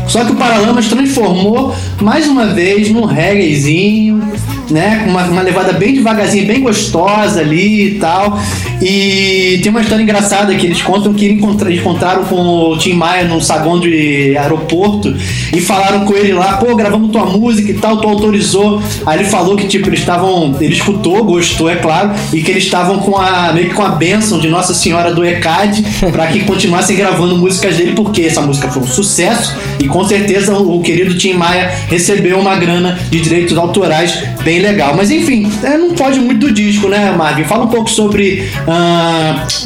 Só 0.07 0.25
que 0.25 0.33
o 0.33 0.37
Paralamas 0.37 0.87
transformou 0.89 1.75
mais 2.01 2.29
uma 2.29 2.47
vez 2.47 2.91
num 2.91 3.05
reggaezinho, 3.05 4.23
né? 4.71 5.05
Uma, 5.09 5.25
uma 5.25 5.43
levada 5.43 5.73
bem 5.73 5.95
devagarzinho, 5.95 6.47
bem 6.47 6.61
gostosa 6.61 7.41
ali 7.41 7.89
e 7.89 7.99
tal. 7.99 8.39
E 8.83 9.61
tem 9.63 9.71
uma 9.71 9.81
história 9.81 10.03
engraçada 10.03 10.55
que 10.55 10.67
eles 10.67 10.83
contam 10.83 11.15
que 11.15 11.29
encontraram 11.29 12.25
com 12.25 12.71
o 12.71 12.79
Tim 12.79 12.95
Maia 12.95 13.25
num 13.25 13.41
saguão 13.41 13.81
de 13.81 14.37
aeroporto 14.37 15.15
e 15.53 15.61
falaram 15.61 16.05
com 16.05 16.15
ele 16.15 16.33
lá, 16.33 16.57
pô, 16.57 16.75
gravamos 16.75 17.11
tua 17.11 17.27
música 17.27 17.71
e 17.71 17.75
tal, 17.75 18.01
tu 18.01 18.09
autorizou. 18.09 18.83
Aí 19.07 19.21
ele 19.21 19.29
falou 19.29 19.57
que, 19.57 19.67
tipo, 19.67 19.89
eles 19.89 20.01
estavam. 20.01 20.57
Ele 20.61 20.75
escutou, 20.75 21.25
gostou, 21.25 21.71
é 21.71 21.77
claro, 21.77 22.13
e 22.33 22.43
que 22.43 22.51
eles 22.51 22.65
estavam 22.65 22.99
com 22.99 23.17
a. 23.17 23.53
meio 23.53 23.69
que 23.69 23.75
com 23.75 23.83
a 23.83 23.91
bênção 23.91 24.39
de 24.39 24.49
Nossa 24.49 24.75
Senhora 24.75 25.13
do 25.13 25.25
ECAD 25.25 25.85
para 26.13 26.27
que 26.29 26.41
continuassem 26.45 26.97
gravando 26.97 27.37
músicas 27.37 27.77
dele, 27.77 27.93
porque 27.93 28.23
essa 28.23 28.41
música 28.41 28.69
foi 28.69 28.83
um 28.83 28.87
sucesso 28.87 29.55
e 29.81 29.87
com 29.87 30.05
certeza 30.05 30.55
o, 30.55 30.79
o 30.79 30.83
querido 30.83 31.17
Tim 31.17 31.35
Maia 31.35 31.71
recebeu 31.89 32.39
uma 32.39 32.57
grana 32.57 32.99
de 33.11 33.21
direitos 33.21 33.57
autorais 33.57 34.23
bem 34.43 34.61
legal. 34.61 34.95
Mas 34.97 35.11
enfim, 35.11 35.51
é, 35.63 35.77
não 35.77 35.91
pode 35.91 36.21
muito 36.21 36.47
do 36.47 36.53
disco, 36.53 36.89
né, 36.89 37.13
Marvin? 37.17 37.45
Fala 37.45 37.65
um 37.65 37.69
pouco 37.69 37.91
sobre 37.91 38.49
uh, 38.67 38.74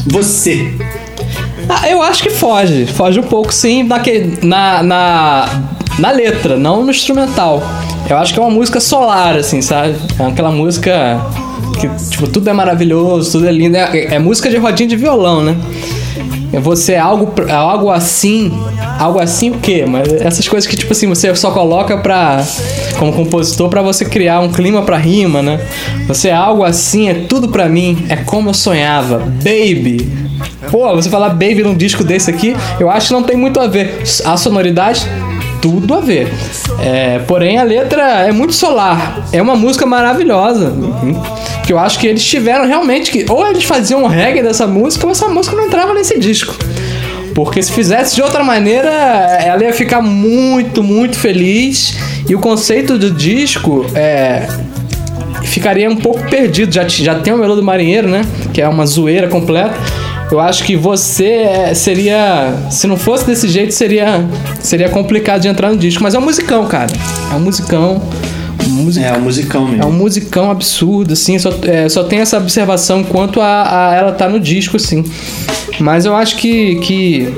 você. 0.07 0.73
Ah, 1.69 1.89
eu 1.89 2.03
acho 2.03 2.23
que 2.23 2.31
foge. 2.31 2.87
Foge 2.87 3.21
um 3.21 3.25
pouco, 3.25 3.53
sim, 3.53 3.83
naquele, 3.83 4.39
na, 4.43 4.83
na, 4.83 5.63
na 5.99 6.11
letra, 6.11 6.57
não 6.57 6.85
no 6.85 6.91
instrumental. 6.91 7.63
Eu 8.09 8.17
acho 8.17 8.33
que 8.33 8.39
é 8.39 8.43
uma 8.43 8.51
música 8.51 8.81
solar, 8.81 9.37
assim, 9.37 9.61
sabe? 9.61 9.95
É 10.19 10.25
aquela 10.25 10.51
música 10.51 11.21
que, 11.79 11.89
tipo, 12.11 12.27
tudo 12.27 12.49
é 12.49 12.53
maravilhoso, 12.53 13.33
tudo 13.33 13.47
é 13.47 13.53
lindo. 13.53 13.77
É, 13.77 14.15
é 14.15 14.19
música 14.19 14.49
de 14.49 14.57
rodinha 14.57 14.89
de 14.89 14.97
violão, 14.97 15.43
né? 15.43 15.57
Você 16.53 16.93
é 16.93 16.99
algo, 16.99 17.33
é 17.47 17.53
algo 17.53 17.91
assim. 17.91 18.53
Algo 18.99 19.19
assim 19.19 19.51
o 19.51 19.59
quê? 19.59 19.85
Mas 19.87 20.13
essas 20.13 20.49
coisas 20.49 20.69
que, 20.69 20.77
tipo 20.77 20.93
assim, 20.93 21.07
você 21.07 21.35
só 21.35 21.51
coloca 21.51 21.99
pra. 21.99 22.45
Como 22.99 23.13
compositor, 23.13 23.69
para 23.69 23.83
você 23.83 24.05
criar 24.05 24.41
um 24.41 24.51
clima 24.51 24.83
pra 24.83 24.97
rima, 24.97 25.43
né? 25.43 25.61
Você 26.07 26.29
é 26.29 26.35
algo 26.35 26.65
assim, 26.65 27.09
é 27.09 27.15
tudo 27.15 27.49
pra 27.49 27.69
mim, 27.69 28.07
é 28.09 28.17
como 28.17 28.51
eu 28.51 28.55
sonhava. 28.55 29.19
Baby. 29.19 30.09
Pô, 30.71 30.95
você 30.95 31.09
falar 31.09 31.31
baby 31.31 31.63
num 31.63 31.75
disco 31.75 32.03
desse 32.03 32.31
aqui, 32.31 32.57
eu 32.79 32.91
acho 32.91 33.09
que 33.09 33.13
não 33.13 33.23
tem 33.23 33.37
muito 33.37 33.61
a 33.61 33.67
ver. 33.67 34.03
A 34.25 34.37
sonoridade 34.37 35.07
tudo 35.61 35.95
a 35.95 36.01
ver. 36.01 36.33
É, 36.81 37.19
porém, 37.21 37.59
a 37.59 37.63
letra 37.63 38.27
é 38.27 38.33
muito 38.33 38.53
solar. 38.53 39.27
É 39.33 39.41
uma 39.41 39.57
música 39.57 39.87
maravilhosa. 39.87 40.73
Que 41.67 41.73
eu 41.73 41.79
acho 41.79 41.99
que 41.99 42.07
eles 42.07 42.25
tiveram 42.25 42.67
realmente 42.67 43.11
que. 43.11 43.27
Ou 43.29 43.47
eles 43.47 43.65
faziam 43.65 44.05
um 44.05 44.07
reggae 44.07 44.43
dessa 44.43 44.67
música, 44.67 45.07
ou 45.07 45.13
essa 45.13 45.29
música 45.29 45.57
não 45.57 45.67
entrava 45.67 45.95
nesse 45.95 46.19
disco. 46.19 46.57
Porque 47.35 47.63
se 47.63 47.73
fizesse 47.73 48.17
de 48.17 48.23
outra 48.23 48.43
maneira, 48.43 48.91
ela 48.91 49.63
ia 49.63 49.73
ficar 49.73 50.01
muito, 50.01 50.83
muito 50.83 51.19
feliz. 51.19 51.95
E 52.29 52.35
o 52.35 52.41
conceito 52.41 52.99
do 52.99 53.11
disco 53.11 53.87
é, 53.95 54.49
ficaria 55.45 55.89
um 55.89 55.97
pouco 55.97 56.29
perdido. 56.29 56.73
Já, 56.75 56.87
já 56.89 57.15
tem 57.17 57.33
o 57.33 57.39
Melô 57.39 57.55
do 57.55 57.63
Marinheiro, 57.63 58.09
né? 58.09 58.23
Que 58.53 58.61
é 58.61 58.69
uma 58.69 58.87
zoeira 58.87 59.29
completa. 59.29 59.75
Eu 60.31 60.41
acho 60.41 60.65
que 60.65 60.77
você 60.77 61.25
é, 61.25 61.75
seria. 61.75 62.55
Se 62.71 62.87
não 62.87 62.97
fosse 62.97 63.27
desse 63.27 63.49
jeito, 63.49 63.73
seria, 63.73 64.25
seria 64.61 64.89
complicado 64.91 65.41
de 65.43 65.49
entrar 65.49 65.71
no 65.71 65.77
disco. 65.77 66.03
Mas 66.03 66.15
é 66.15 66.19
um 66.19 66.23
musicão, 66.23 66.67
cara. 66.67 66.91
É 67.33 67.35
um 67.35 67.41
musicão. 67.41 68.03
Music... 68.67 69.05
É 69.05 69.13
um 69.15 69.21
musicão 69.21 69.67
mesmo. 69.67 69.83
É 69.83 69.87
um 69.87 69.93
musicão 69.93 70.51
absurdo, 70.51 71.15
assim. 71.15 71.39
Só, 71.39 71.51
é, 71.63 71.89
só 71.89 72.05
tem 72.05 72.21
essa 72.21 72.37
observação 72.37 73.03
quanto 73.03 73.41
a, 73.41 73.91
a, 73.91 73.95
ela 73.95 74.13
tá 74.13 74.29
no 74.29 74.39
disco, 74.39 74.77
assim. 74.77 75.03
Mas 75.81 76.05
eu 76.05 76.15
acho 76.15 76.37
que. 76.37 76.77
que 76.81 77.35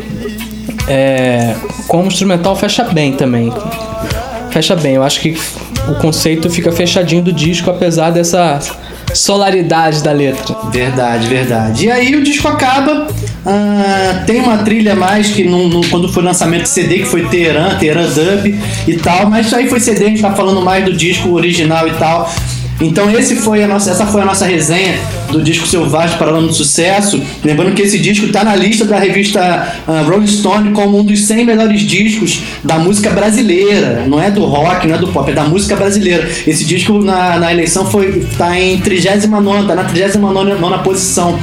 é, 0.88 1.55
como 1.86 2.09
instrumental 2.09 2.57
fecha 2.57 2.82
bem 2.84 3.12
também. 3.12 3.53
Fecha 4.51 4.74
bem. 4.74 4.95
Eu 4.95 5.05
acho 5.05 5.20
que 5.20 5.38
o 5.88 5.95
conceito 6.01 6.51
fica 6.51 6.72
fechadinho 6.72 7.22
do 7.22 7.32
disco, 7.32 7.70
apesar 7.70 8.11
dessa 8.11 8.61
solaridade 9.14 10.02
da 10.02 10.12
letra. 10.12 10.56
Verdade, 10.70 11.26
verdade. 11.26 11.86
E 11.86 11.90
aí 11.90 12.14
o 12.16 12.22
disco 12.22 12.48
acaba. 12.48 13.08
Uh, 13.40 14.26
tem 14.26 14.40
uma 14.40 14.58
trilha 14.58 14.94
mais 14.94 15.30
que 15.30 15.44
não, 15.44 15.66
não, 15.66 15.80
quando 15.82 16.12
foi 16.12 16.22
lançamento 16.22 16.66
CD, 16.66 16.98
que 16.98 17.06
foi 17.06 17.26
Teheran, 17.28 17.78
Teheran 17.78 18.06
Dub 18.06 18.54
e 18.86 18.96
tal, 18.96 19.30
mas 19.30 19.52
aí 19.54 19.66
foi 19.66 19.80
CD, 19.80 20.04
a 20.04 20.08
gente 20.08 20.20
tá 20.20 20.32
falando 20.32 20.61
mais 20.61 20.84
do 20.84 20.92
disco 20.92 21.30
original 21.30 21.88
e 21.88 21.92
tal. 21.92 22.30
Então 22.81 23.11
esse 23.11 23.37
foi 23.37 23.62
a 23.62 23.68
nossa, 23.68 23.91
essa 23.91 24.07
foi 24.07 24.22
a 24.22 24.24
nossa 24.24 24.47
resenha 24.47 24.99
do 25.31 25.43
disco 25.43 25.66
Selvagem 25.66 26.16
Paralama 26.18 26.49
do 26.49 26.55
Sucesso. 26.55 27.22
Lembrando 27.45 27.74
que 27.74 27.83
esse 27.83 27.99
disco 27.99 28.26
está 28.26 28.43
na 28.43 28.57
lista 28.57 28.85
da 28.85 28.99
revista 28.99 29.74
uh, 29.87 30.11
Rolling 30.11 30.26
Stone 30.26 30.72
como 30.72 30.99
um 30.99 31.05
dos 31.05 31.26
100 31.26 31.45
melhores 31.45 31.81
discos 31.83 32.41
da 32.64 32.78
música 32.78 33.11
brasileira. 33.11 34.05
Não 34.07 34.20
é 34.20 34.31
do 34.31 34.45
rock, 34.45 34.87
não 34.87 34.95
é 34.95 34.99
do 34.99 35.09
pop, 35.09 35.31
é 35.31 35.35
da 35.35 35.45
música 35.45 35.76
brasileira. 35.76 36.28
Esse 36.47 36.64
disco 36.64 37.01
na, 37.03 37.39
na 37.39 37.53
eleição 37.53 37.85
foi 37.85 38.26
tá 38.39 38.59
em 38.59 38.81
39 38.81 39.66
tá 39.66 39.74
na 39.74 39.85
39 39.85 40.78
posição. 40.83 41.39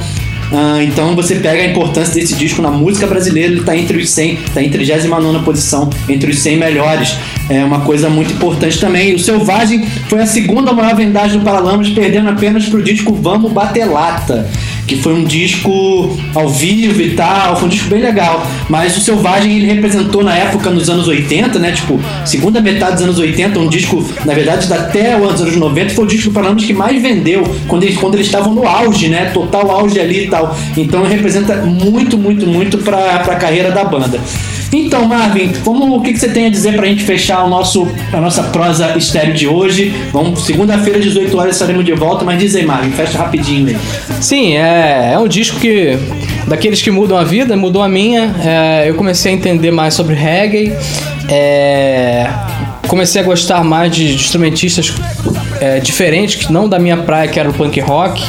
Uh, 0.50 0.80
então 0.82 1.14
você 1.14 1.36
pega 1.36 1.62
a 1.62 1.66
importância 1.66 2.14
desse 2.14 2.34
disco 2.34 2.62
na 2.62 2.70
música 2.70 3.06
brasileira, 3.06 3.52
ele 3.52 3.60
está 3.60 3.76
entre 3.76 3.98
os 3.98 4.10
100, 4.10 4.34
está 4.34 4.62
em 4.62 4.70
39 4.70 5.44
posição, 5.44 5.90
entre 6.08 6.30
os 6.30 6.38
100 6.38 6.56
melhores. 6.56 7.16
É 7.50 7.64
uma 7.64 7.80
coisa 7.80 8.08
muito 8.08 8.32
importante 8.32 8.78
também. 8.78 9.14
O 9.14 9.18
Selvagem 9.18 9.86
foi 10.08 10.20
a 10.20 10.26
segunda 10.26 10.72
maior 10.72 10.94
vendagem 10.94 11.38
do 11.38 11.44
Paralamas, 11.44 11.90
perdendo 11.90 12.30
apenas 12.30 12.66
para 12.66 12.78
o 12.78 12.82
disco 12.82 13.14
Vamos 13.14 13.52
Bater 13.52 13.90
Lata 13.90 14.48
que 14.88 14.96
foi 14.96 15.12
um 15.12 15.22
disco 15.22 16.16
ao 16.34 16.48
vivo 16.48 17.00
e 17.00 17.10
tal, 17.10 17.56
foi 17.56 17.66
um 17.66 17.68
disco 17.68 17.88
bem 17.88 18.00
legal. 18.00 18.44
Mas 18.68 18.96
o 18.96 19.00
Selvagem 19.00 19.56
ele 19.56 19.66
representou 19.66 20.24
na 20.24 20.34
época, 20.34 20.70
nos 20.70 20.88
anos 20.88 21.06
80, 21.06 21.58
né? 21.58 21.72
Tipo, 21.72 22.00
segunda 22.24 22.60
metade 22.60 22.94
dos 22.94 23.02
anos 23.02 23.18
80, 23.18 23.58
um 23.60 23.68
disco, 23.68 24.04
na 24.24 24.32
verdade, 24.32 24.72
até 24.72 25.16
os 25.16 25.40
anos 25.40 25.56
90, 25.56 25.94
foi 25.94 26.04
o 26.04 26.08
disco 26.08 26.32
para 26.32 26.48
que 26.54 26.72
mais 26.72 27.00
vendeu 27.00 27.44
quando 27.68 27.82
eles, 27.82 27.98
quando 27.98 28.14
eles 28.14 28.26
estavam 28.26 28.54
no 28.54 28.66
auge, 28.66 29.08
né? 29.08 29.26
Total 29.26 29.70
auge 29.70 30.00
ali 30.00 30.24
e 30.24 30.28
tal. 30.28 30.56
Então 30.76 31.04
representa 31.04 31.56
muito, 31.56 32.16
muito, 32.16 32.46
muito 32.46 32.78
para 32.78 33.16
a 33.16 33.36
carreira 33.36 33.70
da 33.70 33.84
banda. 33.84 34.18
Então, 34.72 35.06
Marvin, 35.06 35.52
como, 35.64 35.96
o 35.96 36.02
que, 36.02 36.12
que 36.12 36.18
você 36.18 36.28
tem 36.28 36.46
a 36.46 36.50
dizer 36.50 36.76
pra 36.76 36.86
gente 36.86 37.02
fechar 37.02 37.44
o 37.44 37.48
nosso, 37.48 37.88
a 38.12 38.20
nossa 38.20 38.42
prosa 38.44 38.96
estéreo 38.96 39.34
de 39.34 39.48
hoje? 39.48 39.94
Vamos, 40.12 40.44
segunda-feira, 40.44 41.00
18 41.00 41.36
horas, 41.38 41.54
estaremos 41.54 41.84
de 41.84 41.94
volta, 41.94 42.24
mas 42.24 42.38
diz 42.38 42.54
aí, 42.54 42.66
Marvin, 42.66 42.90
fecha 42.90 43.18
rapidinho 43.18 43.68
aí. 43.68 43.76
Sim, 44.20 44.56
é, 44.56 45.12
é 45.14 45.18
um 45.18 45.28
disco 45.28 45.58
que. 45.58 45.98
Daqueles 46.46 46.80
que 46.80 46.90
mudam 46.90 47.18
a 47.18 47.24
vida, 47.24 47.56
mudou 47.56 47.82
a 47.82 47.88
minha. 47.88 48.34
É, 48.42 48.88
eu 48.88 48.94
comecei 48.94 49.32
a 49.32 49.34
entender 49.34 49.70
mais 49.70 49.92
sobre 49.92 50.14
reggae. 50.14 50.72
É, 51.28 52.26
comecei 52.86 53.20
a 53.20 53.24
gostar 53.24 53.62
mais 53.62 53.94
de 53.94 54.14
instrumentistas 54.14 54.94
é, 55.60 55.78
diferentes, 55.78 56.46
que 56.46 56.52
não 56.52 56.66
da 56.66 56.78
minha 56.78 56.96
praia, 56.96 57.28
que 57.28 57.38
era 57.38 57.50
o 57.50 57.52
punk 57.52 57.78
rock. 57.80 58.22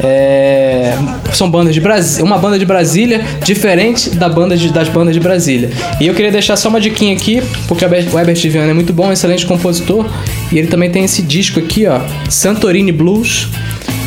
É, 0.00 0.96
são 1.32 1.50
bandas 1.50 1.72
de 1.72 1.80
Brasília, 1.80 2.24
uma 2.24 2.38
banda 2.38 2.58
de 2.58 2.66
Brasília 2.66 3.24
diferente 3.44 4.10
da 4.10 4.28
banda 4.28 4.56
de, 4.56 4.72
das 4.72 4.88
bandas 4.88 5.14
de 5.14 5.20
Brasília. 5.20 5.70
E 6.00 6.06
eu 6.06 6.14
queria 6.14 6.32
deixar 6.32 6.56
só 6.56 6.68
uma 6.68 6.80
diquinha 6.80 7.14
aqui, 7.14 7.42
porque 7.68 7.84
o 7.84 8.18
Herbert 8.18 8.36
Viana 8.50 8.70
é 8.70 8.74
muito 8.74 8.92
bom, 8.92 9.12
excelente 9.12 9.46
compositor, 9.46 10.06
e 10.50 10.58
ele 10.58 10.68
também 10.68 10.90
tem 10.90 11.04
esse 11.04 11.22
disco 11.22 11.60
aqui, 11.60 11.86
ó, 11.86 12.00
Santorini 12.28 12.92
Blues, 12.92 13.48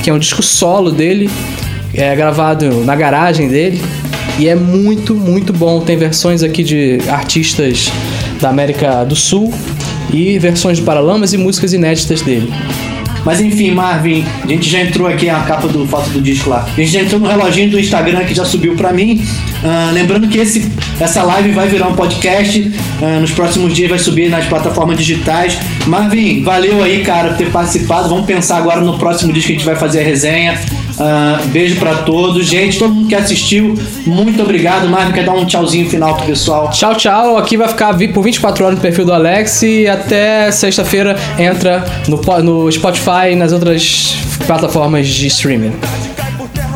que 0.03 0.09
é 0.09 0.13
um 0.13 0.19
disco 0.19 0.43
solo 0.43 0.91
dele, 0.91 1.29
é 1.93 2.15
gravado 2.15 2.83
na 2.85 2.95
garagem 2.95 3.47
dele. 3.47 3.81
E 4.39 4.47
é 4.47 4.55
muito, 4.55 5.15
muito 5.15 5.51
bom. 5.51 5.81
Tem 5.81 5.97
versões 5.97 6.43
aqui 6.43 6.63
de 6.63 6.99
artistas 7.09 7.91
da 8.39 8.49
América 8.49 9.03
do 9.03 9.15
Sul 9.15 9.51
e 10.13 10.37
versões 10.37 10.77
de 10.77 10.83
Paralamas 10.83 11.33
e 11.33 11.37
músicas 11.37 11.73
inéditas 11.73 12.21
dele. 12.21 12.53
Mas 13.25 13.41
enfim, 13.41 13.71
Marvin, 13.71 14.25
a 14.43 14.47
gente 14.47 14.69
já 14.69 14.81
entrou 14.81 15.07
aqui 15.07 15.29
a 15.29 15.39
capa 15.41 15.67
do 15.67 15.85
foto 15.85 16.09
do 16.09 16.21
disco 16.21 16.49
lá. 16.49 16.65
A 16.65 16.79
gente 16.79 16.91
já 16.91 17.01
entrou 17.01 17.19
no 17.19 17.27
reloginho 17.27 17.69
do 17.69 17.79
Instagram 17.79 18.23
que 18.25 18.33
já 18.33 18.45
subiu 18.45 18.75
para 18.75 18.93
mim. 18.93 19.21
Uh, 19.63 19.93
lembrando 19.93 20.27
que 20.27 20.37
esse, 20.37 20.71
essa 20.99 21.23
live 21.23 21.51
vai 21.51 21.67
virar 21.67 21.87
um 21.87 21.95
podcast. 21.95 22.59
Uh, 23.01 23.19
nos 23.19 23.31
próximos 23.31 23.73
dias 23.73 23.89
vai 23.89 23.99
subir 23.99 24.29
nas 24.29 24.45
plataformas 24.45 24.97
digitais. 24.97 25.57
Marvin, 25.85 26.43
valeu 26.43 26.83
aí, 26.83 27.03
cara, 27.03 27.29
por 27.29 27.37
ter 27.37 27.51
participado. 27.51 28.09
Vamos 28.09 28.25
pensar 28.25 28.57
agora 28.57 28.81
no 28.81 28.97
próximo 28.97 29.33
disco 29.33 29.47
que 29.47 29.53
a 29.53 29.57
gente 29.57 29.65
vai 29.65 29.75
fazer 29.75 29.99
a 29.99 30.03
resenha. 30.03 30.59
Uh, 30.97 31.47
beijo 31.49 31.77
para 31.77 31.97
todos. 31.97 32.45
Gente, 32.45 32.79
todo 32.79 32.93
mundo 32.93 33.07
que 33.07 33.15
assistiu, 33.15 33.75
muito 34.05 34.41
obrigado. 34.41 34.87
Marvin, 34.87 35.13
quer 35.13 35.25
dar 35.25 35.33
um 35.33 35.45
tchauzinho 35.45 35.87
final 35.89 36.15
pro 36.15 36.25
pessoal? 36.25 36.69
Tchau, 36.71 36.95
tchau. 36.95 37.37
Aqui 37.37 37.55
vai 37.55 37.67
ficar 37.67 37.95
por 38.13 38.23
24 38.23 38.65
horas 38.65 38.77
no 38.77 38.81
perfil 38.81 39.05
do 39.05 39.13
Alex 39.13 39.61
e 39.61 39.87
até 39.87 40.51
sexta-feira 40.51 41.15
entra 41.37 41.85
no, 42.07 42.19
no 42.41 42.71
Spotify 42.71 43.31
e 43.31 43.35
nas 43.35 43.51
outras 43.51 44.15
plataformas 44.45 45.07
de 45.07 45.27
streaming. 45.27 45.73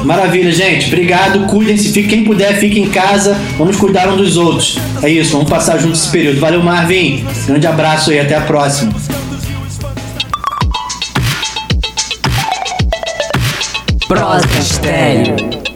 Maravilha, 0.04 0.52
gente. 0.52 0.88
Obrigado. 0.88 1.46
Cuidem-se. 1.48 1.92
Quem 2.04 2.24
puder, 2.24 2.56
fique 2.58 2.80
em 2.80 2.90
casa. 2.90 3.38
Vamos 3.58 3.78
cuidar 3.78 4.10
um 4.10 4.18
dos 4.18 4.38
outros. 4.38 4.78
É 5.02 5.10
isso. 5.10 5.34
Vamos 5.34 5.50
passar 5.50 5.78
juntos 5.78 6.02
esse 6.02 6.12
período. 6.12 6.40
Valeu, 6.40 6.62
Marvin. 6.62 7.24
Grande 7.48 7.68
abraço 7.68 8.12
e 8.12 8.20
até 8.20 8.36
a 8.36 8.42
próxima. 8.42 8.92
Prosa 14.12 14.60
Estéreo. 14.60 15.71